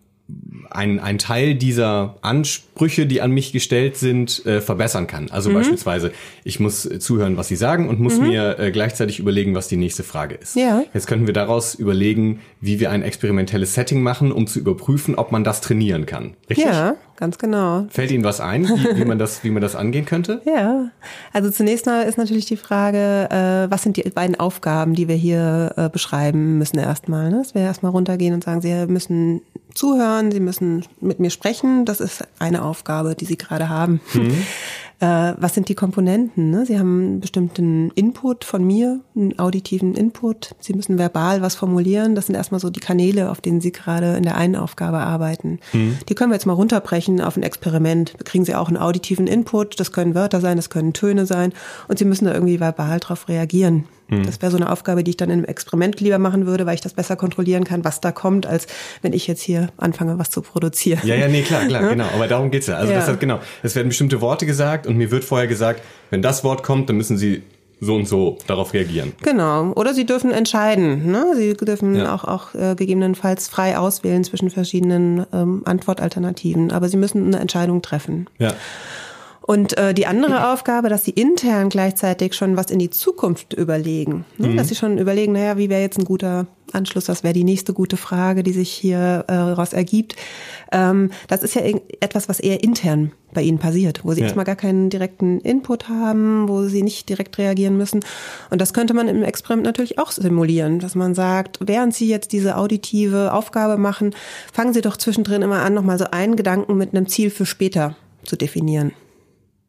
ein, 0.69 0.99
ein 0.99 1.17
Teil 1.17 1.55
dieser 1.55 2.15
Ansprüche, 2.21 3.05
die 3.05 3.21
an 3.21 3.31
mich 3.31 3.51
gestellt 3.51 3.97
sind, 3.97 4.45
äh, 4.45 4.61
verbessern 4.61 5.05
kann. 5.05 5.29
Also 5.29 5.49
mhm. 5.49 5.55
beispielsweise, 5.55 6.11
ich 6.43 6.59
muss 6.59 6.85
äh, 6.85 6.99
zuhören, 6.99 7.37
was 7.37 7.47
Sie 7.47 7.55
sagen 7.55 7.89
und 7.89 7.99
muss 7.99 8.17
mhm. 8.17 8.27
mir 8.27 8.59
äh, 8.59 8.71
gleichzeitig 8.71 9.19
überlegen, 9.19 9.53
was 9.53 9.67
die 9.67 9.77
nächste 9.77 10.03
Frage 10.03 10.35
ist. 10.35 10.55
Ja. 10.55 10.83
Jetzt 10.93 11.07
könnten 11.07 11.27
wir 11.27 11.33
daraus 11.33 11.75
überlegen, 11.75 12.39
wie 12.61 12.79
wir 12.79 12.89
ein 12.89 13.03
experimentelles 13.03 13.75
Setting 13.75 14.01
machen, 14.01 14.31
um 14.31 14.47
zu 14.47 14.59
überprüfen, 14.59 15.15
ob 15.15 15.31
man 15.31 15.43
das 15.43 15.61
trainieren 15.61 16.05
kann. 16.05 16.35
Richtig? 16.49 16.65
Ja, 16.65 16.95
ganz 17.17 17.37
genau. 17.37 17.85
Fällt 17.89 18.11
Ihnen 18.11 18.23
was 18.23 18.39
ein, 18.39 18.67
wie, 18.67 18.97
wie 18.97 19.05
man 19.05 19.19
das, 19.19 19.43
wie 19.43 19.49
man 19.49 19.61
das 19.61 19.75
angehen 19.75 20.05
könnte? 20.05 20.41
Ja, 20.53 20.91
also 21.31 21.49
zunächst 21.49 21.87
mal 21.87 22.03
ist 22.03 22.17
natürlich 22.17 22.45
die 22.45 22.57
Frage, 22.57 23.27
äh, 23.31 23.71
was 23.71 23.81
sind 23.81 23.97
die 23.97 24.03
beiden 24.03 24.39
Aufgaben, 24.39 24.93
die 24.93 25.07
wir 25.07 25.15
hier 25.15 25.73
äh, 25.75 25.89
beschreiben 25.89 26.59
müssen 26.59 26.77
erstmal. 26.77 27.31
Ne? 27.31 27.37
Dass 27.37 27.55
wir 27.55 27.61
erstmal 27.63 27.91
runtergehen 27.91 28.35
und 28.35 28.43
sagen, 28.43 28.61
Sie 28.61 28.85
müssen 28.85 29.41
zuhören, 29.73 30.31
Sie 30.31 30.39
müssen 30.39 30.85
mit 31.01 31.19
mir 31.19 31.29
sprechen. 31.29 31.85
Das 31.85 31.99
ist 31.99 32.23
eine 32.39 32.63
Aufgabe, 32.63 33.15
die 33.15 33.25
Sie 33.25 33.37
gerade 33.37 33.69
haben. 33.69 34.01
Mhm. 34.13 34.45
Äh, 35.03 35.33
was 35.37 35.53
sind 35.53 35.67
die 35.67 35.75
Komponenten? 35.75 36.49
Ne? 36.49 36.65
Sie 36.65 36.79
haben 36.79 37.01
einen 37.01 37.19
bestimmten 37.19 37.91
Input 37.91 38.45
von 38.45 38.63
mir, 38.63 39.01
einen 39.17 39.37
auditiven 39.37 39.95
Input. 39.95 40.55
Sie 40.61 40.73
müssen 40.73 40.97
verbal 40.97 41.41
was 41.41 41.55
formulieren. 41.55 42.15
Das 42.15 42.27
sind 42.27 42.35
erstmal 42.35 42.61
so 42.61 42.69
die 42.69 42.79
Kanäle, 42.79 43.29
auf 43.29 43.41
denen 43.41 43.59
Sie 43.59 43.73
gerade 43.73 44.15
in 44.15 44.23
der 44.23 44.37
einen 44.37 44.55
Aufgabe 44.55 44.99
arbeiten. 44.99 45.59
Mhm. 45.73 45.97
Die 46.07 46.15
können 46.15 46.31
wir 46.31 46.35
jetzt 46.35 46.45
mal 46.45 46.53
runterbrechen 46.53 47.19
auf 47.19 47.35
ein 47.35 47.43
Experiment. 47.43 48.13
Da 48.17 48.23
kriegen 48.23 48.45
Sie 48.45 48.55
auch 48.55 48.69
einen 48.69 48.77
auditiven 48.77 49.27
Input. 49.27 49.77
Das 49.77 49.91
können 49.91 50.15
Wörter 50.15 50.39
sein, 50.39 50.55
das 50.55 50.69
können 50.69 50.93
Töne 50.93 51.25
sein. 51.25 51.51
Und 51.89 51.99
Sie 51.99 52.05
müssen 52.05 52.23
da 52.23 52.33
irgendwie 52.33 52.61
verbal 52.61 53.01
drauf 53.01 53.27
reagieren. 53.27 53.83
Hm. 54.17 54.25
Das 54.25 54.41
wäre 54.41 54.51
so 54.51 54.57
eine 54.57 54.71
Aufgabe, 54.71 55.03
die 55.03 55.11
ich 55.11 55.17
dann 55.17 55.29
im 55.29 55.45
Experiment 55.45 55.99
lieber 55.99 56.17
machen 56.17 56.45
würde, 56.45 56.65
weil 56.65 56.75
ich 56.75 56.81
das 56.81 56.93
besser 56.93 57.15
kontrollieren 57.15 57.63
kann, 57.63 57.83
was 57.83 58.01
da 58.01 58.11
kommt, 58.11 58.45
als 58.45 58.67
wenn 59.01 59.13
ich 59.13 59.27
jetzt 59.27 59.41
hier 59.41 59.69
anfange, 59.77 60.19
was 60.19 60.29
zu 60.29 60.41
produzieren. 60.41 61.01
Ja, 61.03 61.15
ja, 61.15 61.27
nee, 61.27 61.41
klar, 61.41 61.65
klar, 61.65 61.89
genau. 61.89 62.05
Aber 62.13 62.27
darum 62.27 62.51
geht's 62.51 62.67
ja. 62.67 62.77
Also 62.77 62.91
ja. 62.91 62.99
das 62.99 63.07
hat 63.07 63.19
genau. 63.19 63.39
Es 63.61 63.75
werden 63.75 63.89
bestimmte 63.89 64.21
Worte 64.21 64.45
gesagt 64.45 64.87
und 64.87 64.97
mir 64.97 65.11
wird 65.11 65.23
vorher 65.23 65.47
gesagt, 65.47 65.81
wenn 66.09 66.21
das 66.21 66.43
Wort 66.43 66.63
kommt, 66.63 66.89
dann 66.89 66.97
müssen 66.97 67.17
Sie 67.17 67.43
so 67.83 67.95
und 67.95 68.07
so 68.07 68.37
darauf 68.47 68.73
reagieren. 68.73 69.13
Genau. 69.23 69.71
Oder 69.73 69.93
Sie 69.93 70.05
dürfen 70.05 70.31
entscheiden. 70.31 71.11
Ne? 71.11 71.33
Sie 71.35 71.53
dürfen 71.53 71.95
ja. 71.95 72.15
auch, 72.15 72.23
auch 72.23 72.55
äh, 72.55 72.75
gegebenenfalls 72.75 73.47
frei 73.47 73.77
auswählen 73.77 74.23
zwischen 74.23 74.49
verschiedenen 74.49 75.25
ähm, 75.33 75.63
Antwortalternativen. 75.65 76.71
Aber 76.71 76.89
Sie 76.89 76.97
müssen 76.97 77.27
eine 77.27 77.39
Entscheidung 77.39 77.81
treffen. 77.81 78.27
Ja. 78.39 78.53
Und 79.45 79.77
äh, 79.77 79.93
die 79.93 80.07
andere 80.07 80.53
Aufgabe, 80.53 80.87
dass 80.87 81.03
sie 81.03 81.11
intern 81.11 81.67
gleichzeitig 81.67 82.33
schon 82.33 82.55
was 82.55 82.71
in 82.71 82.79
die 82.79 82.89
Zukunft 82.89 83.53
überlegen. 83.53 84.25
Ne? 84.37 84.49
Mhm. 84.49 84.57
Dass 84.57 84.69
sie 84.69 84.75
schon 84.75 84.97
überlegen, 84.97 85.33
naja, 85.33 85.57
wie 85.57 85.69
wäre 85.69 85.81
jetzt 85.81 85.99
ein 85.99 86.05
guter 86.05 86.47
Anschluss, 86.71 87.09
was 87.09 87.23
wäre 87.23 87.33
die 87.33 87.43
nächste 87.43 87.73
gute 87.73 87.97
Frage, 87.97 88.41
die 88.41 88.53
sich 88.53 88.71
hier 88.71 89.25
äh, 89.27 89.33
raus 89.33 89.73
ergibt. 89.73 90.15
Ähm, 90.71 91.11
das 91.27 91.43
ist 91.43 91.55
ja 91.55 91.61
etwas, 91.99 92.29
was 92.29 92.39
eher 92.39 92.63
intern 92.63 93.11
bei 93.33 93.41
ihnen 93.41 93.59
passiert, 93.59 94.01
wo 94.03 94.13
sie 94.13 94.21
ja. 94.21 94.25
erstmal 94.25 94.45
gar 94.45 94.55
keinen 94.55 94.89
direkten 94.89 95.39
Input 95.41 95.89
haben, 95.89 96.47
wo 96.47 96.63
sie 96.63 96.81
nicht 96.81 97.09
direkt 97.09 97.37
reagieren 97.37 97.77
müssen. 97.77 97.99
Und 98.49 98.61
das 98.61 98.73
könnte 98.73 98.93
man 98.93 99.07
im 99.07 99.23
Experiment 99.23 99.65
natürlich 99.65 99.99
auch 99.99 100.11
simulieren, 100.11 100.79
dass 100.79 100.95
man 100.95 101.15
sagt, 101.15 101.59
während 101.61 101.93
sie 101.93 102.07
jetzt 102.07 102.31
diese 102.31 102.57
auditive 102.57 103.33
Aufgabe 103.33 103.77
machen, 103.77 104.15
fangen 104.51 104.73
sie 104.73 104.81
doch 104.81 104.97
zwischendrin 104.97 105.41
immer 105.41 105.61
an, 105.61 105.73
nochmal 105.73 105.97
so 105.97 106.05
einen 106.05 106.35
Gedanken 106.35 106.77
mit 106.77 106.95
einem 106.95 107.07
Ziel 107.07 107.29
für 107.29 107.45
später 107.45 107.95
zu 108.23 108.35
definieren. 108.35 108.93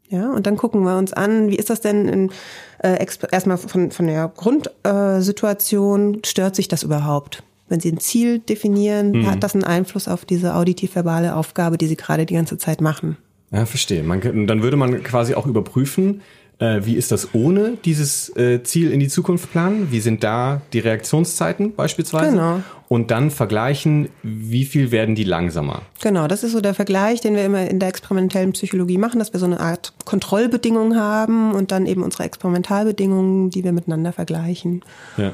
Ja, 0.09 0.31
und 0.31 0.47
dann 0.47 0.57
gucken 0.57 0.83
wir 0.83 0.97
uns 0.97 1.13
an, 1.13 1.51
wie 1.51 1.57
ist 1.57 1.71
das 1.71 1.81
denn 1.81 2.09
in, 2.09 2.31
äh, 2.79 3.05
erstmal 3.31 3.57
von, 3.57 3.91
von 3.91 4.07
der 4.07 4.31
Grundsituation, 4.37 6.15
äh, 6.15 6.19
stört 6.27 6.55
sich 6.57 6.69
das 6.69 6.83
überhaupt? 6.83 7.43
Wenn 7.69 7.81
Sie 7.81 7.91
ein 7.91 7.99
Ziel 7.99 8.41
definieren, 8.41 9.13
mhm. 9.13 9.31
hat 9.31 9.43
das 9.43 9.55
einen 9.55 9.65
Einfluss 9.65 10.07
auf 10.07 10.25
diese 10.27 10.55
auditiv-verbale 10.55 11.35
Aufgabe, 11.35 11.79
die 11.79 11.87
Sie 11.87 11.97
gerade 11.97 12.27
die 12.27 12.35
ganze 12.35 12.59
Zeit 12.59 12.81
machen? 12.81 13.17
Ja, 13.51 13.65
verstehe. 13.67 14.03
Man, 14.03 14.21
dann 14.47 14.63
würde 14.63 14.77
man 14.77 15.03
quasi 15.03 15.35
auch 15.35 15.47
überprüfen, 15.47 16.21
äh, 16.65 16.87
wie 16.87 16.95
ist 16.95 17.13
das 17.13 17.35
ohne 17.35 17.77
dieses 17.85 18.35
äh, 18.37 18.63
Ziel 18.63 18.91
in 18.91 19.01
die 19.01 19.09
Zukunft 19.09 19.53
planen? 19.53 19.89
Wie 19.91 20.01
sind 20.01 20.25
da 20.25 20.63
die 20.73 20.79
Reaktionszeiten 20.79 21.75
beispielsweise? 21.75 22.31
Genau. 22.31 22.61
Und 22.89 23.11
dann 23.11 23.31
vergleichen, 23.31 24.09
wie 24.23 24.65
viel 24.65 24.91
werden 24.91 25.15
die 25.15 25.25
langsamer? 25.25 25.83
Genau, 26.03 26.29
das 26.29 26.45
ist 26.45 26.53
so 26.53 26.61
der 26.61 26.75
Vergleich, 26.75 27.21
den 27.21 27.35
wir 27.35 27.45
immer 27.45 27.69
in 27.69 27.81
der 27.81 27.89
experimentellen 27.89 28.53
Psychologie 28.53 28.99
machen, 28.99 29.19
dass 29.19 29.33
wir 29.33 29.41
so 29.41 29.47
eine 29.47 29.61
Art 29.61 29.93
Kontrollbedingung 30.05 30.97
haben 30.97 31.55
und 31.55 31.73
dann 31.73 31.87
eben 31.87 32.03
unsere 32.03 32.25
Experimentalbedingungen, 32.25 33.51
die 33.51 33.65
wir 33.65 33.73
miteinander 33.73 34.13
vergleichen. 34.13 34.83
Ja. 35.17 35.33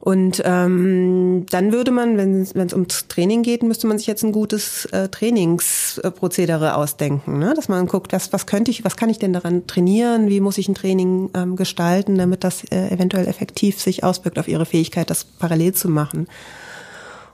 Und 0.00 0.40
ähm, 0.44 1.46
dann 1.50 1.72
würde 1.72 1.90
man, 1.90 2.16
wenn 2.16 2.42
es 2.42 2.72
ums 2.72 3.08
Training 3.08 3.42
geht, 3.42 3.62
müsste 3.62 3.86
man 3.88 3.98
sich 3.98 4.06
jetzt 4.06 4.22
ein 4.22 4.32
gutes 4.32 4.86
äh, 4.86 5.08
Trainingsprozedere 5.08 6.76
ausdenken, 6.76 7.38
ne? 7.38 7.52
dass 7.54 7.68
man 7.68 7.86
guckt, 7.86 8.12
was, 8.12 8.32
was 8.32 8.46
könnte 8.46 8.70
ich, 8.70 8.84
was 8.84 8.96
kann 8.96 9.10
ich 9.10 9.18
denn 9.18 9.32
daran 9.32 9.66
trainieren, 9.66 10.28
wie 10.28 10.40
muss 10.40 10.58
ich 10.58 10.68
ein 10.68 10.74
Training 10.74 11.30
ähm, 11.34 11.56
gestalten, 11.56 12.16
damit 12.16 12.44
das 12.44 12.62
äh, 12.70 12.88
eventuell 12.90 13.26
effektiv 13.26 13.80
sich 13.80 14.04
auswirkt 14.04 14.38
auf 14.38 14.46
ihre 14.46 14.66
Fähigkeit, 14.66 15.10
das 15.10 15.24
parallel 15.24 15.74
zu 15.74 15.88
machen. 15.88 16.28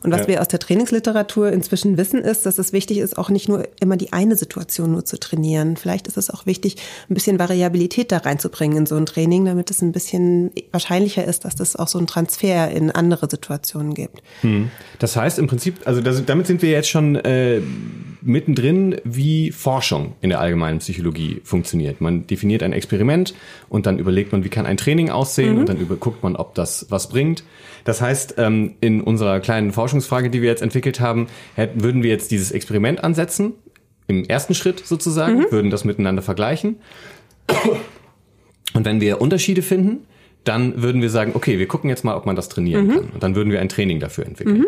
Und 0.04 0.12
was 0.12 0.22
ja. 0.22 0.28
wir 0.28 0.40
aus 0.42 0.48
der 0.48 0.58
Trainingsliteratur 0.58 1.50
inzwischen 1.50 1.96
wissen, 1.96 2.20
ist, 2.20 2.44
dass 2.44 2.58
es 2.58 2.74
wichtig 2.74 2.98
ist, 2.98 3.16
auch 3.16 3.30
nicht 3.30 3.48
nur 3.48 3.66
immer 3.80 3.96
die 3.96 4.12
eine 4.12 4.36
Situation 4.36 4.92
nur 4.92 5.06
zu 5.06 5.18
trainieren. 5.18 5.78
Vielleicht 5.78 6.06
ist 6.06 6.18
es 6.18 6.28
auch 6.28 6.44
wichtig, 6.44 6.76
ein 7.08 7.14
bisschen 7.14 7.38
Variabilität 7.38 8.12
da 8.12 8.18
reinzubringen 8.18 8.76
in 8.76 8.86
so 8.86 8.96
ein 8.96 9.06
Training, 9.06 9.46
damit 9.46 9.70
es 9.70 9.80
ein 9.80 9.92
bisschen 9.92 10.50
wahrscheinlicher 10.72 11.24
ist, 11.24 11.46
dass 11.46 11.56
das 11.56 11.74
auch 11.74 11.88
so 11.88 11.96
einen 11.96 12.06
Transfer 12.06 12.70
in 12.70 12.90
andere 12.90 13.30
Situationen 13.30 13.94
gibt. 13.94 14.22
Hm. 14.42 14.70
Das 14.98 15.16
heißt 15.16 15.38
im 15.38 15.46
Prinzip, 15.46 15.76
also 15.86 16.02
das, 16.02 16.22
damit 16.26 16.46
sind 16.48 16.60
wir 16.60 16.70
jetzt 16.70 16.90
schon 16.90 17.16
äh, 17.16 17.62
mittendrin, 18.20 18.96
wie 19.04 19.52
Forschung 19.52 20.14
in 20.20 20.30
der 20.30 20.40
allgemeinen 20.40 20.80
Psychologie 20.80 21.40
funktioniert. 21.44 22.02
Man 22.02 22.26
definiert 22.26 22.62
ein 22.62 22.74
Experiment 22.74 23.34
und 23.70 23.86
dann 23.86 23.98
überlegt 23.98 24.32
man, 24.32 24.44
wie 24.44 24.48
kann 24.48 24.66
ein 24.66 24.76
Training 24.76 25.08
aussehen 25.08 25.54
mhm. 25.54 25.60
und 25.60 25.68
dann 25.70 25.78
über, 25.78 25.96
guckt 25.96 26.22
man, 26.22 26.36
ob 26.36 26.54
das 26.54 26.86
was 26.90 27.08
bringt. 27.08 27.42
Das 27.84 28.00
heißt, 28.00 28.34
ähm, 28.38 28.74
in 28.80 29.00
unserer 29.00 29.40
kleinen 29.40 29.72
Forschungsfrage, 29.72 30.30
die 30.30 30.42
wir 30.42 30.48
jetzt 30.48 30.62
entwickelt 30.62 31.00
haben, 31.00 31.28
hätten, 31.54 31.82
würden 31.82 32.02
wir 32.02 32.10
jetzt 32.10 32.30
dieses 32.30 32.50
Experiment 32.50 33.04
ansetzen, 33.04 33.52
im 34.06 34.24
ersten 34.24 34.54
Schritt 34.54 34.80
sozusagen, 34.84 35.38
mhm. 35.38 35.46
würden 35.50 35.70
das 35.70 35.84
miteinander 35.84 36.22
vergleichen. 36.22 36.76
Und 38.74 38.84
wenn 38.84 39.00
wir 39.00 39.20
Unterschiede 39.20 39.62
finden, 39.62 40.06
dann 40.44 40.82
würden 40.82 41.00
wir 41.00 41.10
sagen, 41.10 41.32
okay, 41.34 41.58
wir 41.58 41.68
gucken 41.68 41.88
jetzt 41.88 42.04
mal, 42.04 42.16
ob 42.16 42.26
man 42.26 42.36
das 42.36 42.48
trainieren 42.48 42.86
mhm. 42.86 42.90
kann. 42.90 43.08
Und 43.14 43.22
dann 43.22 43.34
würden 43.34 43.50
wir 43.50 43.60
ein 43.60 43.68
Training 43.68 44.00
dafür 44.00 44.26
entwickeln. 44.26 44.58
Mhm. 44.58 44.66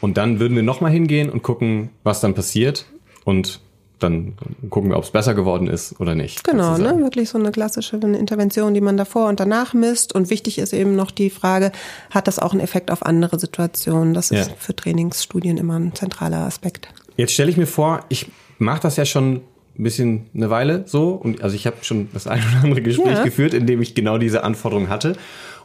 Und 0.00 0.16
dann 0.16 0.40
würden 0.40 0.56
wir 0.56 0.62
nochmal 0.62 0.90
hingehen 0.90 1.30
und 1.30 1.42
gucken, 1.42 1.90
was 2.02 2.20
dann 2.20 2.34
passiert. 2.34 2.86
Und 3.24 3.60
dann 4.02 4.34
gucken 4.68 4.90
wir, 4.90 4.96
ob 4.96 5.04
es 5.04 5.10
besser 5.10 5.34
geworden 5.34 5.68
ist 5.68 6.00
oder 6.00 6.14
nicht. 6.14 6.44
Genau, 6.44 6.76
ne? 6.76 6.98
wirklich 6.98 7.28
so 7.28 7.38
eine 7.38 7.52
klassische 7.52 7.96
Intervention, 7.96 8.74
die 8.74 8.80
man 8.80 8.96
davor 8.96 9.28
und 9.28 9.40
danach 9.40 9.74
misst. 9.74 10.14
Und 10.14 10.30
wichtig 10.30 10.58
ist 10.58 10.72
eben 10.72 10.96
noch 10.96 11.10
die 11.10 11.30
Frage, 11.30 11.72
hat 12.10 12.26
das 12.26 12.38
auch 12.38 12.52
einen 12.52 12.60
Effekt 12.60 12.90
auf 12.90 13.04
andere 13.04 13.38
Situationen? 13.38 14.14
Das 14.14 14.30
ist 14.30 14.48
ja. 14.48 14.54
für 14.58 14.74
Trainingsstudien 14.74 15.56
immer 15.58 15.78
ein 15.78 15.94
zentraler 15.94 16.46
Aspekt. 16.46 16.88
Jetzt 17.16 17.32
stelle 17.32 17.50
ich 17.50 17.56
mir 17.56 17.66
vor, 17.66 18.04
ich 18.08 18.30
mache 18.58 18.80
das 18.80 18.96
ja 18.96 19.04
schon 19.04 19.42
ein 19.78 19.82
bisschen 19.82 20.26
eine 20.34 20.50
Weile 20.50 20.84
so 20.86 21.10
und 21.10 21.42
also 21.42 21.54
ich 21.54 21.66
habe 21.66 21.76
schon 21.82 22.08
das 22.12 22.26
ein 22.26 22.40
oder 22.40 22.64
andere 22.64 22.82
Gespräch 22.82 23.18
ja. 23.18 23.24
geführt, 23.24 23.54
in 23.54 23.66
dem 23.66 23.80
ich 23.80 23.94
genau 23.94 24.18
diese 24.18 24.44
Anforderung 24.44 24.88
hatte 24.88 25.16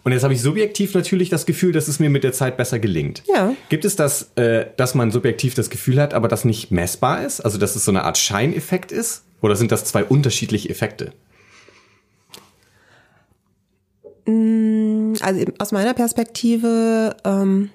und 0.06 0.12
jetzt 0.12 0.24
habe 0.24 0.36
ich 0.36 0.41
subjektiv 0.41 0.94
natürlich 0.94 1.30
das 1.30 1.48
Gefühl, 1.48 1.72
dass 1.72 1.88
es 1.88 2.00
mir 2.00 2.12
mit 2.12 2.24
der 2.24 2.32
Zeit 2.32 2.58
besser 2.58 2.78
gelingt. 2.78 3.24
Ja. 3.26 3.56
Gibt 3.70 3.86
es 3.86 3.96
das, 3.96 4.32
äh, 4.36 4.68
dass 4.78 4.94
man 4.94 5.10
subjektiv 5.10 5.56
das 5.56 5.72
Gefühl 5.72 6.00
hat, 6.00 6.13
aber 6.13 6.28
das 6.28 6.46
nicht 6.46 6.70
messbar 6.70 7.26
ist? 7.26 7.41
Also 7.41 7.58
dass 7.58 7.76
es 7.76 7.86
so 7.86 7.91
eine 7.91 8.04
Art 8.04 8.20
Scheineffekt 8.20 8.91
ist? 8.91 9.24
Oder 9.41 9.56
sind 9.56 9.72
das 9.72 9.84
zwei 9.84 10.04
unterschiedliche 10.04 10.70
Effekte? 10.70 11.12
Mm, 14.28 15.13
also 15.22 15.44
aus 15.58 15.72
meiner 15.72 15.96
Perspektive 15.96 17.18
ähm, 17.24 17.72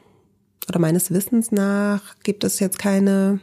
oder 0.69 0.79
meines 0.79 1.11
Wissens 1.11 1.51
nach 1.51 2.15
gibt 2.23 2.45
es 2.45 2.61
jetzt 2.61 2.79
keine 2.79 3.41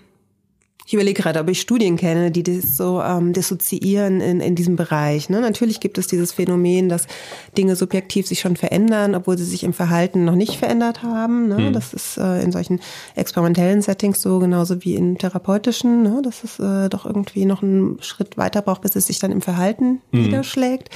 ich 0.88 0.94
überlege 0.94 1.22
gerade, 1.22 1.42
ob 1.42 1.50
ich 1.50 1.60
Studien 1.60 1.98
kenne, 1.98 2.32
die 2.32 2.44
das 2.44 2.78
so 2.78 3.02
ähm, 3.02 3.34
dissoziieren 3.34 4.22
in, 4.22 4.40
in 4.40 4.56
diesem 4.56 4.78
Bereich. 4.78 5.30
Ne? 5.30 5.42
Natürlich 5.42 5.82
gibt 5.82 5.98
es 5.98 6.08
dieses 6.08 6.32
Phänomen, 6.32 6.88
dass 6.88 7.08
Dinge 7.58 7.76
subjektiv 7.76 8.26
sich 8.26 8.40
schon 8.40 8.56
verändern, 8.56 9.14
obwohl 9.14 9.38
sie 9.38 9.44
sich 9.44 9.66
im 9.66 9.74
Verhalten 9.74 10.24
noch 10.24 10.36
nicht 10.36 10.56
verändert 10.56 11.04
haben. 11.04 11.50
Ne? 11.50 11.58
Hm. 11.58 11.74
Das 11.74 11.94
ist 11.94 12.18
äh, 12.18 12.42
in 12.42 12.54
solchen 12.54 12.80
experimentellen 13.16 13.82
Settings 13.82 14.22
so, 14.22 14.40
genauso 14.40 14.82
wie 14.86 14.96
in 14.96 15.18
therapeutischen, 15.18 16.04
ne? 16.04 16.22
dass 16.24 16.46
es 16.46 16.58
äh, 16.58 16.88
doch 16.88 17.06
irgendwie 17.06 17.44
noch 17.44 17.62
einen 17.62 18.02
Schritt 18.02 18.38
weiter 18.38 18.62
braucht, 18.62 18.84
bis 18.84 18.96
es 18.96 19.08
sich 19.08 19.20
dann 19.20 19.34
im 19.34 19.42
Verhalten 19.42 20.02
hm. 20.14 20.24
niederschlägt. 20.24 20.90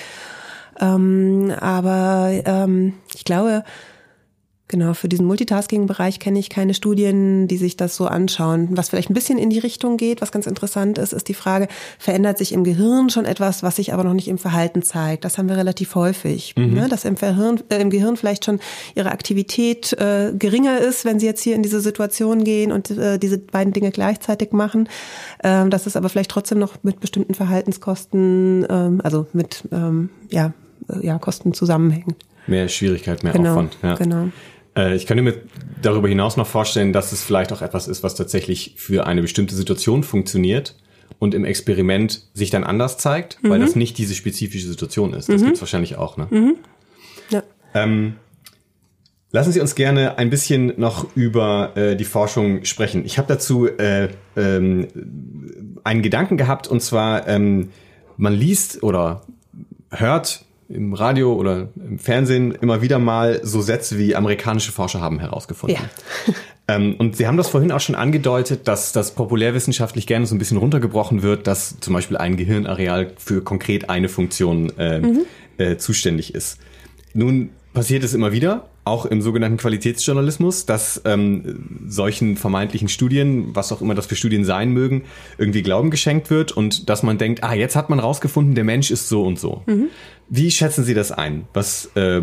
Ähm, 0.80 1.54
aber 1.60 2.32
ähm, 2.46 2.94
ich 3.14 3.26
glaube, 3.26 3.66
Genau, 4.72 4.94
für 4.94 5.10
diesen 5.10 5.26
Multitasking-Bereich 5.26 6.20
kenne 6.20 6.40
ich 6.40 6.50
keine 6.50 6.74
Studien, 6.74 7.50
die 7.50 7.58
sich 7.58 7.76
das 7.76 7.98
so 7.98 8.06
anschauen. 8.06 8.70
Was 8.72 8.88
vielleicht 8.88 9.10
ein 9.10 9.14
bisschen 9.14 9.38
in 9.38 9.50
die 9.50 9.60
Richtung 9.60 9.98
geht, 9.98 10.22
was 10.22 10.32
ganz 10.32 10.48
interessant 10.48 10.98
ist, 10.98 11.12
ist 11.12 11.28
die 11.28 11.34
Frage, 11.34 11.68
verändert 12.00 12.38
sich 12.38 12.54
im 12.54 12.64
Gehirn 12.64 13.10
schon 13.10 13.26
etwas, 13.26 13.64
was 13.64 13.76
sich 13.76 13.94
aber 13.94 14.06
noch 14.06 14.14
nicht 14.14 14.30
im 14.30 14.38
Verhalten 14.38 14.82
zeigt? 14.82 15.26
Das 15.26 15.38
haben 15.38 15.50
wir 15.50 15.58
relativ 15.58 15.94
häufig, 15.96 16.56
mhm. 16.56 16.74
ne? 16.74 16.88
dass 16.88 17.04
im, 17.04 17.18
Verhirn, 17.18 17.60
äh, 17.68 17.82
im 17.82 17.90
Gehirn 17.90 18.16
vielleicht 18.16 18.46
schon 18.46 18.62
ihre 18.96 19.12
Aktivität 19.12 19.92
äh, 20.00 20.32
geringer 20.40 20.80
ist, 20.80 21.04
wenn 21.04 21.20
sie 21.20 21.26
jetzt 21.26 21.42
hier 21.42 21.56
in 21.56 21.64
diese 21.64 21.82
Situation 21.82 22.46
gehen 22.46 22.72
und 22.72 22.92
äh, 22.92 23.20
diese 23.20 23.40
beiden 23.40 23.74
Dinge 23.74 23.92
gleichzeitig 23.92 24.54
machen. 24.54 24.88
Ähm, 25.44 25.70
dass 25.70 25.86
es 25.86 25.98
aber 25.98 26.08
vielleicht 26.08 26.32
trotzdem 26.32 26.60
noch 26.60 26.82
mit 26.82 27.02
bestimmten 27.02 27.34
Verhaltenskosten, 27.34 28.66
ähm, 28.70 29.02
also 29.04 29.28
mit 29.34 29.68
ähm, 29.74 30.12
ja, 30.30 30.54
äh, 30.88 31.06
ja, 31.06 31.20
Kosten 31.20 31.54
zusammenhängt. 31.54 32.16
Mehr 32.48 32.70
Schwierigkeit, 32.70 33.22
mehr 33.24 33.34
genau, 33.34 33.52
Aufwand. 33.52 33.78
Ja. 33.84 33.96
Genau. 33.96 34.30
Äh, 34.76 34.96
ich 34.96 35.06
könnte 35.06 35.24
mir 35.24 35.36
darüber 35.82 36.08
hinaus 36.08 36.38
noch 36.38 36.48
vorstellen, 36.48 36.94
dass 36.94 37.12
es 37.12 37.24
vielleicht 37.24 37.52
auch 37.52 37.62
etwas 37.62 37.88
ist, 37.88 38.04
was 38.04 38.16
tatsächlich 38.16 38.76
für 38.78 39.08
eine 39.08 39.22
bestimmte 39.22 39.56
Situation 39.56 40.04
funktioniert 40.04 40.76
und 41.20 41.34
im 41.34 41.46
Experiment 41.46 42.24
sich 42.34 42.50
dann 42.50 42.64
anders 42.64 42.98
zeigt, 42.98 43.42
mhm. 43.44 43.50
weil 43.50 43.60
das 43.60 43.76
nicht 43.76 43.98
diese 43.98 44.16
spezifische 44.16 44.68
Situation 44.68 45.14
ist. 45.14 45.30
Das 45.30 45.42
mhm. 45.42 45.46
gibt's 45.46 45.62
wahrscheinlich 45.62 45.98
auch. 45.98 46.18
Ne? 46.18 46.28
Mhm. 46.30 46.56
Ja. 47.30 47.44
Ähm, 47.74 48.16
lassen 49.32 49.52
Sie 49.52 49.60
uns 49.60 49.76
gerne 49.76 50.18
ein 50.18 50.30
bisschen 50.30 50.74
noch 50.78 51.16
über 51.16 51.76
äh, 51.76 51.96
die 51.96 52.06
Forschung 52.06 52.66
sprechen. 52.66 53.06
Ich 53.06 53.18
habe 53.18 53.28
dazu 53.28 53.68
äh, 53.68 54.10
ähm, 54.36 54.88
einen 55.84 56.02
Gedanken 56.02 56.38
gehabt 56.38 56.68
und 56.68 56.82
zwar, 56.82 57.28
ähm, 57.28 57.70
man 58.18 58.34
liest 58.34 58.84
oder 58.84 59.24
hört 59.90 60.46
im 60.74 60.94
Radio 60.94 61.34
oder 61.34 61.70
im 61.76 62.00
Fernsehen 62.00 62.52
immer 62.52 62.82
wieder 62.82 63.00
mal 63.00 63.42
so 63.44 63.62
Sätze 63.62 63.98
wie 63.98 64.16
amerikanische 64.16 64.72
Forscher 64.72 65.02
haben 65.02 65.20
herausgefunden. 65.20 65.78
Ja. 66.28 66.34
ähm, 66.76 66.96
und 66.98 67.16
Sie 67.16 67.28
haben 67.28 67.38
das 67.38 67.50
vorhin 67.50 67.72
auch 67.72 67.80
schon 67.80 67.96
angedeutet, 67.96 68.68
dass 68.68 68.92
das 68.92 69.12
populärwissenschaftlich 69.16 70.08
gerne 70.08 70.26
so 70.26 70.36
ein 70.36 70.40
bisschen 70.40 70.58
runtergebrochen 70.58 71.22
wird, 71.22 71.48
dass 71.48 71.80
zum 71.80 71.94
Beispiel 71.94 72.18
ein 72.18 72.38
Gehirnareal 72.38 73.12
für 73.18 73.44
konkret 73.44 73.90
eine 73.90 74.10
Funktion 74.10 74.72
äh, 74.78 75.00
mhm. 75.00 75.22
äh, 75.58 75.78
zuständig 75.78 76.34
ist. 76.34 76.60
Nun 77.14 77.50
passiert 77.74 78.04
es 78.04 78.14
immer 78.14 78.32
wieder, 78.32 78.68
auch 78.84 79.06
im 79.06 79.22
sogenannten 79.22 79.58
Qualitätsjournalismus, 79.58 80.66
dass 80.66 81.02
ähm, 81.06 81.86
solchen 81.88 82.36
vermeintlichen 82.36 82.90
Studien, 82.90 83.56
was 83.56 83.72
auch 83.72 83.82
immer 83.82 83.96
das 83.96 84.08
für 84.08 84.16
Studien 84.16 84.44
sein 84.44 84.72
mögen, 84.72 85.04
irgendwie 85.38 85.62
Glauben 85.62 85.92
geschenkt 85.92 86.30
wird 86.30 86.52
und 86.52 86.90
dass 86.90 87.04
man 87.04 87.18
denkt, 87.18 87.44
ah, 87.44 87.54
jetzt 87.54 87.76
hat 87.76 87.90
man 87.90 88.00
rausgefunden, 88.00 88.56
der 88.56 88.64
Mensch 88.64 88.92
ist 88.92 89.08
so 89.08 89.24
und 89.24 89.40
so. 89.40 89.64
Mhm. 89.68 89.90
Wie 90.30 90.52
schätzen 90.52 90.84
Sie 90.84 90.94
das 90.94 91.12
ein? 91.12 91.46
Was 91.54 91.88
äh, 91.96 92.22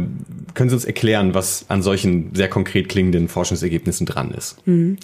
können 0.55 0.71
Sie 0.71 0.75
uns 0.75 0.85
erklären, 0.85 1.35
was 1.35 1.67
an 1.69 1.83
solchen 1.83 2.35
sehr 2.35 2.49
konkret 2.49 2.89
klingenden 2.89 3.29
Forschungsergebnissen 3.29 4.07
dran 4.07 4.31
ist? 4.33 4.67
Mhm. 4.67 4.99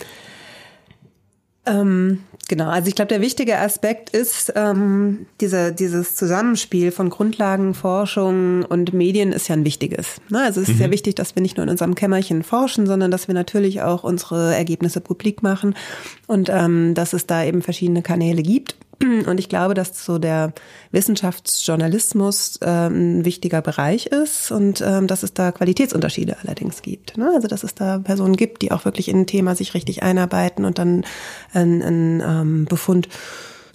Ähm, 1.66 2.20
genau, 2.48 2.68
also 2.68 2.88
ich 2.88 2.94
glaube, 2.94 3.08
der 3.08 3.20
wichtige 3.20 3.58
Aspekt 3.58 4.10
ist, 4.10 4.52
ähm, 4.56 5.26
diese, 5.40 5.72
dieses 5.72 6.16
Zusammenspiel 6.16 6.90
von 6.90 7.10
Grundlagenforschung 7.10 8.64
und 8.64 8.92
Medien 8.92 9.32
ist 9.32 9.48
ja 9.48 9.54
ein 9.54 9.64
wichtiges. 9.64 10.20
Ne? 10.30 10.42
Also 10.42 10.60
es 10.60 10.68
ist 10.68 10.74
mhm. 10.74 10.78
sehr 10.78 10.90
wichtig, 10.90 11.14
dass 11.14 11.34
wir 11.34 11.42
nicht 11.42 11.56
nur 11.56 11.64
in 11.64 11.70
unserem 11.70 11.94
Kämmerchen 11.94 12.42
forschen, 12.42 12.86
sondern 12.86 13.10
dass 13.10 13.28
wir 13.28 13.34
natürlich 13.34 13.82
auch 13.82 14.04
unsere 14.04 14.54
Ergebnisse 14.54 15.00
publik 15.00 15.42
machen 15.42 15.74
und 16.26 16.48
ähm, 16.50 16.94
dass 16.94 17.12
es 17.12 17.26
da 17.26 17.44
eben 17.44 17.62
verschiedene 17.62 18.02
Kanäle 18.02 18.42
gibt. 18.42 18.76
Und 19.02 19.38
ich 19.38 19.48
glaube, 19.48 19.74
dass 19.74 20.04
so 20.04 20.18
der 20.18 20.52
Wissenschaftsjournalismus 20.92 22.58
äh, 22.62 22.88
ein 22.88 23.24
wichtiger 23.24 23.62
Bereich 23.62 24.06
ist 24.06 24.50
und 24.50 24.80
ähm, 24.80 25.06
dass 25.06 25.22
es 25.22 25.34
da 25.34 25.52
Qualitätsunterschiede 25.52 26.36
allerdings 26.42 26.82
gibt. 26.82 27.16
Ne? 27.16 27.30
Also 27.34 27.48
dass 27.48 27.64
es 27.64 27.74
da 27.74 27.98
Personen 27.98 28.36
gibt, 28.36 28.62
die 28.62 28.72
auch 28.72 28.84
wirklich 28.84 29.08
in 29.08 29.20
ein 29.20 29.26
Thema 29.26 29.54
sich 29.54 29.74
richtig 29.74 30.02
einarbeiten 30.02 30.64
und 30.64 30.78
dann 30.78 31.04
einen 31.52 32.20
ähm, 32.20 32.64
Befund 32.66 33.08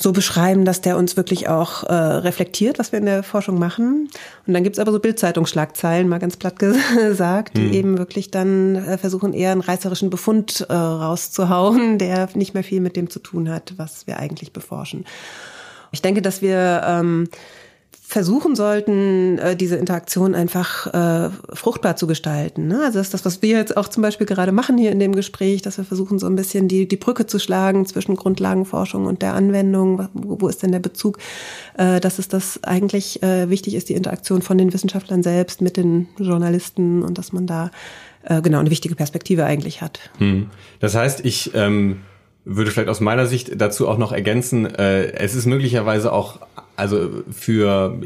so 0.02 0.14
beschreiben, 0.14 0.64
dass 0.64 0.80
der 0.80 0.97
uns 0.97 1.18
wirklich 1.18 1.50
auch 1.50 1.84
äh, 1.84 1.93
reflektiert, 1.93 2.80
was 2.80 2.93
wir 2.93 3.00
in 3.00 3.06
der 3.06 3.22
Forschung 3.22 3.60
machen. 3.60 4.10
Und 4.47 4.54
dann 4.54 4.64
gibt's 4.64 4.80
aber 4.80 4.93
so 4.93 5.00
Bildzeitungsschlagzeilen, 5.00 6.08
mal 6.08 6.20
ganz 6.20 6.38
platt 6.38 6.58
gesagt, 6.60 7.58
die 7.58 7.68
mhm. 7.68 7.74
eben 7.74 7.97
wirklich 7.97 8.32
dann 8.32 8.76
äh, 8.76 8.97
versuchen, 8.97 9.34
eher 9.34 9.52
einen 9.52 9.62
reißerischen 9.62 10.10
Befund 10.10 10.66
äh, 10.70 10.74
rauszuhauen, 10.74 11.97
der 12.00 12.30
nicht 12.34 12.54
mehr 12.54 12.64
viel 12.64 12.80
mit 12.80 12.95
dem 12.95 13.10
zu 13.10 13.20
tun 13.20 13.50
hat, 13.50 13.74
was 13.76 14.08
wir 14.08 14.18
eigentlich 14.18 14.54
beforschen. 14.54 15.06
Ich 15.91 16.02
denke, 16.02 16.22
dass 16.22 16.41
wir 16.41 16.82
ähm, 16.86 17.28
versuchen 18.10 18.56
sollten, 18.56 19.38
äh, 19.38 19.56
diese 19.56 19.76
Interaktion 19.76 20.34
einfach 20.34 20.88
äh, 20.88 21.30
fruchtbar 21.54 21.96
zu 21.96 22.08
gestalten. 22.08 22.68
Ne? 22.68 22.82
Also 22.84 22.98
das 22.98 23.08
ist 23.08 23.14
das, 23.14 23.24
was 23.24 23.44
wir 23.44 23.60
jetzt 23.60 23.78
auch 23.78 23.88
zum 23.88 24.02
Beispiel 24.02 24.26
gerade 24.26 24.52
machen 24.52 24.80
hier 24.80 24.92
in 24.92 24.98
dem 24.98 25.14
Gespräch, 25.14 25.62
dass 25.62 25.78
wir 25.78 25.86
versuchen, 25.86 26.18
so 26.18 26.26
ein 26.26 26.36
bisschen 26.36 26.68
die, 26.68 26.88
die 26.88 26.98
Brücke 26.98 27.28
zu 27.28 27.38
schlagen 27.38 27.86
zwischen 27.86 28.16
Grundlagenforschung 28.16 29.06
und 29.06 29.22
der 29.22 29.36
Anwendung. 29.36 30.10
Wo, 30.14 30.48
ist 30.48 30.64
denn 30.64 30.72
der 30.72 30.80
Bezug? 30.80 31.20
Äh, 31.78 32.00
dass 32.00 32.18
es 32.18 32.28
das 32.28 32.64
eigentlich 32.64 33.20
wichtig 33.22 33.76
ist, 33.76 33.90
die 33.90 33.94
Interaktion 33.94 34.42
von 34.42 34.58
den 34.58 34.74
Wissenschaftlern 34.74 35.22
selbst 35.22 35.62
mit 35.62 35.78
den 35.78 36.08
Journalisten 36.18 37.04
und 37.04 37.18
dass 37.18 37.32
man 37.32 37.46
da 37.46 37.70
genau 38.44 38.60
eine 38.60 38.70
wichtige 38.70 38.96
Perspektive 38.96 39.46
eigentlich 39.46 39.82
hat. 39.82 40.00
Hm. 40.18 40.48
Das 40.80 40.96
heißt, 40.96 41.24
ich 41.26 41.52
ähm 41.54 42.00
würde 42.46 42.72
vielleicht 42.72 42.90
aus 42.90 43.00
meiner 43.00 43.28
Sicht 43.28 43.62
dazu 43.62 43.88
auch 43.88 43.98
noch 43.98 44.12
ergänzen, 44.12 44.66
äh, 44.66 45.12
es 45.12 45.36
ist 45.36 45.46
möglicherweise 45.46 46.12
auch 46.12 46.40
also 46.80 47.24
für 47.30 48.00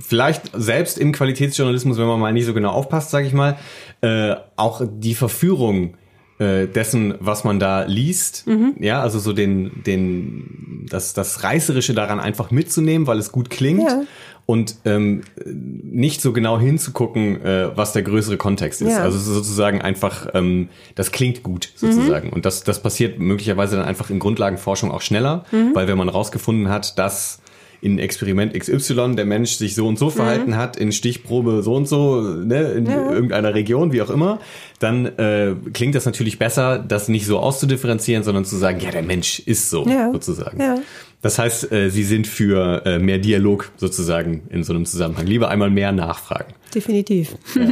vielleicht 0.00 0.50
selbst 0.54 0.98
im 0.98 1.12
Qualitätsjournalismus, 1.12 1.98
wenn 1.98 2.06
man 2.06 2.18
mal 2.18 2.32
nicht 2.32 2.46
so 2.46 2.54
genau 2.54 2.70
aufpasst, 2.70 3.10
sage 3.10 3.26
ich 3.26 3.32
mal, 3.32 3.56
äh, 4.00 4.34
auch 4.56 4.82
die 4.88 5.14
Verführung 5.14 5.94
äh, 6.38 6.66
dessen, 6.66 7.14
was 7.18 7.44
man 7.44 7.58
da 7.58 7.84
liest, 7.84 8.46
mhm. 8.46 8.74
ja, 8.78 9.00
also 9.00 9.18
so 9.18 9.32
den, 9.32 9.82
den, 9.86 10.86
das, 10.90 11.14
das 11.14 11.42
Reißerische 11.42 11.94
daran 11.94 12.20
einfach 12.20 12.50
mitzunehmen, 12.50 13.06
weil 13.06 13.18
es 13.18 13.32
gut 13.32 13.48
klingt 13.48 13.88
ja. 13.88 14.02
und 14.44 14.76
ähm, 14.84 15.22
nicht 15.46 16.20
so 16.20 16.34
genau 16.34 16.58
hinzugucken, 16.58 17.40
äh, 17.42 17.74
was 17.74 17.94
der 17.94 18.02
größere 18.02 18.36
Kontext 18.36 18.82
ist. 18.82 18.92
Ja. 18.92 19.02
Also 19.02 19.18
sozusagen 19.18 19.80
einfach, 19.80 20.28
ähm, 20.34 20.68
das 20.94 21.10
klingt 21.10 21.42
gut 21.42 21.72
sozusagen. 21.74 22.28
Mhm. 22.28 22.34
Und 22.34 22.44
das, 22.44 22.64
das 22.64 22.82
passiert 22.82 23.18
möglicherweise 23.18 23.76
dann 23.76 23.86
einfach 23.86 24.10
in 24.10 24.18
Grundlagenforschung 24.18 24.90
auch 24.90 25.00
schneller, 25.00 25.44
mhm. 25.52 25.74
weil 25.74 25.88
wenn 25.88 25.96
man 25.96 26.10
rausgefunden 26.10 26.68
hat, 26.68 26.98
dass 26.98 27.40
in 27.86 28.00
Experiment 28.00 28.52
XY 28.52 29.14
der 29.14 29.24
Mensch 29.24 29.52
sich 29.52 29.76
so 29.76 29.86
und 29.86 29.96
so 29.96 30.10
verhalten 30.10 30.50
mhm. 30.50 30.56
hat, 30.56 30.76
in 30.76 30.90
Stichprobe 30.90 31.62
so 31.62 31.74
und 31.74 31.86
so, 31.86 32.20
ne, 32.20 32.72
in 32.72 32.86
ja. 32.86 33.12
irgendeiner 33.12 33.54
Region, 33.54 33.92
wie 33.92 34.02
auch 34.02 34.10
immer, 34.10 34.40
dann 34.80 35.06
äh, 35.06 35.54
klingt 35.72 35.94
das 35.94 36.04
natürlich 36.04 36.36
besser, 36.36 36.80
das 36.80 37.08
nicht 37.08 37.26
so 37.26 37.38
auszudifferenzieren, 37.38 38.24
sondern 38.24 38.44
zu 38.44 38.56
sagen, 38.56 38.80
ja, 38.80 38.90
der 38.90 39.02
Mensch 39.02 39.38
ist 39.38 39.70
so, 39.70 39.86
ja. 39.86 40.10
sozusagen. 40.10 40.60
Ja. 40.60 40.78
Das 41.22 41.38
heißt, 41.38 41.70
äh, 41.70 41.88
Sie 41.90 42.02
sind 42.02 42.26
für 42.26 42.84
äh, 42.84 42.98
mehr 42.98 43.18
Dialog 43.18 43.70
sozusagen 43.76 44.42
in 44.50 44.64
so 44.64 44.72
einem 44.72 44.84
Zusammenhang. 44.84 45.26
Lieber 45.26 45.48
einmal 45.48 45.70
mehr 45.70 45.92
nachfragen. 45.92 46.54
Definitiv. 46.74 47.36
Ja. 47.54 47.62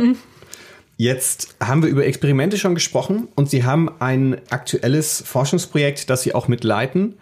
Jetzt 0.96 1.56
haben 1.60 1.82
wir 1.82 1.90
über 1.90 2.06
Experimente 2.06 2.56
schon 2.56 2.76
gesprochen 2.76 3.26
und 3.34 3.50
Sie 3.50 3.64
haben 3.64 3.90
ein 3.98 4.36
aktuelles 4.50 5.24
Forschungsprojekt, 5.26 6.08
das 6.08 6.22
Sie 6.22 6.36
auch 6.36 6.46
mitleiten. 6.46 7.14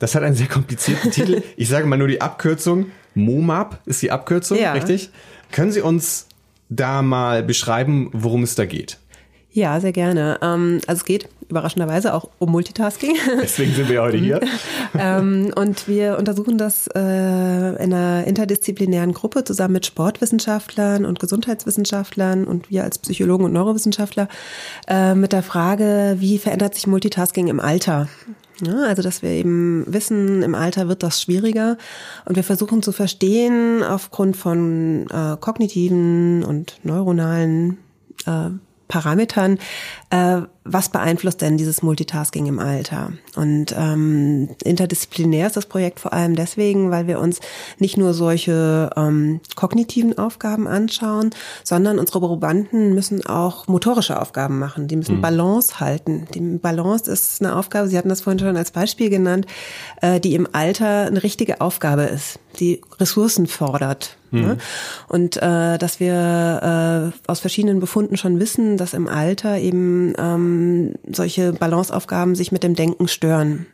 Das 0.00 0.16
hat 0.16 0.24
einen 0.24 0.34
sehr 0.34 0.48
komplizierten 0.48 1.10
Titel. 1.12 1.42
Ich 1.56 1.68
sage 1.68 1.86
mal 1.86 1.96
nur 1.96 2.08
die 2.08 2.20
Abkürzung. 2.20 2.86
MOMAP 3.14 3.78
ist 3.86 4.02
die 4.02 4.10
Abkürzung, 4.10 4.58
ja. 4.58 4.72
richtig? 4.72 5.10
Können 5.52 5.70
Sie 5.70 5.80
uns 5.80 6.26
da 6.68 7.02
mal 7.02 7.44
beschreiben, 7.44 8.10
worum 8.12 8.42
es 8.42 8.56
da 8.56 8.64
geht? 8.64 8.98
Ja, 9.52 9.80
sehr 9.80 9.92
gerne. 9.92 10.38
Ähm, 10.42 10.80
also 10.86 11.00
es 11.00 11.04
geht 11.04 11.28
überraschenderweise 11.48 12.14
auch 12.14 12.30
um 12.38 12.52
Multitasking. 12.52 13.16
Deswegen 13.42 13.74
sind 13.74 13.88
wir 13.88 14.02
heute 14.02 14.16
hier. 14.16 14.40
Ähm, 14.98 15.52
und 15.54 15.86
wir 15.86 16.18
untersuchen 16.18 16.58
das 16.58 16.88
äh, 16.88 16.98
in 16.98 17.94
einer 17.94 18.24
interdisziplinären 18.26 19.12
Gruppe 19.12 19.44
zusammen 19.44 19.74
mit 19.74 19.86
Sportwissenschaftlern 19.86 21.06
und 21.06 21.20
Gesundheitswissenschaftlern 21.20 22.44
und 22.44 22.70
wir 22.70 22.82
als 22.82 22.98
Psychologen 22.98 23.44
und 23.44 23.52
Neurowissenschaftler 23.52 24.28
äh, 24.88 25.14
mit 25.14 25.32
der 25.32 25.44
Frage, 25.44 26.16
wie 26.18 26.38
verändert 26.38 26.74
sich 26.74 26.88
Multitasking 26.88 27.46
im 27.46 27.60
Alter? 27.60 28.08
Ja, 28.60 28.82
also, 28.82 29.00
dass 29.00 29.22
wir 29.22 29.30
eben 29.30 29.84
wissen, 29.86 30.42
im 30.42 30.56
Alter 30.56 30.88
wird 30.88 31.04
das 31.04 31.22
schwieriger 31.22 31.78
und 32.24 32.34
wir 32.34 32.44
versuchen 32.44 32.82
zu 32.82 32.90
verstehen 32.90 33.82
aufgrund 33.84 34.36
von 34.36 35.06
äh, 35.08 35.36
kognitiven 35.38 36.42
und 36.42 36.80
neuronalen 36.82 37.78
äh, 38.26 38.50
Parametern, 38.90 39.58
äh, 40.10 40.42
was 40.64 40.90
beeinflusst 40.90 41.40
denn 41.40 41.56
dieses 41.56 41.82
Multitasking 41.82 42.46
im 42.46 42.58
Alter? 42.58 43.12
Und 43.36 43.74
ähm, 43.76 44.50
interdisziplinär 44.62 45.46
ist 45.46 45.56
das 45.56 45.66
Projekt 45.66 46.00
vor 46.00 46.12
allem 46.12 46.36
deswegen, 46.36 46.90
weil 46.90 47.06
wir 47.06 47.18
uns 47.18 47.40
nicht 47.78 47.96
nur 47.96 48.12
solche 48.12 48.90
ähm, 48.96 49.40
kognitiven 49.56 50.18
Aufgaben 50.18 50.68
anschauen, 50.68 51.30
sondern 51.64 51.98
unsere 51.98 52.20
Probanden 52.20 52.94
müssen 52.94 53.24
auch 53.24 53.68
motorische 53.68 54.20
Aufgaben 54.20 54.58
machen. 54.58 54.86
Die 54.86 54.96
müssen 54.96 55.16
mhm. 55.16 55.22
Balance 55.22 55.80
halten. 55.80 56.26
Die 56.34 56.40
Balance 56.40 57.10
ist 57.10 57.40
eine 57.40 57.56
Aufgabe, 57.56 57.88
Sie 57.88 57.96
hatten 57.96 58.08
das 58.08 58.20
vorhin 58.20 58.38
schon 58.38 58.56
als 58.56 58.70
Beispiel 58.70 59.10
genannt, 59.10 59.46
äh, 60.02 60.20
die 60.20 60.34
im 60.34 60.46
Alter 60.52 61.06
eine 61.06 61.22
richtige 61.22 61.60
Aufgabe 61.60 62.02
ist, 62.02 62.38
die 62.58 62.80
Ressourcen 62.98 63.46
fordert. 63.46 64.16
Mhm. 64.30 64.40
Ne? 64.40 64.58
Und 65.08 65.36
äh, 65.36 65.78
dass 65.78 66.00
wir 66.00 67.12
äh, 67.12 67.30
aus 67.30 67.40
verschiedenen 67.40 67.80
Befunden 67.80 68.16
schon 68.16 68.38
wissen, 68.38 68.76
dass 68.76 68.94
im 68.94 69.08
Alter 69.08 69.58
eben 69.58 69.99
ähm, 70.18 70.94
solche 71.10 71.52
Balanceaufgaben 71.52 72.34
sich 72.34 72.52
mit 72.52 72.62
dem 72.62 72.74
Denken 72.74 73.08
stören. 73.08 73.66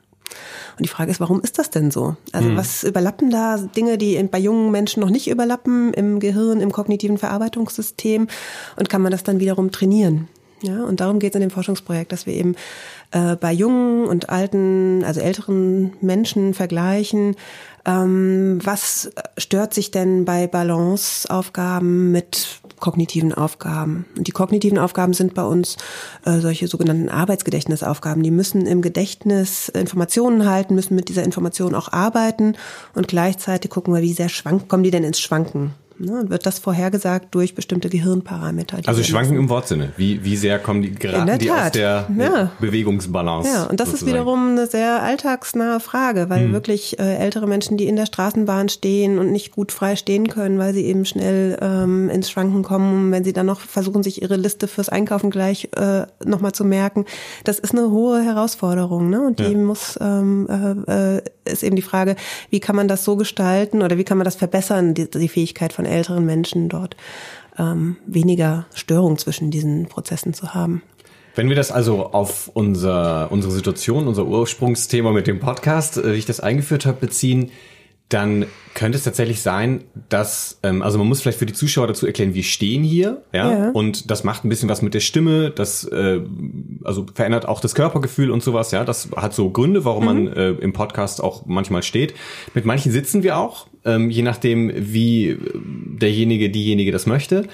Und 0.78 0.84
die 0.84 0.90
Frage 0.90 1.10
ist, 1.10 1.20
warum 1.20 1.40
ist 1.40 1.58
das 1.58 1.70
denn 1.70 1.90
so? 1.90 2.16
Also 2.32 2.50
mhm. 2.50 2.56
was 2.56 2.84
überlappen 2.84 3.30
da 3.30 3.56
Dinge, 3.56 3.96
die 3.96 4.22
bei 4.24 4.38
jungen 4.38 4.70
Menschen 4.70 5.00
noch 5.00 5.10
nicht 5.10 5.28
überlappen 5.28 5.94
im 5.94 6.20
Gehirn, 6.20 6.60
im 6.60 6.72
kognitiven 6.72 7.16
Verarbeitungssystem? 7.16 8.28
Und 8.76 8.88
kann 8.88 9.02
man 9.02 9.12
das 9.12 9.22
dann 9.22 9.40
wiederum 9.40 9.70
trainieren? 9.70 10.28
Ja, 10.62 10.84
und 10.84 11.00
darum 11.00 11.18
geht 11.18 11.32
es 11.32 11.36
in 11.36 11.42
dem 11.42 11.50
Forschungsprojekt, 11.50 12.12
dass 12.12 12.26
wir 12.26 12.34
eben 12.34 12.56
äh, 13.10 13.36
bei 13.36 13.52
jungen 13.52 14.06
und 14.06 14.30
alten, 14.30 15.04
also 15.04 15.20
älteren 15.20 15.92
Menschen 16.00 16.54
vergleichen, 16.54 17.36
ähm, 17.84 18.58
was 18.64 19.10
stört 19.38 19.74
sich 19.74 19.90
denn 19.90 20.24
bei 20.24 20.46
Balanceaufgaben 20.46 22.10
mit 22.10 22.60
kognitiven 22.80 23.32
Aufgaben? 23.32 24.06
Und 24.16 24.26
die 24.26 24.32
kognitiven 24.32 24.78
Aufgaben 24.78 25.12
sind 25.12 25.34
bei 25.34 25.44
uns 25.44 25.76
äh, 26.24 26.40
solche 26.40 26.68
sogenannten 26.68 27.08
Arbeitsgedächtnisaufgaben. 27.08 28.22
Die 28.22 28.30
müssen 28.30 28.66
im 28.66 28.82
Gedächtnis 28.82 29.68
Informationen 29.68 30.48
halten, 30.48 30.74
müssen 30.74 30.94
mit 30.94 31.08
dieser 31.08 31.24
Information 31.24 31.74
auch 31.74 31.92
arbeiten 31.92 32.54
und 32.94 33.08
gleichzeitig 33.08 33.70
gucken 33.70 33.94
wir, 33.94 34.02
wie 34.02 34.12
sehr 34.12 34.28
schwank, 34.28 34.68
kommen 34.68 34.82
die 34.82 34.90
denn 34.90 35.04
ins 35.04 35.20
Schwanken? 35.20 35.74
Ne, 35.98 36.24
wird 36.28 36.44
das 36.44 36.58
vorhergesagt 36.58 37.34
durch 37.34 37.54
bestimmte 37.54 37.88
Gehirnparameter. 37.88 38.78
Also 38.84 39.02
schwanken 39.02 39.36
im 39.36 39.48
Wortsinne. 39.48 39.92
Wie, 39.96 40.22
wie 40.24 40.36
sehr 40.36 40.58
kommen 40.58 40.82
die 40.82 40.94
geraten 40.94 41.38
die 41.38 41.50
aus 41.50 41.72
der 41.72 42.06
ja. 42.18 42.50
Bewegungsbalance? 42.60 43.48
Ja, 43.48 43.64
und 43.64 43.80
das 43.80 43.88
sozusagen. 43.88 44.10
ist 44.10 44.14
wiederum 44.14 44.50
eine 44.50 44.66
sehr 44.66 45.02
alltagsnahe 45.02 45.80
Frage, 45.80 46.28
weil 46.28 46.44
hm. 46.44 46.52
wirklich 46.52 46.98
äh, 46.98 47.16
ältere 47.16 47.46
Menschen, 47.46 47.78
die 47.78 47.86
in 47.86 47.96
der 47.96 48.04
Straßenbahn 48.04 48.68
stehen 48.68 49.18
und 49.18 49.32
nicht 49.32 49.52
gut 49.52 49.72
frei 49.72 49.96
stehen 49.96 50.28
können, 50.28 50.58
weil 50.58 50.74
sie 50.74 50.84
eben 50.84 51.06
schnell 51.06 51.56
ähm, 51.62 52.10
ins 52.10 52.30
Schwanken 52.30 52.62
kommen, 52.62 53.10
wenn 53.10 53.24
sie 53.24 53.32
dann 53.32 53.46
noch 53.46 53.60
versuchen, 53.60 54.02
sich 54.02 54.20
ihre 54.20 54.36
Liste 54.36 54.68
fürs 54.68 54.90
Einkaufen 54.90 55.30
gleich 55.30 55.70
äh, 55.76 56.02
nochmal 56.24 56.52
zu 56.52 56.64
merken, 56.64 57.06
das 57.44 57.58
ist 57.58 57.72
eine 57.72 57.90
hohe 57.90 58.22
Herausforderung. 58.22 59.08
Ne? 59.08 59.22
Und 59.22 59.38
die 59.38 59.44
ja. 59.44 59.58
muss 59.58 59.98
ähm, 60.00 60.84
äh, 60.86 61.14
äh 61.16 61.22
ist 61.46 61.62
eben 61.62 61.76
die 61.76 61.82
Frage, 61.82 62.16
wie 62.50 62.60
kann 62.60 62.76
man 62.76 62.88
das 62.88 63.04
so 63.04 63.16
gestalten 63.16 63.82
oder 63.82 63.98
wie 63.98 64.04
kann 64.04 64.18
man 64.18 64.24
das 64.24 64.34
verbessern, 64.34 64.94
die, 64.94 65.08
die 65.08 65.28
Fähigkeit 65.28 65.72
von 65.72 65.85
älteren 65.88 66.24
Menschen 66.24 66.68
dort 66.68 66.96
ähm, 67.58 67.96
weniger 68.06 68.66
Störung 68.74 69.18
zwischen 69.18 69.50
diesen 69.50 69.86
Prozessen 69.86 70.34
zu 70.34 70.54
haben. 70.54 70.82
Wenn 71.34 71.48
wir 71.48 71.56
das 71.56 71.70
also 71.70 72.06
auf 72.12 72.50
unser, 72.54 73.30
unsere 73.30 73.52
Situation, 73.52 74.08
unser 74.08 74.26
Ursprungsthema 74.26 75.12
mit 75.12 75.26
dem 75.26 75.38
Podcast, 75.38 75.98
äh, 75.98 76.12
wie 76.14 76.18
ich 76.18 76.26
das 76.26 76.40
eingeführt 76.40 76.86
habe, 76.86 76.98
beziehen, 76.98 77.50
dann 78.08 78.46
könnte 78.74 78.98
es 78.98 79.04
tatsächlich 79.04 79.40
sein, 79.40 79.82
dass, 80.08 80.60
ähm, 80.62 80.82
also 80.82 80.98
man 80.98 81.08
muss 81.08 81.22
vielleicht 81.22 81.38
für 81.38 81.46
die 81.46 81.52
Zuschauer 81.52 81.88
dazu 81.88 82.06
erklären, 82.06 82.34
wir 82.34 82.44
stehen 82.44 82.84
hier, 82.84 83.22
ja, 83.32 83.50
ja. 83.50 83.70
und 83.70 84.10
das 84.10 84.22
macht 84.22 84.44
ein 84.44 84.48
bisschen 84.48 84.68
was 84.68 84.80
mit 84.80 84.94
der 84.94 85.00
Stimme, 85.00 85.50
das 85.50 85.84
äh, 85.84 86.20
also 86.84 87.06
verändert 87.12 87.48
auch 87.48 87.60
das 87.60 87.74
Körpergefühl 87.74 88.30
und 88.30 88.44
sowas, 88.44 88.70
ja, 88.70 88.84
das 88.84 89.08
hat 89.16 89.34
so 89.34 89.50
Gründe, 89.50 89.84
warum 89.84 90.02
mhm. 90.02 90.24
man 90.24 90.32
äh, 90.32 90.50
im 90.50 90.72
Podcast 90.72 91.20
auch 91.20 91.46
manchmal 91.46 91.82
steht. 91.82 92.14
Mit 92.54 92.64
manchen 92.64 92.92
sitzen 92.92 93.24
wir 93.24 93.38
auch, 93.38 93.66
ähm, 93.84 94.10
je 94.10 94.22
nachdem, 94.22 94.70
wie 94.74 95.36
derjenige, 95.54 96.48
diejenige 96.50 96.92
das 96.92 97.06
möchte. 97.06 97.48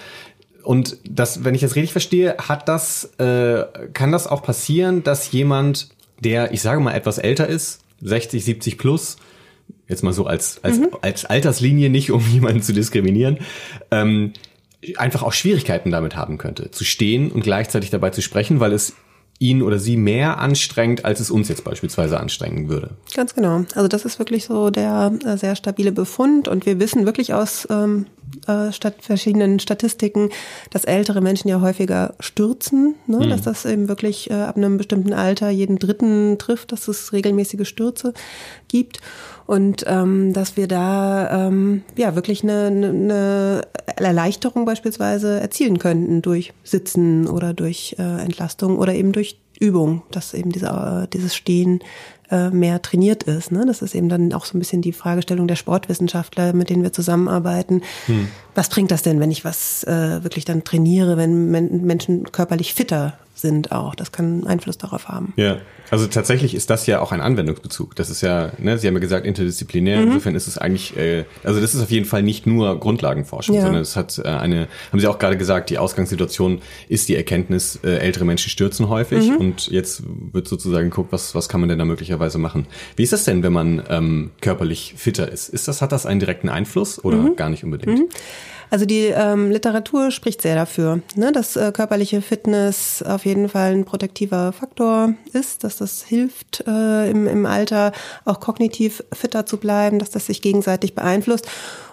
Und 0.62 0.98
das, 1.08 1.44
wenn 1.44 1.54
ich 1.54 1.62
das 1.62 1.76
richtig 1.76 1.92
verstehe, 1.92 2.36
hat 2.36 2.68
das, 2.68 3.04
äh, 3.18 3.64
kann 3.94 4.12
das 4.12 4.26
auch 4.26 4.42
passieren, 4.42 5.02
dass 5.02 5.32
jemand, 5.32 5.88
der, 6.20 6.52
ich 6.52 6.60
sage 6.60 6.80
mal, 6.80 6.94
etwas 6.94 7.18
älter 7.18 7.48
ist, 7.48 7.80
60, 8.02 8.44
70 8.44 8.78
plus, 8.78 9.16
jetzt 9.92 10.02
mal 10.02 10.12
so 10.12 10.26
als, 10.26 10.58
als, 10.62 10.78
mhm. 10.78 10.88
als 11.00 11.24
Alterslinie, 11.24 11.90
nicht 11.90 12.10
um 12.10 12.26
jemanden 12.32 12.62
zu 12.62 12.72
diskriminieren, 12.72 13.38
ähm, 13.90 14.32
einfach 14.96 15.22
auch 15.22 15.32
Schwierigkeiten 15.32 15.92
damit 15.92 16.16
haben 16.16 16.38
könnte, 16.38 16.70
zu 16.72 16.84
stehen 16.84 17.30
und 17.30 17.42
gleichzeitig 17.42 17.90
dabei 17.90 18.10
zu 18.10 18.20
sprechen, 18.20 18.58
weil 18.58 18.72
es 18.72 18.94
ihn 19.38 19.62
oder 19.62 19.78
sie 19.78 19.96
mehr 19.96 20.38
anstrengt, 20.38 21.04
als 21.04 21.20
es 21.20 21.30
uns 21.30 21.48
jetzt 21.48 21.64
beispielsweise 21.64 22.18
anstrengen 22.18 22.68
würde. 22.68 22.90
Ganz 23.14 23.34
genau. 23.34 23.64
Also 23.74 23.88
das 23.88 24.04
ist 24.04 24.18
wirklich 24.18 24.44
so 24.44 24.70
der 24.70 25.12
äh, 25.24 25.36
sehr 25.36 25.56
stabile 25.56 25.92
Befund 25.92 26.48
und 26.48 26.64
wir 26.64 26.78
wissen 26.78 27.06
wirklich 27.06 27.34
aus 27.34 27.66
ähm, 27.70 28.06
äh, 28.46 28.72
statt 28.72 28.96
verschiedenen 29.00 29.58
Statistiken, 29.60 30.30
dass 30.70 30.84
ältere 30.84 31.20
Menschen 31.20 31.48
ja 31.48 31.60
häufiger 31.60 32.14
stürzen, 32.20 32.94
ne? 33.06 33.18
Mhm. 33.18 33.30
dass 33.30 33.42
das 33.42 33.64
eben 33.64 33.88
wirklich 33.88 34.30
äh, 34.30 34.34
ab 34.34 34.56
einem 34.56 34.76
bestimmten 34.76 35.12
Alter 35.12 35.50
jeden 35.50 35.78
Dritten 35.78 36.38
trifft, 36.38 36.72
dass 36.72 36.88
es 36.88 37.12
regelmäßige 37.12 37.66
Stürze 37.68 38.14
gibt 38.68 39.00
und 39.46 39.84
ähm, 39.86 40.32
dass 40.32 40.56
wir 40.56 40.68
da 40.68 41.48
ähm, 41.48 41.82
ja 41.96 42.14
wirklich 42.14 42.42
eine, 42.42 42.66
eine 42.66 43.62
Erleichterung 43.96 44.64
beispielsweise 44.64 45.40
erzielen 45.40 45.78
könnten 45.78 46.22
durch 46.22 46.52
Sitzen 46.64 47.28
oder 47.28 47.52
durch 47.52 47.96
äh, 47.98 48.22
Entlastung 48.22 48.78
oder 48.78 48.94
eben 48.94 49.12
durch 49.12 49.38
Übung, 49.60 50.02
dass 50.10 50.34
eben 50.34 50.50
dieser, 50.50 51.06
dieses 51.12 51.36
Stehen 51.36 51.80
äh, 52.32 52.50
mehr 52.50 52.80
trainiert 52.80 53.22
ist. 53.24 53.52
Ne? 53.52 53.64
Das 53.66 53.82
ist 53.82 53.94
eben 53.94 54.08
dann 54.08 54.32
auch 54.32 54.46
so 54.46 54.56
ein 54.56 54.58
bisschen 54.58 54.80
die 54.80 54.92
Fragestellung 54.92 55.46
der 55.46 55.56
Sportwissenschaftler, 55.56 56.54
mit 56.54 56.70
denen 56.70 56.82
wir 56.82 56.92
zusammenarbeiten. 56.92 57.82
Hm. 58.06 58.28
Was 58.54 58.68
bringt 58.68 58.90
das 58.90 59.02
denn, 59.02 59.20
wenn 59.20 59.30
ich 59.30 59.44
was 59.44 59.84
äh, 59.84 60.22
wirklich 60.22 60.44
dann 60.44 60.64
trainiere, 60.64 61.16
wenn 61.16 61.50
Menschen 61.50 62.30
körperlich 62.32 62.74
fitter 62.74 63.14
sind 63.34 63.72
auch. 63.72 63.94
Das 63.94 64.12
kann 64.12 64.46
Einfluss 64.46 64.78
darauf 64.78 65.08
haben. 65.08 65.32
Ja, 65.36 65.58
also 65.90 66.06
tatsächlich 66.06 66.54
ist 66.54 66.70
das 66.70 66.86
ja 66.86 67.00
auch 67.00 67.12
ein 67.12 67.20
Anwendungsbezug. 67.20 67.94
Das 67.96 68.08
ist 68.08 68.22
ja, 68.22 68.52
ne, 68.58 68.78
Sie 68.78 68.86
haben 68.86 68.94
ja 68.94 69.00
gesagt, 69.00 69.26
interdisziplinär. 69.26 69.98
Mhm. 69.98 70.06
Insofern 70.08 70.34
ist 70.34 70.46
es 70.46 70.56
eigentlich, 70.56 70.96
äh, 70.96 71.24
also 71.44 71.60
das 71.60 71.74
ist 71.74 71.82
auf 71.82 71.90
jeden 71.90 72.06
Fall 72.06 72.22
nicht 72.22 72.46
nur 72.46 72.78
Grundlagenforschung, 72.78 73.56
ja. 73.56 73.62
sondern 73.62 73.82
es 73.82 73.96
hat 73.96 74.18
äh, 74.18 74.28
eine, 74.28 74.68
haben 74.90 75.00
Sie 75.00 75.06
auch 75.06 75.18
gerade 75.18 75.36
gesagt, 75.36 75.70
die 75.70 75.78
Ausgangssituation 75.78 76.62
ist 76.88 77.08
die 77.08 77.16
Erkenntnis, 77.16 77.78
äh, 77.84 77.96
ältere 77.96 78.24
Menschen 78.24 78.48
stürzen 78.48 78.88
häufig 78.88 79.28
mhm. 79.28 79.36
und 79.36 79.68
jetzt 79.68 80.02
wird 80.32 80.48
sozusagen 80.48 80.90
geguckt, 80.90 81.12
was, 81.12 81.34
was 81.34 81.48
kann 81.48 81.60
man 81.60 81.68
denn 81.68 81.78
da 81.78 81.84
möglicherweise 81.84 82.38
machen. 82.38 82.66
Wie 82.96 83.02
ist 83.02 83.12
das 83.12 83.24
denn, 83.24 83.42
wenn 83.42 83.52
man 83.52 83.82
ähm, 83.88 84.30
körperlich 84.40 84.94
fitter 84.96 85.30
ist? 85.30 85.48
Ist 85.48 85.68
das, 85.68 85.82
hat 85.82 85.92
das 85.92 86.06
einen 86.06 86.20
direkten 86.20 86.48
Einfluss 86.48 87.02
oder 87.02 87.18
mhm. 87.18 87.36
gar 87.36 87.50
nicht 87.50 87.64
unbedingt? 87.64 88.12
Also 88.72 88.86
die 88.86 89.12
ähm, 89.14 89.50
Literatur 89.50 90.10
spricht 90.10 90.40
sehr 90.40 90.54
dafür, 90.54 91.02
ne, 91.14 91.30
dass 91.30 91.56
äh, 91.56 91.72
körperliche 91.72 92.22
Fitness 92.22 93.02
auf 93.02 93.26
jeden 93.26 93.50
Fall 93.50 93.72
ein 93.72 93.84
protektiver 93.84 94.54
Faktor 94.54 95.12
ist, 95.34 95.62
dass 95.62 95.76
das 95.76 96.02
hilft, 96.02 96.64
äh, 96.66 97.10
im, 97.10 97.26
im 97.26 97.44
Alter 97.44 97.92
auch 98.24 98.40
kognitiv 98.40 99.04
fitter 99.12 99.44
zu 99.44 99.58
bleiben, 99.58 99.98
dass 99.98 100.08
das 100.08 100.24
sich 100.24 100.40
gegenseitig 100.40 100.94
beeinflusst. 100.94 101.46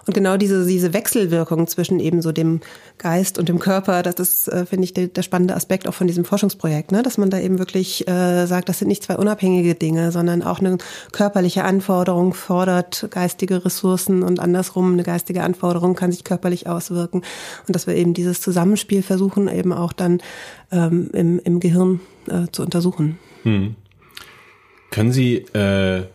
Und 0.10 0.14
genau 0.14 0.38
diese, 0.38 0.66
diese 0.66 0.92
Wechselwirkung 0.92 1.68
zwischen 1.68 2.00
eben 2.00 2.24
so 2.24 2.32
dem 2.32 2.62
Geist 2.98 3.38
und 3.38 3.48
dem 3.48 3.60
Körper, 3.60 4.02
das 4.02 4.16
ist, 4.16 4.48
äh, 4.48 4.66
finde 4.66 4.86
ich, 4.86 4.96
der, 4.96 5.06
der, 5.06 5.22
spannende 5.22 5.56
Aspekt 5.56 5.88
auch 5.88 5.94
von 5.94 6.08
diesem 6.08 6.26
Forschungsprojekt, 6.26 6.92
ne? 6.92 7.04
dass 7.04 7.20
man 7.20 7.30
da 7.30 7.38
eben 7.38 7.60
wirklich 7.60 8.08
äh, 8.08 8.48
sagt, 8.48 8.70
das 8.70 8.80
sind 8.80 8.88
nicht 8.88 9.04
zwei 9.04 9.18
unabhängige 9.18 9.76
Dinge, 9.76 10.12
sondern 10.12 10.42
auch 10.42 10.62
eine 10.62 10.80
körperliche 11.12 11.64
Anforderung 11.64 12.34
fordert 12.34 13.08
geistige 13.12 13.64
Ressourcen 13.64 14.24
und 14.24 14.40
andersrum 14.40 14.94
eine 14.94 15.04
geistige 15.04 15.44
Anforderung 15.44 15.94
kann 15.94 16.12
sich 16.12 16.24
körperlich 16.24 16.66
auswirken. 16.66 17.22
Und 17.68 17.76
dass 17.76 17.86
wir 17.86 17.96
eben 17.96 18.16
dieses 18.16 18.42
Zusammenspiel 18.42 19.04
versuchen, 19.04 19.48
eben 19.48 19.74
auch 19.74 19.94
dann 19.94 20.22
ähm, 20.72 21.12
im, 21.14 21.38
im 21.38 21.60
Gehirn 21.60 22.00
äh, 22.28 22.48
zu 22.52 22.64
untersuchen. 22.64 23.20
Hm. 23.44 23.76
Können 24.90 25.12
Sie 25.12 25.36
äh 25.54 26.06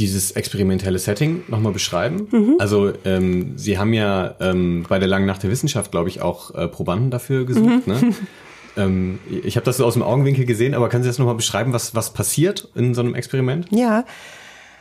dieses 0.00 0.32
experimentelle 0.32 0.98
Setting 0.98 1.42
nochmal 1.48 1.72
beschreiben? 1.72 2.26
Mhm. 2.30 2.56
Also 2.58 2.92
ähm, 3.04 3.52
Sie 3.56 3.78
haben 3.78 3.92
ja 3.92 4.34
ähm, 4.40 4.86
bei 4.88 4.98
der 4.98 5.08
langen 5.08 5.26
Nacht 5.26 5.42
der 5.42 5.50
Wissenschaft, 5.50 5.90
glaube 5.90 6.08
ich, 6.08 6.22
auch 6.22 6.54
äh, 6.54 6.66
Probanden 6.68 7.10
dafür 7.10 7.44
gesucht. 7.44 7.86
Mhm. 7.86 7.92
Ne? 7.92 8.14
ähm, 8.76 9.18
ich 9.44 9.56
habe 9.56 9.64
das 9.64 9.76
so 9.76 9.84
aus 9.84 9.94
dem 9.94 10.02
Augenwinkel 10.02 10.46
gesehen, 10.46 10.74
aber 10.74 10.88
können 10.88 11.02
Sie 11.02 11.08
das 11.08 11.18
nochmal 11.18 11.34
beschreiben, 11.34 11.72
was, 11.72 11.94
was 11.94 12.12
passiert 12.12 12.68
in 12.74 12.94
so 12.94 13.02
einem 13.02 13.14
Experiment? 13.14 13.66
Ja, 13.70 14.04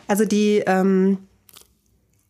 also 0.07 0.25
die 0.25 0.63
ähm, 0.65 1.17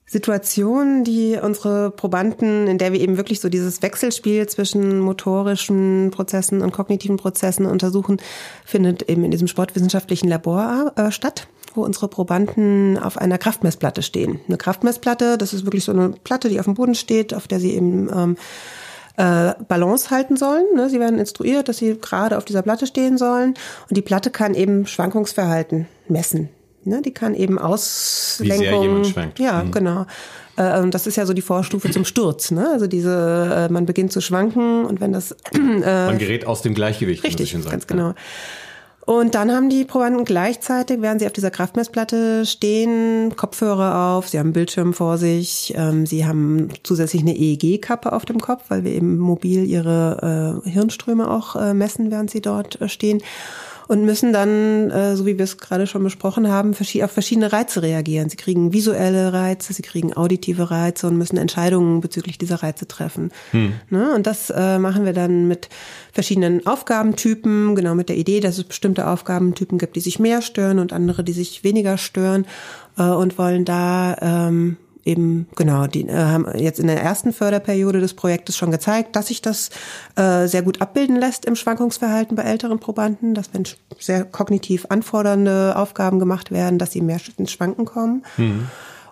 Situation, 0.10 1.04
die 1.04 1.38
unsere 1.40 1.92
Probanden, 1.92 2.66
in 2.66 2.80
der 2.80 2.94
wir 2.94 3.00
eben 3.00 3.18
wirklich 3.18 3.40
so 3.40 3.48
dieses 3.48 3.84
Wechselspiel 3.84 4.48
zwischen 4.48 5.00
motorischen 5.00 6.10
Prozessen 6.10 6.62
und 6.62 6.72
kognitiven 6.72 7.18
Prozessen 7.18 7.68
untersuchen, 7.68 8.18
findet 8.66 9.04
eben 9.04 9.24
in 9.24 9.30
diesem 9.30 9.48
sportwissenschaftlichen 9.48 10.28
Labor 10.28 10.94
äh, 10.96 11.12
statt 11.12 11.48
wo 11.74 11.84
unsere 11.84 12.08
Probanden 12.08 12.98
auf 12.98 13.18
einer 13.18 13.38
Kraftmessplatte 13.38 14.02
stehen. 14.02 14.40
Eine 14.48 14.58
Kraftmessplatte, 14.58 15.38
das 15.38 15.54
ist 15.54 15.66
wirklich 15.66 15.84
so 15.84 15.92
eine 15.92 16.10
Platte, 16.24 16.50
die 16.50 16.60
auf 16.60 16.66
dem 16.66 16.76
Boden 16.76 16.96
steht, 16.96 17.34
auf 17.34 17.48
der 17.48 17.60
sie 17.60 17.74
eben 17.74 18.10
ähm, 18.14 18.38
äh, 19.18 19.54
Balance 19.68 20.10
halten 20.10 20.38
sollen. 20.38 20.66
Ne? 20.76 20.90
Sie 20.90 21.00
werden 21.00 21.20
instruiert, 21.20 21.68
dass 21.68 21.78
sie 21.78 21.98
gerade 22.00 22.38
auf 22.38 22.46
dieser 22.46 22.62
Platte 22.62 22.88
stehen 22.88 23.18
sollen. 23.18 23.56
Und 23.90 23.98
die 23.98 24.02
Platte 24.02 24.32
kann 24.32 24.54
eben 24.54 24.88
Schwankungsverhalten 24.88 25.88
messen. 26.08 26.50
Ne? 26.86 27.02
Die 27.02 27.14
kann 27.14 27.36
eben 27.36 27.60
Auslenkung. 27.60 28.60
Wie 28.60 28.64
sehr 28.64 28.82
jemand 28.82 29.08
schwankt. 29.08 29.40
Ja, 29.40 29.64
mhm. 29.64 29.72
genau. 29.72 30.06
Äh, 30.56 30.80
und 30.80 30.94
das 30.94 31.08
ist 31.08 31.16
ja 31.16 31.26
so 31.26 31.34
die 31.34 31.42
Vorstufe 31.42 31.92
zum 31.92 32.06
Sturz. 32.06 32.52
Ne? 32.52 32.70
Also 32.72 32.88
diese, 32.88 33.68
äh, 33.70 33.72
man 33.72 33.86
beginnt 33.86 34.12
zu 34.12 34.22
schwanken 34.22 34.86
und 34.86 35.02
wenn 35.02 35.14
das 35.14 35.32
äh, 35.54 35.58
man 35.58 36.18
gerät 36.18 36.46
aus 36.46 36.62
dem 36.62 36.74
Gleichgewicht. 36.74 37.24
Richtig, 37.24 37.56
ganz 37.70 37.88
genau. 37.88 38.14
Und 39.10 39.34
dann 39.34 39.51
haben 39.51 39.72
die 39.72 39.86
Probanden 39.86 40.24
gleichzeitig, 40.24 41.01
während 41.01 41.20
sie 41.20 41.26
auf 41.26 41.34
dieser 41.34 41.49
Kraftmessplatte 41.49 42.45
stehen, 42.45 43.36
Kopfhörer 43.36 44.14
auf, 44.14 44.28
sie 44.28 44.38
haben 44.38 44.49
einen 44.49 44.53
Bildschirm 44.53 44.93
vor 44.93 45.18
sich, 45.18 45.74
ähm, 45.76 46.05
sie 46.05 46.28
haben 46.28 46.70
zusätzlich 46.84 47.24
eine 47.24 47.36
EEG-Kappe 47.36 48.14
auf 48.14 48.26
dem 48.26 48.39
Kopf, 48.39 48.66
weil 48.68 48.84
wir 48.84 48.91
eben 48.91 49.18
mobil 49.18 49.66
ihre 49.66 50.62
äh, 50.64 50.70
Hirnströme 50.70 51.28
auch 51.28 51.55
äh, 51.55 51.74
messen, 51.74 52.12
während 52.12 52.30
sie 52.30 52.41
dort 52.41 52.80
äh, 52.82 52.88
stehen 52.88 53.24
und 53.90 54.06
müssen 54.06 54.32
dann, 54.32 54.92
äh, 54.92 55.16
so 55.16 55.26
wie 55.26 55.40
wir 55.40 55.44
es 55.46 55.58
gerade 55.58 55.88
schon 55.88 56.04
besprochen 56.04 56.48
haben, 56.48 56.76
auf 56.76 57.12
verschiedene 57.12 57.52
Reize 57.52 57.82
reagieren. 57.82 58.30
Sie 58.30 58.38
kriegen 58.38 58.72
visuelle 58.72 59.34
Reize, 59.34 59.74
sie 59.74 59.82
kriegen 59.82 60.16
auditive 60.16 60.70
Reize 60.70 61.08
und 61.08 61.18
müssen 61.18 61.38
Entscheidungen 61.38 62.00
bezüglich 62.00 62.38
dieser 62.38 62.58
Reize 62.58 62.88
treffen. 62.88 63.32
Hm. 63.50 63.74
Ne? 63.90 64.14
Und 64.14 64.28
das 64.28 64.52
äh, 64.52 64.78
machen 64.78 65.06
wir 65.06 65.14
dann 65.14 65.48
mit 65.48 65.70
verschiedenen 66.14 66.68
Aufgabentypen, 66.68 67.74
genau 67.74 67.96
mit 67.96 68.10
der 68.10 68.18
Idee, 68.18 68.42
dass 68.42 68.60
es 68.60 68.64
bestimmte 68.64 69.08
Aufgabentypen 69.08 69.80
gibt, 69.80 69.96
die 69.96 70.02
sich 70.02 70.20
mehr 70.20 70.44
stören 70.44 70.78
und 70.78 70.94
andere, 70.94 71.24
die 71.24 71.34
sich 71.34 71.64
weniger 71.64 71.98
stören 71.98 72.46
äh, 72.96 73.02
und 73.02 73.40
wollen 73.40 73.66
da 73.66 74.16
ähm, 74.22 74.78
eben, 75.06 75.47
genau, 75.56 75.88
die 75.88 76.08
äh, 76.08 76.14
haben 76.14 76.45
jetzt 76.58 76.80
in 76.80 76.88
der 76.88 77.02
ersten 77.02 77.34
Förderperiode 77.34 78.00
des 78.00 78.14
Projektes 78.14 78.58
schon 78.58 78.72
gezeigt, 78.72 79.16
dass 79.16 79.28
sich 79.28 79.41
das 79.41 79.70
äh, 80.16 80.47
sehr 80.47 80.62
gut 80.62 80.82
abbilden 80.82 81.16
lässt 81.16 81.45
im 81.45 81.56
Schwankungsverhalten 81.56 82.36
bei 82.36 82.43
älteren 82.43 82.80
Probanden, 82.80 83.34
dass 83.34 83.54
wenn 83.54 83.64
sehr 84.00 84.26
kognitiv 84.26 84.86
anfordernde 84.89 85.76
Aufgaben 85.76 86.20
gemacht 86.20 86.52
werden, 86.52 86.80
dass 86.80 86.91
sie 86.91 87.02
mehr 87.02 87.20
ins 87.38 87.52
Schwanken 87.52 87.86
kommen. 87.86 88.24
Mhm. 88.38 88.68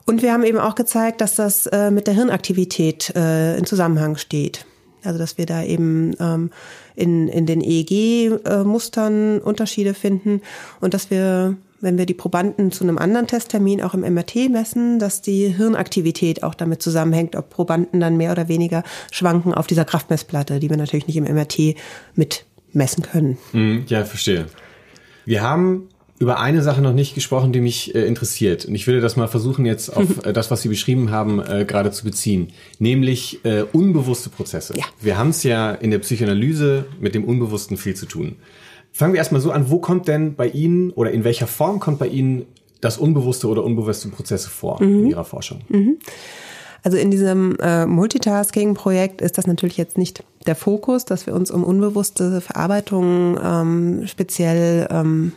Und 0.06 0.22
wir 0.22 0.32
haben 0.32 0.44
eben 0.44 0.60
auch 0.60 0.76
gezeigt, 0.76 1.20
dass 1.20 1.36
das 1.36 1.68
äh, 1.68 1.92
mit 1.92 2.08
der 2.08 2.14
Hirnaktivität 2.14 3.14
äh, 3.16 3.58
in 3.58 3.66
Zusammenhang 3.66 4.16
steht. 4.16 4.66
Also 5.04 5.20
dass 5.20 5.38
wir 5.38 5.46
da 5.46 5.64
eben 5.64 6.16
ähm, 6.20 6.52
in, 6.96 7.28
in 7.28 7.46
den 7.46 7.62
EEG-Mustern 7.62 9.40
Unterschiede 9.40 9.94
finden 9.94 10.42
und 10.80 10.94
dass 10.94 11.12
wir 11.12 11.56
wenn 11.80 11.98
wir 11.98 12.06
die 12.06 12.14
Probanden 12.14 12.72
zu 12.72 12.84
einem 12.84 12.98
anderen 12.98 13.28
Testtermin 13.28 13.82
auch 13.82 13.94
im 13.94 14.02
MRT 14.02 14.50
messen, 14.50 15.00
dass 15.00 15.22
die 15.22 15.48
Hirnaktivität 15.50 16.44
auch 16.44 16.56
damit 16.56 16.82
zusammenhängt, 16.82 17.36
ob 17.36 17.50
Probanden 17.50 18.00
dann 18.00 18.18
mehr 18.18 18.32
oder 18.32 18.48
weniger 18.48 18.84
schwanken 19.12 19.54
auf 19.54 19.68
dieser 19.68 19.86
Kraftmessplatte, 19.86 20.60
die 20.60 20.70
wir 20.70 20.78
natürlich 20.78 21.08
nicht 21.08 21.18
im 21.18 21.26
MRT 21.26 21.76
mit 22.16 22.46
messen 22.74 23.04
können. 23.04 23.38
Mhm, 23.54 23.86
ja, 23.88 24.06
verstehe. 24.06 24.48
Wir 25.26 25.42
haben 25.42 25.90
über 26.20 26.40
eine 26.40 26.64
Sache 26.64 26.82
noch 26.82 26.94
nicht 26.94 27.14
gesprochen, 27.14 27.54
die 27.54 27.62
mich 27.62 27.94
äh, 27.94 28.06
interessiert. 28.06 28.66
Und 28.66 28.74
ich 28.74 28.88
würde 28.88 29.02
das 29.02 29.18
mal 29.18 29.28
versuchen, 29.28 29.66
jetzt 29.66 29.90
auf 29.90 30.06
äh, 30.26 30.34
das, 30.34 30.50
was 30.50 30.62
Sie 30.62 30.70
beschrieben 30.70 31.12
haben, 31.12 31.40
äh, 31.40 31.66
gerade 31.66 31.92
zu 31.92 32.04
beziehen. 32.04 32.48
Nämlich 32.80 33.46
äh, 33.46 33.64
unbewusste 33.72 34.30
Prozesse. 34.30 34.74
Ja. 34.76 34.86
Wir 35.00 35.18
haben 35.18 35.30
es 35.30 35.44
ja 35.44 35.72
in 35.72 35.92
der 35.92 36.00
Psychoanalyse 36.00 36.86
mit 37.00 37.14
dem 37.14 37.24
Unbewussten 37.24 37.78
viel 37.78 37.96
zu 37.96 38.08
tun. 38.08 38.36
Fangen 38.98 39.14
wir 39.14 39.20
erstmal 39.20 39.42
so 39.42 39.52
an, 39.52 39.70
wo 39.70 39.78
kommt 39.78 40.08
denn 40.08 40.34
bei 40.34 40.48
Ihnen 40.48 40.90
oder 40.90 41.12
in 41.12 41.24
welcher 41.24 41.46
Form 41.46 41.80
kommt 41.80 42.00
bei 42.00 42.08
Ihnen 42.08 42.48
das 42.82 42.98
unbewusste 42.98 43.48
oder 43.48 43.64
unbewusste 43.64 44.08
Prozesse 44.08 44.50
vor 44.50 44.82
mhm. 44.82 45.02
in 45.02 45.10
Ihrer 45.12 45.24
Forschung? 45.24 45.62
Mhm. 45.70 45.98
Also 46.82 46.98
in 46.98 47.12
diesem 47.12 47.58
äh, 47.60 47.86
Multitasking-Projekt 47.86 49.22
ist 49.22 49.38
das 49.38 49.46
natürlich 49.46 49.78
jetzt 49.78 50.00
nicht 50.00 50.24
der 50.48 50.56
Fokus, 50.56 51.06
dass 51.06 51.28
wir 51.28 51.36
uns 51.36 51.52
um 51.52 51.64
unbewusste 51.64 52.42
Verarbeitung 52.42 53.38
ähm, 53.40 54.08
speziell 54.08 54.88
ähm, 54.90 55.34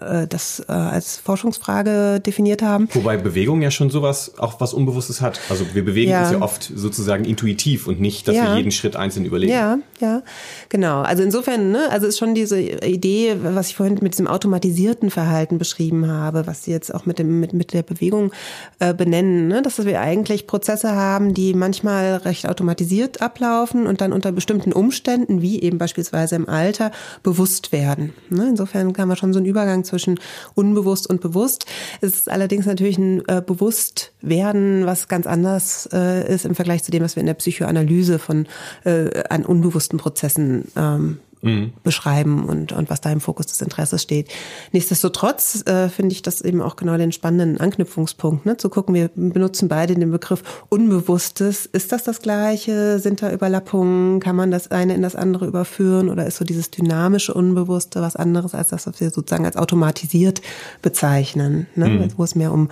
äh, 0.00 0.26
das 0.26 0.60
äh, 0.68 0.72
als 0.72 1.16
Forschungsfrage 1.16 2.20
definiert 2.20 2.62
haben. 2.62 2.88
Wobei 2.92 3.16
Bewegung 3.16 3.62
ja 3.62 3.70
schon 3.70 3.90
sowas, 3.90 4.38
auch 4.38 4.60
was 4.60 4.74
Unbewusstes 4.74 5.20
hat. 5.20 5.40
Also 5.48 5.64
wir 5.74 5.84
bewegen 5.84 6.10
ja. 6.10 6.22
uns 6.22 6.32
ja 6.32 6.42
oft 6.42 6.70
sozusagen 6.74 7.24
intuitiv 7.24 7.86
und 7.86 8.00
nicht, 8.00 8.28
dass 8.28 8.36
ja. 8.36 8.48
wir 8.48 8.56
jeden 8.56 8.70
Schritt 8.70 8.96
einzeln 8.96 9.24
überlegen. 9.24 9.52
Ja, 9.52 9.78
ja, 10.00 10.22
genau. 10.68 11.02
Also 11.02 11.22
insofern, 11.22 11.70
ne, 11.70 11.88
also 11.90 12.06
ist 12.06 12.18
schon 12.18 12.34
diese 12.34 12.60
Idee, 12.60 13.36
was 13.42 13.68
ich 13.68 13.76
vorhin 13.76 13.98
mit 14.02 14.14
diesem 14.14 14.26
automatisierten 14.26 15.10
Verhalten 15.10 15.58
beschrieben 15.58 16.08
habe, 16.08 16.46
was 16.46 16.64
Sie 16.64 16.70
jetzt 16.70 16.94
auch 16.94 17.06
mit 17.06 17.18
dem 17.18 17.40
mit, 17.40 17.52
mit 17.52 17.72
der 17.72 17.82
Bewegung 17.82 18.32
äh, 18.78 18.94
benennen, 18.94 19.48
ne, 19.48 19.62
dass 19.62 19.84
wir 19.84 20.00
eigentlich 20.00 20.46
Prozesse 20.46 20.94
haben, 20.94 21.34
die 21.34 21.54
manchmal 21.54 22.16
recht 22.16 22.48
automatisiert 22.48 23.22
ablaufen 23.22 23.86
und 23.86 24.00
dann 24.00 24.12
unter 24.12 24.32
bestimmten 24.32 24.72
Umständen, 24.72 25.42
wie 25.42 25.60
eben 25.62 25.78
beispielsweise 25.78 26.36
im 26.36 26.48
Alter, 26.48 26.90
bewusst 27.22 27.72
werden. 27.72 28.12
Ne? 28.28 28.48
Insofern 28.48 28.92
kann 28.92 29.08
man 29.08 29.16
schon 29.16 29.32
so 29.32 29.38
einen 29.38 29.46
Übergang 29.46 29.84
zwischen 29.90 30.18
unbewusst 30.54 31.08
und 31.08 31.20
bewusst. 31.20 31.66
Es 32.00 32.14
ist 32.14 32.30
allerdings 32.30 32.66
natürlich 32.66 32.98
ein 32.98 33.22
äh, 33.28 33.42
Bewusstwerden, 33.44 34.86
was 34.86 35.08
ganz 35.08 35.26
anders 35.26 35.88
äh, 35.92 36.32
ist 36.32 36.46
im 36.46 36.54
Vergleich 36.54 36.82
zu 36.82 36.90
dem, 36.90 37.02
was 37.02 37.16
wir 37.16 37.20
in 37.20 37.26
der 37.26 37.34
Psychoanalyse 37.34 38.18
von 38.18 38.46
äh, 38.84 39.22
an 39.28 39.44
unbewussten 39.44 39.98
Prozessen 39.98 40.68
ähm, 40.76 41.18
mhm. 41.42 41.72
beschreiben 41.82 42.44
und, 42.44 42.72
und 42.72 42.90
was 42.90 43.00
da 43.00 43.10
im 43.10 43.20
Fokus 43.20 43.46
des 43.46 43.60
Interesses 43.60 44.02
steht. 44.02 44.28
Nichtsdestotrotz 44.72 45.66
äh, 45.66 45.88
finde 45.88 46.12
ich 46.12 46.22
das 46.22 46.40
eben 46.40 46.60
auch 46.60 46.76
genau 46.76 46.96
den 46.96 47.12
spannenden 47.12 47.60
Anknüpfungspunkt, 47.60 48.46
ne? 48.46 48.56
zu 48.56 48.68
gucken, 48.68 48.94
wir 48.94 49.10
benutzen 49.14 49.68
beide 49.68 49.94
den 49.94 50.10
Begriff 50.10 50.42
Unbewusstes. 50.68 51.66
Ist 51.66 51.92
das 51.92 52.04
das 52.04 52.20
Gleiche? 52.20 52.98
Sind 52.98 53.22
da 53.22 53.32
Überlappungen? 53.32 54.20
Kann 54.20 54.36
man 54.36 54.50
das 54.50 54.70
eine 54.70 54.94
in 54.94 55.02
das 55.02 55.16
andere 55.16 55.46
überführen? 55.46 56.08
Oder 56.08 56.26
ist 56.26 56.36
so 56.36 56.44
dieses 56.44 56.70
dynamische 56.70 57.34
Unbewusste 57.34 58.00
was 58.00 58.16
anderes 58.16 58.54
als 58.54 58.68
das, 58.68 58.86
was 58.86 59.00
wir 59.00 59.10
sozusagen 59.10 59.46
als 59.46 59.56
automatisiert 59.56 60.42
bezeichnen, 60.82 61.66
ne? 61.74 61.88
Mhm. 61.88 62.12
wo 62.16 62.24
es 62.24 62.34
mehr 62.34 62.52
um 62.52 62.68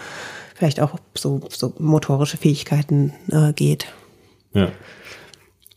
vielleicht 0.55 0.81
auch 0.81 0.99
so, 1.15 1.41
so 1.51 1.73
motorische 1.79 2.37
Fähigkeiten 2.37 3.13
äh, 3.31 3.53
geht. 3.53 3.87
Ja. 4.53 4.73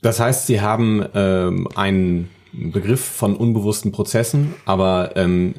Das 0.02 0.20
heißt, 0.20 0.48
Sie 0.48 0.62
haben 0.62 1.06
ähm, 1.14 1.68
einen 1.76 2.30
Begriff 2.54 3.02
von 3.02 3.36
unbewussten 3.36 3.92
Prozessen, 3.92 4.54
aber 4.66 5.16
ähm, 5.16 5.56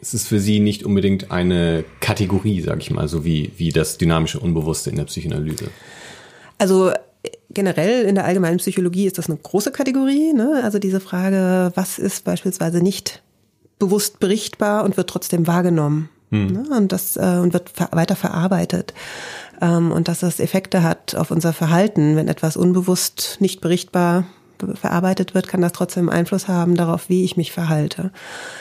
es 0.00 0.12
ist 0.12 0.28
für 0.28 0.38
sie 0.38 0.60
nicht 0.60 0.84
unbedingt 0.84 1.30
eine 1.30 1.84
Kategorie, 2.00 2.60
sag 2.60 2.80
ich 2.80 2.90
mal, 2.90 3.08
so 3.08 3.24
wie, 3.24 3.52
wie 3.56 3.70
das 3.70 3.96
dynamische 3.96 4.38
Unbewusste 4.38 4.90
in 4.90 4.96
der 4.96 5.04
Psychoanalyse. 5.04 5.68
Also 6.58 6.92
generell 7.50 8.04
in 8.04 8.14
der 8.14 8.26
allgemeinen 8.26 8.58
Psychologie 8.58 9.06
ist 9.06 9.16
das 9.16 9.28
eine 9.28 9.38
große 9.38 9.72
Kategorie. 9.72 10.32
Ne? 10.34 10.60
Also 10.62 10.78
diese 10.78 11.00
Frage, 11.00 11.72
was 11.74 11.98
ist 11.98 12.24
beispielsweise 12.24 12.82
nicht 12.82 13.22
bewusst 13.78 14.20
berichtbar 14.20 14.84
und 14.84 14.96
wird 14.96 15.08
trotzdem 15.08 15.46
wahrgenommen. 15.46 16.10
Hm. 16.30 16.46
Ne? 16.48 16.64
Und 16.76 16.92
das 16.92 17.16
äh, 17.16 17.38
und 17.42 17.52
wird 17.52 17.70
ver 17.70 17.88
weiter 17.92 18.16
verarbeitet. 18.16 18.92
Ähm, 19.62 19.90
und 19.90 20.08
dass 20.08 20.20
das 20.20 20.40
Effekte 20.40 20.82
hat 20.82 21.14
auf 21.14 21.30
unser 21.30 21.52
Verhalten, 21.52 22.16
wenn 22.16 22.28
etwas 22.28 22.56
unbewusst 22.56 23.38
nicht 23.40 23.60
berichtbar 23.60 24.24
verarbeitet 24.74 25.34
wird, 25.34 25.48
kann 25.48 25.60
das 25.60 25.72
trotzdem 25.72 26.08
Einfluss 26.08 26.48
haben 26.48 26.76
darauf, 26.76 27.08
wie 27.08 27.24
ich 27.24 27.36
mich 27.36 27.52
verhalte. 27.52 28.10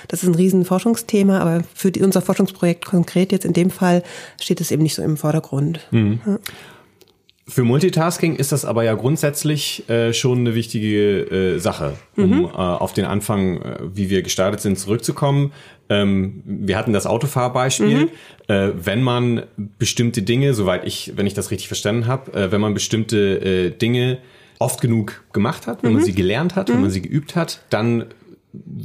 Das 0.08 0.24
ist 0.24 0.30
ein 0.30 0.36
riesen 0.36 0.66
Forschungsthema, 0.66 1.40
aber 1.40 1.64
für 1.74 1.92
die, 1.92 2.02
unser 2.02 2.22
Forschungsprojekt 2.22 2.86
konkret 2.86 3.32
jetzt 3.32 3.46
in 3.46 3.54
dem 3.54 3.70
Fall 3.70 4.04
steht 4.40 4.62
es 4.62 4.72
eben 4.72 4.84
nicht 4.84 4.96
so 4.96 5.04
im 5.04 5.18
Vordergrund. 5.18 5.80
Mhm. 5.92 6.20
Ja. 6.26 6.40
Für 7.46 7.64
Multitasking 7.64 8.38
ist 8.38 8.54
das 8.54 8.64
aber 8.64 8.86
ja 8.86 8.94
grundsätzlich 8.94 9.88
äh, 9.90 10.14
schon 10.14 10.40
eine 10.40 10.56
wichtige 10.56 11.56
äh, 11.56 11.60
Sache, 11.60 11.96
um 12.16 12.30
mhm. 12.30 12.46
äh, 12.46 12.48
auf 12.48 12.94
den 12.94 13.04
Anfang, 13.04 13.62
äh, 13.62 13.78
wie 13.94 14.10
wir 14.10 14.22
gestartet 14.22 14.62
sind, 14.62 14.80
zurückzukommen. 14.80 15.52
Ähm, 15.90 16.42
wir 16.46 16.78
hatten 16.78 16.94
das 16.94 17.06
Autofahrbeispiel. 17.06 18.06
Mhm. 18.06 18.10
Äh, 18.48 18.70
wenn 18.76 19.02
man 19.02 19.44
bestimmte 19.78 20.22
Dinge, 20.22 20.54
soweit 20.54 20.86
ich, 20.88 21.14
wenn 21.18 21.28
ich 21.28 21.34
das 21.34 21.52
richtig 21.52 21.68
verstanden 21.68 22.08
habe, 22.08 22.32
äh, 22.32 22.52
wenn 22.54 22.62
man 22.62 22.74
bestimmte 22.74 23.72
Dinge 23.72 24.20
oft 24.60 24.82
genug 24.82 25.24
gemacht 25.34 25.68
hat, 25.68 25.84
wenn 25.84 25.92
mhm. 25.92 25.98
man 25.98 26.06
sie 26.06 26.14
gelernt 26.14 26.56
hat, 26.56 26.70
mhm. 26.70 26.74
wenn 26.74 26.82
man 26.82 26.92
sie 26.92 27.02
geübt 27.02 27.36
hat, 27.36 27.62
dann 27.70 28.06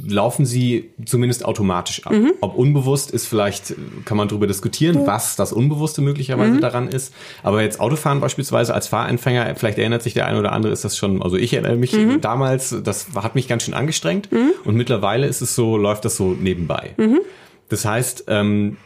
laufen 0.06 0.46
sie 0.46 0.90
zumindest 1.04 1.44
automatisch 1.44 2.06
ab. 2.06 2.12
Mhm. 2.12 2.32
Ob 2.40 2.56
unbewusst 2.56 3.10
ist 3.10 3.26
vielleicht, 3.26 3.74
kann 4.06 4.16
man 4.16 4.26
darüber 4.28 4.46
diskutieren, 4.46 5.06
was 5.06 5.36
das 5.36 5.52
Unbewusste 5.52 6.00
möglicherweise 6.00 6.52
mhm. 6.52 6.60
daran 6.60 6.88
ist. 6.88 7.12
Aber 7.42 7.62
jetzt 7.62 7.78
Autofahren 7.78 8.20
beispielsweise 8.20 8.72
als 8.72 8.88
Fahranfänger, 8.88 9.54
vielleicht 9.56 9.78
erinnert 9.78 10.02
sich 10.02 10.14
der 10.14 10.26
eine 10.26 10.38
oder 10.38 10.52
andere, 10.52 10.72
ist 10.72 10.84
das 10.84 10.96
schon, 10.96 11.22
also 11.22 11.36
ich 11.36 11.52
erinnere 11.52 11.76
mich 11.76 11.92
mhm. 11.92 12.22
damals, 12.22 12.74
das 12.82 13.08
hat 13.14 13.34
mich 13.34 13.46
ganz 13.46 13.64
schön 13.64 13.74
angestrengt. 13.74 14.32
Mhm. 14.32 14.52
Und 14.64 14.74
mittlerweile 14.76 15.26
ist 15.26 15.42
es 15.42 15.54
so, 15.54 15.76
läuft 15.76 16.06
das 16.06 16.16
so 16.16 16.30
nebenbei. 16.30 16.94
Mhm. 16.96 17.20
Das 17.68 17.84
heißt, 17.84 18.24
ähm, 18.28 18.78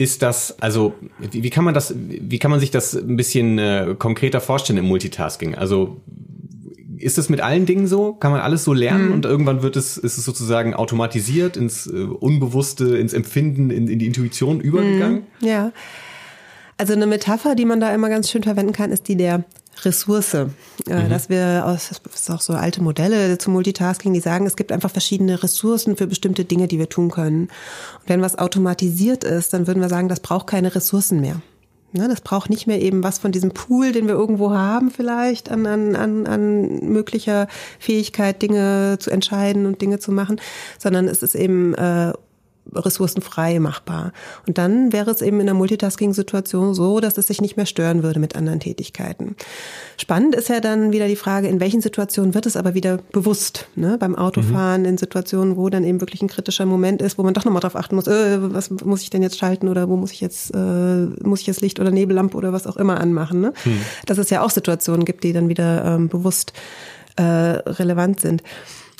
ist 0.00 0.22
das, 0.22 0.62
also 0.62 0.94
wie, 1.18 1.42
wie, 1.42 1.50
kann 1.50 1.62
man 1.62 1.74
das, 1.74 1.94
wie 1.94 2.38
kann 2.38 2.50
man 2.50 2.58
sich 2.58 2.70
das 2.70 2.94
ein 2.96 3.18
bisschen 3.18 3.58
äh, 3.58 3.94
konkreter 3.98 4.40
vorstellen 4.40 4.78
im 4.78 4.86
Multitasking? 4.86 5.56
Also 5.56 6.00
ist 6.96 7.18
das 7.18 7.28
mit 7.28 7.42
allen 7.42 7.66
Dingen 7.66 7.86
so? 7.86 8.14
Kann 8.14 8.32
man 8.32 8.40
alles 8.40 8.64
so 8.64 8.72
lernen 8.72 9.08
mhm. 9.08 9.12
und 9.12 9.26
irgendwann 9.26 9.60
wird 9.60 9.76
es, 9.76 9.98
ist 9.98 10.16
es 10.16 10.24
sozusagen 10.24 10.72
automatisiert 10.72 11.58
ins 11.58 11.86
äh, 11.86 11.90
Unbewusste, 11.90 12.96
ins 12.96 13.12
Empfinden, 13.12 13.68
in, 13.68 13.88
in 13.88 13.98
die 13.98 14.06
Intuition 14.06 14.62
übergegangen? 14.62 15.24
Mhm. 15.42 15.46
Ja. 15.46 15.72
Also 16.80 16.94
eine 16.94 17.06
Metapher, 17.06 17.54
die 17.54 17.66
man 17.66 17.78
da 17.78 17.94
immer 17.94 18.08
ganz 18.08 18.30
schön 18.30 18.42
verwenden 18.42 18.72
kann, 18.72 18.90
ist 18.90 19.06
die 19.06 19.14
der 19.14 19.44
Ressource. 19.82 20.32
Äh, 20.32 20.46
mhm. 20.88 21.10
Dass 21.10 21.28
wir 21.28 21.64
aus, 21.66 21.90
das 21.90 22.14
ist 22.14 22.30
auch 22.30 22.40
so 22.40 22.54
alte 22.54 22.82
Modelle 22.82 23.36
zum 23.36 23.52
Multitasking, 23.52 24.14
die 24.14 24.20
sagen, 24.20 24.46
es 24.46 24.56
gibt 24.56 24.72
einfach 24.72 24.90
verschiedene 24.90 25.42
Ressourcen 25.42 25.98
für 25.98 26.06
bestimmte 26.06 26.46
Dinge, 26.46 26.68
die 26.68 26.78
wir 26.78 26.88
tun 26.88 27.10
können. 27.10 27.42
Und 27.42 28.08
wenn 28.08 28.22
was 28.22 28.38
automatisiert 28.38 29.24
ist, 29.24 29.52
dann 29.52 29.66
würden 29.66 29.82
wir 29.82 29.90
sagen, 29.90 30.08
das 30.08 30.20
braucht 30.20 30.46
keine 30.46 30.74
Ressourcen 30.74 31.20
mehr. 31.20 31.42
Ne, 31.92 32.08
das 32.08 32.22
braucht 32.22 32.48
nicht 32.48 32.66
mehr 32.66 32.80
eben 32.80 33.04
was 33.04 33.18
von 33.18 33.30
diesem 33.30 33.50
Pool, 33.50 33.92
den 33.92 34.06
wir 34.06 34.14
irgendwo 34.14 34.52
haben 34.52 34.90
vielleicht 34.90 35.50
an, 35.50 35.66
an, 35.66 35.96
an, 35.96 36.26
an 36.26 36.78
möglicher 36.88 37.46
Fähigkeit, 37.78 38.40
Dinge 38.40 38.96
zu 39.00 39.10
entscheiden 39.10 39.66
und 39.66 39.82
Dinge 39.82 39.98
zu 39.98 40.12
machen, 40.12 40.40
sondern 40.78 41.08
es 41.08 41.22
ist 41.22 41.34
eben 41.34 41.74
äh, 41.74 42.14
ressourcenfrei 42.74 43.58
machbar. 43.58 44.12
Und 44.46 44.58
dann 44.58 44.92
wäre 44.92 45.10
es 45.10 45.22
eben 45.22 45.40
in 45.40 45.46
der 45.46 45.54
Multitasking-Situation 45.54 46.74
so, 46.74 47.00
dass 47.00 47.18
es 47.18 47.26
sich 47.26 47.40
nicht 47.40 47.56
mehr 47.56 47.66
stören 47.66 48.02
würde 48.02 48.20
mit 48.20 48.36
anderen 48.36 48.60
Tätigkeiten. 48.60 49.36
Spannend 49.96 50.34
ist 50.34 50.48
ja 50.48 50.60
dann 50.60 50.92
wieder 50.92 51.08
die 51.08 51.16
Frage, 51.16 51.48
in 51.48 51.60
welchen 51.60 51.80
Situationen 51.80 52.34
wird 52.34 52.46
es 52.46 52.56
aber 52.56 52.74
wieder 52.74 52.98
bewusst, 53.12 53.68
ne? 53.74 53.96
beim 53.98 54.16
Autofahren, 54.16 54.82
mhm. 54.82 54.88
in 54.88 54.98
Situationen, 54.98 55.56
wo 55.56 55.68
dann 55.68 55.84
eben 55.84 56.00
wirklich 56.00 56.22
ein 56.22 56.28
kritischer 56.28 56.66
Moment 56.66 57.02
ist, 57.02 57.18
wo 57.18 57.22
man 57.22 57.34
doch 57.34 57.44
nochmal 57.44 57.60
drauf 57.60 57.76
achten 57.76 57.96
muss, 57.96 58.06
äh, 58.06 58.38
was 58.40 58.70
muss 58.70 59.02
ich 59.02 59.10
denn 59.10 59.22
jetzt 59.22 59.38
schalten 59.38 59.68
oder 59.68 59.88
wo 59.88 59.96
muss 59.96 60.12
ich 60.12 60.20
jetzt, 60.20 60.54
äh, 60.54 61.06
muss 61.22 61.40
ich 61.40 61.46
jetzt 61.46 61.60
Licht 61.60 61.80
oder 61.80 61.90
Nebellampe 61.90 62.36
oder 62.36 62.52
was 62.52 62.66
auch 62.66 62.76
immer 62.76 63.00
anmachen. 63.00 63.40
Ne? 63.40 63.52
Mhm. 63.64 63.80
Dass 64.06 64.18
es 64.18 64.30
ja 64.30 64.42
auch 64.42 64.50
Situationen 64.50 65.04
gibt, 65.04 65.24
die 65.24 65.32
dann 65.32 65.48
wieder 65.48 65.84
ähm, 65.84 66.08
bewusst 66.08 66.52
äh, 67.16 67.22
relevant 67.22 68.20
sind. 68.20 68.42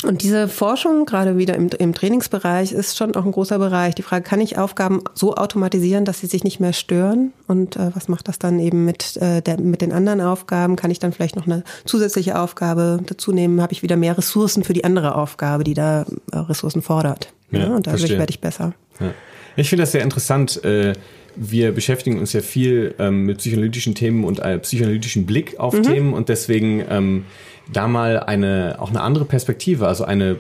Und 0.05 0.23
diese 0.23 0.49
Forschung, 0.49 1.05
gerade 1.05 1.37
wieder 1.37 1.55
im, 1.55 1.69
im, 1.79 1.95
Trainingsbereich, 1.95 2.73
ist 2.73 2.97
schon 2.97 3.15
auch 3.17 3.25
ein 3.25 3.33
großer 3.33 3.59
Bereich. 3.59 3.95
Die 3.95 4.03
Frage, 4.03 4.25
kann 4.25 4.41
ich 4.41 4.57
Aufgaben 4.57 5.03
so 5.15 5.35
automatisieren, 5.35 6.05
dass 6.05 6.21
sie 6.21 6.27
sich 6.27 6.45
nicht 6.45 6.61
mehr 6.61 6.73
stören? 6.73 7.33
Und 7.47 7.77
äh, 7.77 7.95
was 7.95 8.09
macht 8.09 8.29
das 8.29 8.39
dann 8.39 8.59
eben 8.61 8.85
mit, 8.85 9.17
äh, 9.19 9.43
der, 9.43 9.61
mit 9.61 9.83
den 9.83 9.93
anderen 9.93 10.21
Aufgaben? 10.21 10.77
Kann 10.77 10.91
ich 10.91 10.99
dann 10.99 11.13
vielleicht 11.13 11.37
noch 11.37 11.47
eine 11.47 11.65
zusätzliche 11.85 12.39
Aufgabe 12.39 13.01
dazu 13.05 13.33
nehmen? 13.33 13.61
Habe 13.61 13.73
ich 13.73 13.83
wieder 13.83 13.97
mehr 13.97 14.17
Ressourcen 14.17 14.65
für 14.65 14.73
die 14.73 14.85
andere 14.85 15.15
Aufgabe, 15.15 15.65
die 15.65 15.75
da 15.75 16.07
äh, 16.33 16.37
Ressourcen 16.37 16.83
fordert? 16.83 17.33
Ja, 17.51 17.61
ja 17.61 17.67
und 17.67 17.87
dadurch 17.87 18.03
verstehe. 18.03 18.19
werde 18.19 18.31
ich 18.31 18.41
besser. 18.41 18.75
Ja. 19.01 19.13
Ich 19.57 19.69
finde 19.69 19.83
das 19.83 19.93
sehr 19.93 20.03
interessant. 20.03 20.65
Äh 20.65 20.95
wir 21.37 21.73
beschäftigen 21.73 22.19
uns 22.19 22.33
ja 22.33 22.41
viel 22.41 22.95
ähm, 22.99 23.25
mit 23.25 23.39
psychoanalytischen 23.39 23.95
Themen 23.95 24.25
und 24.25 24.41
einem 24.41 24.61
psychoanalytischen 24.61 25.27
Blick 25.27 25.59
auf 25.59 25.75
mhm. 25.75 25.83
Themen 25.83 26.13
und 26.13 26.29
deswegen 26.29 26.85
ähm, 26.89 27.25
da 27.73 27.89
mal 27.89 28.21
eine 28.21 28.77
auch 28.79 28.91
eine 28.91 29.01
andere 29.01 29.25
Perspektive, 29.25 29.87
also 29.87 30.05
eine 30.05 30.39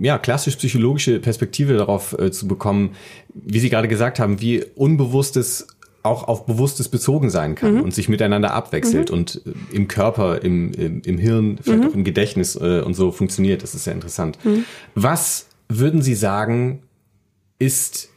ja 0.00 0.18
klassisch 0.18 0.56
psychologische 0.56 1.20
Perspektive 1.20 1.74
darauf 1.74 2.18
äh, 2.18 2.30
zu 2.30 2.48
bekommen, 2.48 2.96
wie 3.34 3.58
Sie 3.58 3.70
gerade 3.70 3.88
gesagt 3.88 4.18
haben, 4.18 4.40
wie 4.40 4.64
unbewusstes 4.74 5.66
auch 6.04 6.28
auf 6.28 6.44
Bewusstes 6.44 6.90
bezogen 6.90 7.30
sein 7.30 7.54
kann 7.54 7.76
mhm. 7.76 7.80
und 7.80 7.94
sich 7.94 8.10
miteinander 8.10 8.52
abwechselt 8.52 9.10
mhm. 9.10 9.16
und 9.16 9.42
äh, 9.46 9.74
im 9.74 9.88
Körper, 9.88 10.42
im, 10.42 10.72
im, 10.72 11.00
im 11.02 11.18
Hirn, 11.18 11.58
vielleicht 11.60 11.82
mhm. 11.82 11.88
auch 11.88 11.94
im 11.94 12.04
Gedächtnis 12.04 12.56
äh, 12.56 12.82
und 12.84 12.94
so 12.94 13.10
funktioniert. 13.10 13.62
Das 13.62 13.74
ist 13.74 13.84
sehr 13.84 13.94
interessant. 13.94 14.38
Mhm. 14.44 14.66
Was 14.94 15.48
würden 15.68 16.02
Sie 16.02 16.14
sagen, 16.14 16.82
ist 17.58 18.10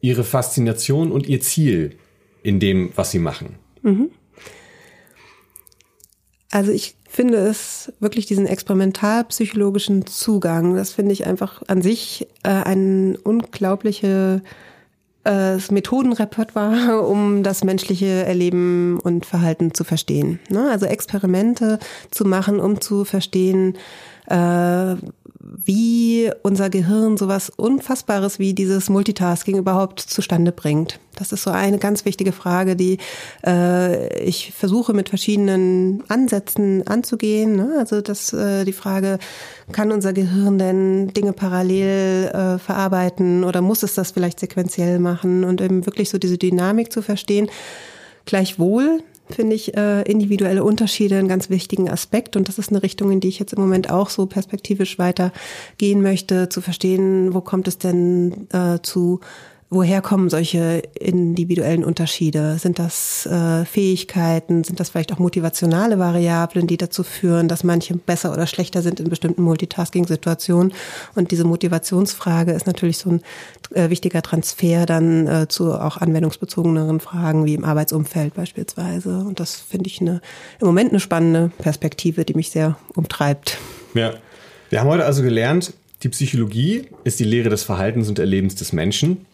Ihre 0.00 0.22
Faszination 0.22 1.10
und 1.10 1.26
Ihr 1.26 1.40
Ziel 1.40 1.96
in 2.44 2.60
dem, 2.60 2.92
was 2.94 3.10
Sie 3.10 3.18
machen? 3.18 3.56
Mhm. 3.82 4.10
Also 6.52 6.70
ich 6.70 6.94
finde 7.16 7.38
es 7.38 7.92
wirklich 7.98 8.26
diesen 8.26 8.46
experimentalpsychologischen 8.46 10.06
Zugang, 10.06 10.76
das 10.76 10.92
finde 10.92 11.12
ich 11.12 11.26
einfach 11.26 11.62
an 11.66 11.80
sich 11.80 12.28
äh, 12.42 12.50
ein 12.50 13.16
unglaubliche 13.16 14.42
äh, 15.24 15.56
Methodenrepertoire, 15.70 17.00
um 17.08 17.42
das 17.42 17.64
menschliche 17.64 18.26
Erleben 18.26 19.00
und 19.00 19.24
Verhalten 19.24 19.72
zu 19.72 19.82
verstehen. 19.82 20.40
Ne? 20.50 20.68
Also 20.70 20.84
Experimente 20.84 21.78
zu 22.10 22.26
machen, 22.26 22.60
um 22.60 22.82
zu 22.82 23.06
verstehen, 23.06 23.78
äh, 24.26 24.96
wie 25.54 26.30
unser 26.42 26.70
Gehirn 26.70 27.16
sowas 27.16 27.50
Unfassbares 27.54 28.38
wie 28.38 28.54
dieses 28.54 28.88
Multitasking 28.88 29.56
überhaupt 29.56 30.00
zustande 30.00 30.52
bringt. 30.52 30.98
Das 31.14 31.32
ist 31.32 31.42
so 31.42 31.50
eine 31.50 31.78
ganz 31.78 32.04
wichtige 32.04 32.32
Frage, 32.32 32.76
die 32.76 32.98
äh, 33.46 34.22
ich 34.22 34.52
versuche 34.52 34.92
mit 34.92 35.08
verschiedenen 35.08 36.02
Ansätzen 36.08 36.86
anzugehen. 36.86 37.56
Ne? 37.56 37.76
Also 37.78 38.00
das, 38.00 38.32
äh, 38.32 38.64
die 38.64 38.72
Frage, 38.72 39.18
kann 39.72 39.92
unser 39.92 40.12
Gehirn 40.12 40.58
denn 40.58 41.08
Dinge 41.08 41.32
parallel 41.32 42.28
äh, 42.28 42.58
verarbeiten 42.58 43.44
oder 43.44 43.62
muss 43.62 43.82
es 43.82 43.94
das 43.94 44.10
vielleicht 44.10 44.40
sequenziell 44.40 44.98
machen 44.98 45.44
und 45.44 45.60
eben 45.60 45.86
wirklich 45.86 46.10
so 46.10 46.18
diese 46.18 46.38
Dynamik 46.38 46.92
zu 46.92 47.02
verstehen. 47.02 47.48
Gleichwohl 48.26 49.02
finde 49.30 49.56
ich 49.56 49.76
äh, 49.76 50.02
individuelle 50.02 50.64
Unterschiede 50.64 51.18
einen 51.18 51.28
ganz 51.28 51.50
wichtigen 51.50 51.90
Aspekt. 51.90 52.36
Und 52.36 52.48
das 52.48 52.58
ist 52.58 52.70
eine 52.70 52.82
Richtung, 52.82 53.10
in 53.10 53.20
die 53.20 53.28
ich 53.28 53.38
jetzt 53.38 53.52
im 53.52 53.60
Moment 53.60 53.90
auch 53.90 54.10
so 54.10 54.26
perspektivisch 54.26 54.98
weitergehen 54.98 56.02
möchte, 56.02 56.48
zu 56.48 56.60
verstehen, 56.60 57.34
wo 57.34 57.40
kommt 57.40 57.68
es 57.68 57.78
denn 57.78 58.46
äh, 58.52 58.78
zu 58.82 59.20
Woher 59.68 60.00
kommen 60.00 60.30
solche 60.30 60.82
individuellen 60.94 61.82
Unterschiede? 61.82 62.56
Sind 62.58 62.78
das 62.78 63.26
äh, 63.26 63.64
Fähigkeiten? 63.64 64.62
Sind 64.62 64.78
das 64.78 64.90
vielleicht 64.90 65.12
auch 65.12 65.18
motivationale 65.18 65.98
Variablen, 65.98 66.68
die 66.68 66.76
dazu 66.76 67.02
führen, 67.02 67.48
dass 67.48 67.64
manche 67.64 67.96
besser 67.96 68.32
oder 68.32 68.46
schlechter 68.46 68.82
sind 68.82 69.00
in 69.00 69.10
bestimmten 69.10 69.42
Multitasking-Situationen? 69.42 70.72
Und 71.16 71.32
diese 71.32 71.42
Motivationsfrage 71.42 72.52
ist 72.52 72.68
natürlich 72.68 72.98
so 72.98 73.10
ein 73.10 73.22
äh, 73.74 73.90
wichtiger 73.90 74.22
Transfer 74.22 74.86
dann 74.86 75.26
äh, 75.26 75.48
zu 75.48 75.72
auch 75.74 75.96
anwendungsbezogeneren 75.96 77.00
Fragen 77.00 77.44
wie 77.44 77.54
im 77.54 77.64
Arbeitsumfeld 77.64 78.34
beispielsweise. 78.34 79.18
Und 79.18 79.40
das 79.40 79.56
finde 79.56 79.88
ich 79.88 80.00
eine, 80.00 80.20
im 80.60 80.68
Moment 80.68 80.90
eine 80.90 81.00
spannende 81.00 81.50
Perspektive, 81.58 82.24
die 82.24 82.34
mich 82.34 82.50
sehr 82.50 82.78
umtreibt. 82.94 83.58
Ja. 83.94 84.14
Wir 84.70 84.80
haben 84.80 84.88
heute 84.88 85.04
also 85.04 85.22
gelernt, 85.22 85.72
die 86.02 86.08
Psychologie 86.08 86.84
ist 87.04 87.18
die 87.18 87.24
Lehre 87.24 87.48
des 87.48 87.62
Verhaltens 87.62 88.08
und 88.08 88.18
Erlebens 88.18 88.54
des 88.56 88.72
Menschen. 88.72 89.26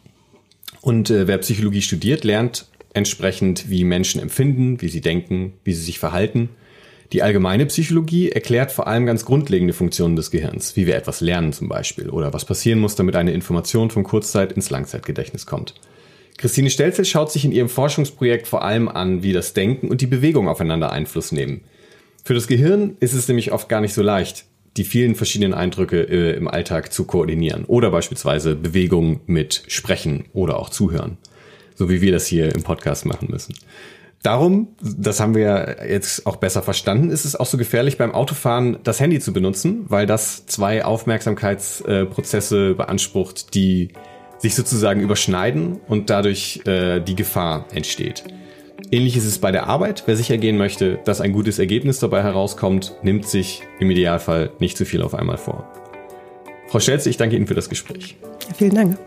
Und 0.83 1.11
äh, 1.11 1.27
wer 1.27 1.39
Psychologie 1.39 1.81
studiert, 1.81 2.25
lernt 2.25 2.67
entsprechend, 2.93 3.71
wie 3.71 3.85
Menschen 3.85 4.21
empfinden, 4.21 4.83
wie 4.83 4.89
sie 4.89 5.01
denken, 5.01 5.55
wie 5.65 5.73
sie 5.73 5.83
sich 5.83 5.99
verhalten. 5.99 6.51
Die 7.13 7.23
allgemeine 7.23 7.67
Psychologie 7.67 8.31
erklärt 8.31 8.73
vor 8.73 8.87
allem 8.87 9.07
ganz 9.07 9.25
grundlegende 9.25 9.75
Funktionen 9.75 10.17
des 10.17 10.31
Gehirns, 10.31 10.77
wie 10.77 10.87
wir 10.87 10.97
etwas 10.97 11.21
lernen 11.21 11.53
zum 11.53 11.69
Beispiel 11.69 12.11
oder 12.11 12.33
was 12.33 12.45
passieren 12.45 12.81
muss, 12.81 12.97
damit 12.97 13.17
eine 13.17 13.33
Information 13.33 13.91
vom 13.91 14.03
Kurzzeit- 14.03 14.53
ins 14.53 14.71
Langzeitgedächtnis 14.71 15.47
kommt. 15.47 15.75
Christine 16.39 16.71
Stelzel 16.71 17.05
schaut 17.05 17.31
sich 17.31 17.45
in 17.45 17.53
ihrem 17.53 17.69
Forschungsprojekt 17.69 18.49
vor 18.49 18.65
allem 18.65 18.89
an, 18.89 19.23
wie 19.23 19.33
das 19.33 19.53
Denken 19.53 19.89
und 19.89 20.01
die 20.01 20.07
Bewegung 20.07 20.49
aufeinander 20.49 20.91
Einfluss 20.91 21.33
nehmen. 21.33 21.61
Für 22.25 22.35
das 22.35 22.47
Gehirn 22.47 22.97
ist 23.01 23.13
es 23.13 23.29
nämlich 23.29 23.53
oft 23.53 23.69
gar 23.69 23.81
nicht 23.81 23.95
so 23.95 24.03
leicht, 24.03 24.47
die 24.77 24.85
vielen 24.85 25.15
verschiedenen 25.15 25.55
Eindrücke 25.55 26.03
äh, 26.03 26.37
im 26.37 26.49
Alltag 26.49 26.93
zu 26.93 27.05
koordinieren 27.05 27.65
oder 27.65 27.91
beispielsweise 27.91 28.57
Bewegung 28.57 29.21
mit 29.27 29.65
Sprechen 29.69 30.25
oder 30.33 30.59
auch 30.59 30.71
Zuhören, 30.71 31.19
so 31.75 31.91
wie 31.91 32.01
wir 32.01 32.13
das 32.13 32.27
hier 32.27 32.55
im 32.55 32.63
Podcast 32.63 33.07
machen 33.07 33.29
müssen. 33.31 33.55
Darum, 34.23 34.69
das 34.81 35.19
haben 35.19 35.35
wir 35.35 35.79
jetzt 35.89 36.27
auch 36.27 36.37
besser 36.37 36.63
verstanden, 36.63 37.11
ist 37.11 37.25
es 37.25 37.35
auch 37.35 37.47
so 37.47 37.59
gefährlich 37.59 37.99
beim 37.99 38.13
Autofahren 38.13 38.79
das 38.85 39.01
Handy 39.01 39.19
zu 39.19 39.33
benutzen, 39.33 39.85
weil 39.89 40.07
das 40.07 40.47
zwei 40.47 40.85
Aufmerksamkeitsprozesse 40.85 42.75
beansprucht, 42.75 43.55
die 43.55 43.89
sich 44.39 44.55
sozusagen 44.55 45.01
überschneiden 45.01 45.81
und 45.89 46.09
dadurch 46.09 46.61
äh, 46.67 47.01
die 47.01 47.17
Gefahr 47.17 47.67
entsteht. 47.73 48.25
Ähnlich 48.93 49.17
ist 49.17 49.25
es 49.25 49.39
bei 49.39 49.51
der 49.51 49.69
Arbeit. 49.69 50.03
Wer 50.05 50.17
sicher 50.17 50.37
gehen 50.37 50.59
möchte, 50.59 50.99
dass 51.07 51.23
ein 51.23 51.33
gutes 51.33 51.59
Ergebnis 51.59 51.99
dabei 51.99 52.23
herauskommt, 52.23 52.95
nimmt 53.03 53.27
sich 53.27 53.63
im 53.81 53.91
Idealfall 53.91 54.51
nicht 54.59 54.77
zu 54.77 54.85
viel 54.85 55.01
auf 55.01 55.15
einmal 55.15 55.39
vor. 55.39 55.67
Frau 56.69 56.79
Stelze, 56.79 57.09
ich 57.09 57.17
danke 57.17 57.37
Ihnen 57.37 57.47
für 57.47 57.55
das 57.55 57.71
Gespräch. 57.71 58.17
Vielen 58.55 58.75
Dank. 58.75 58.99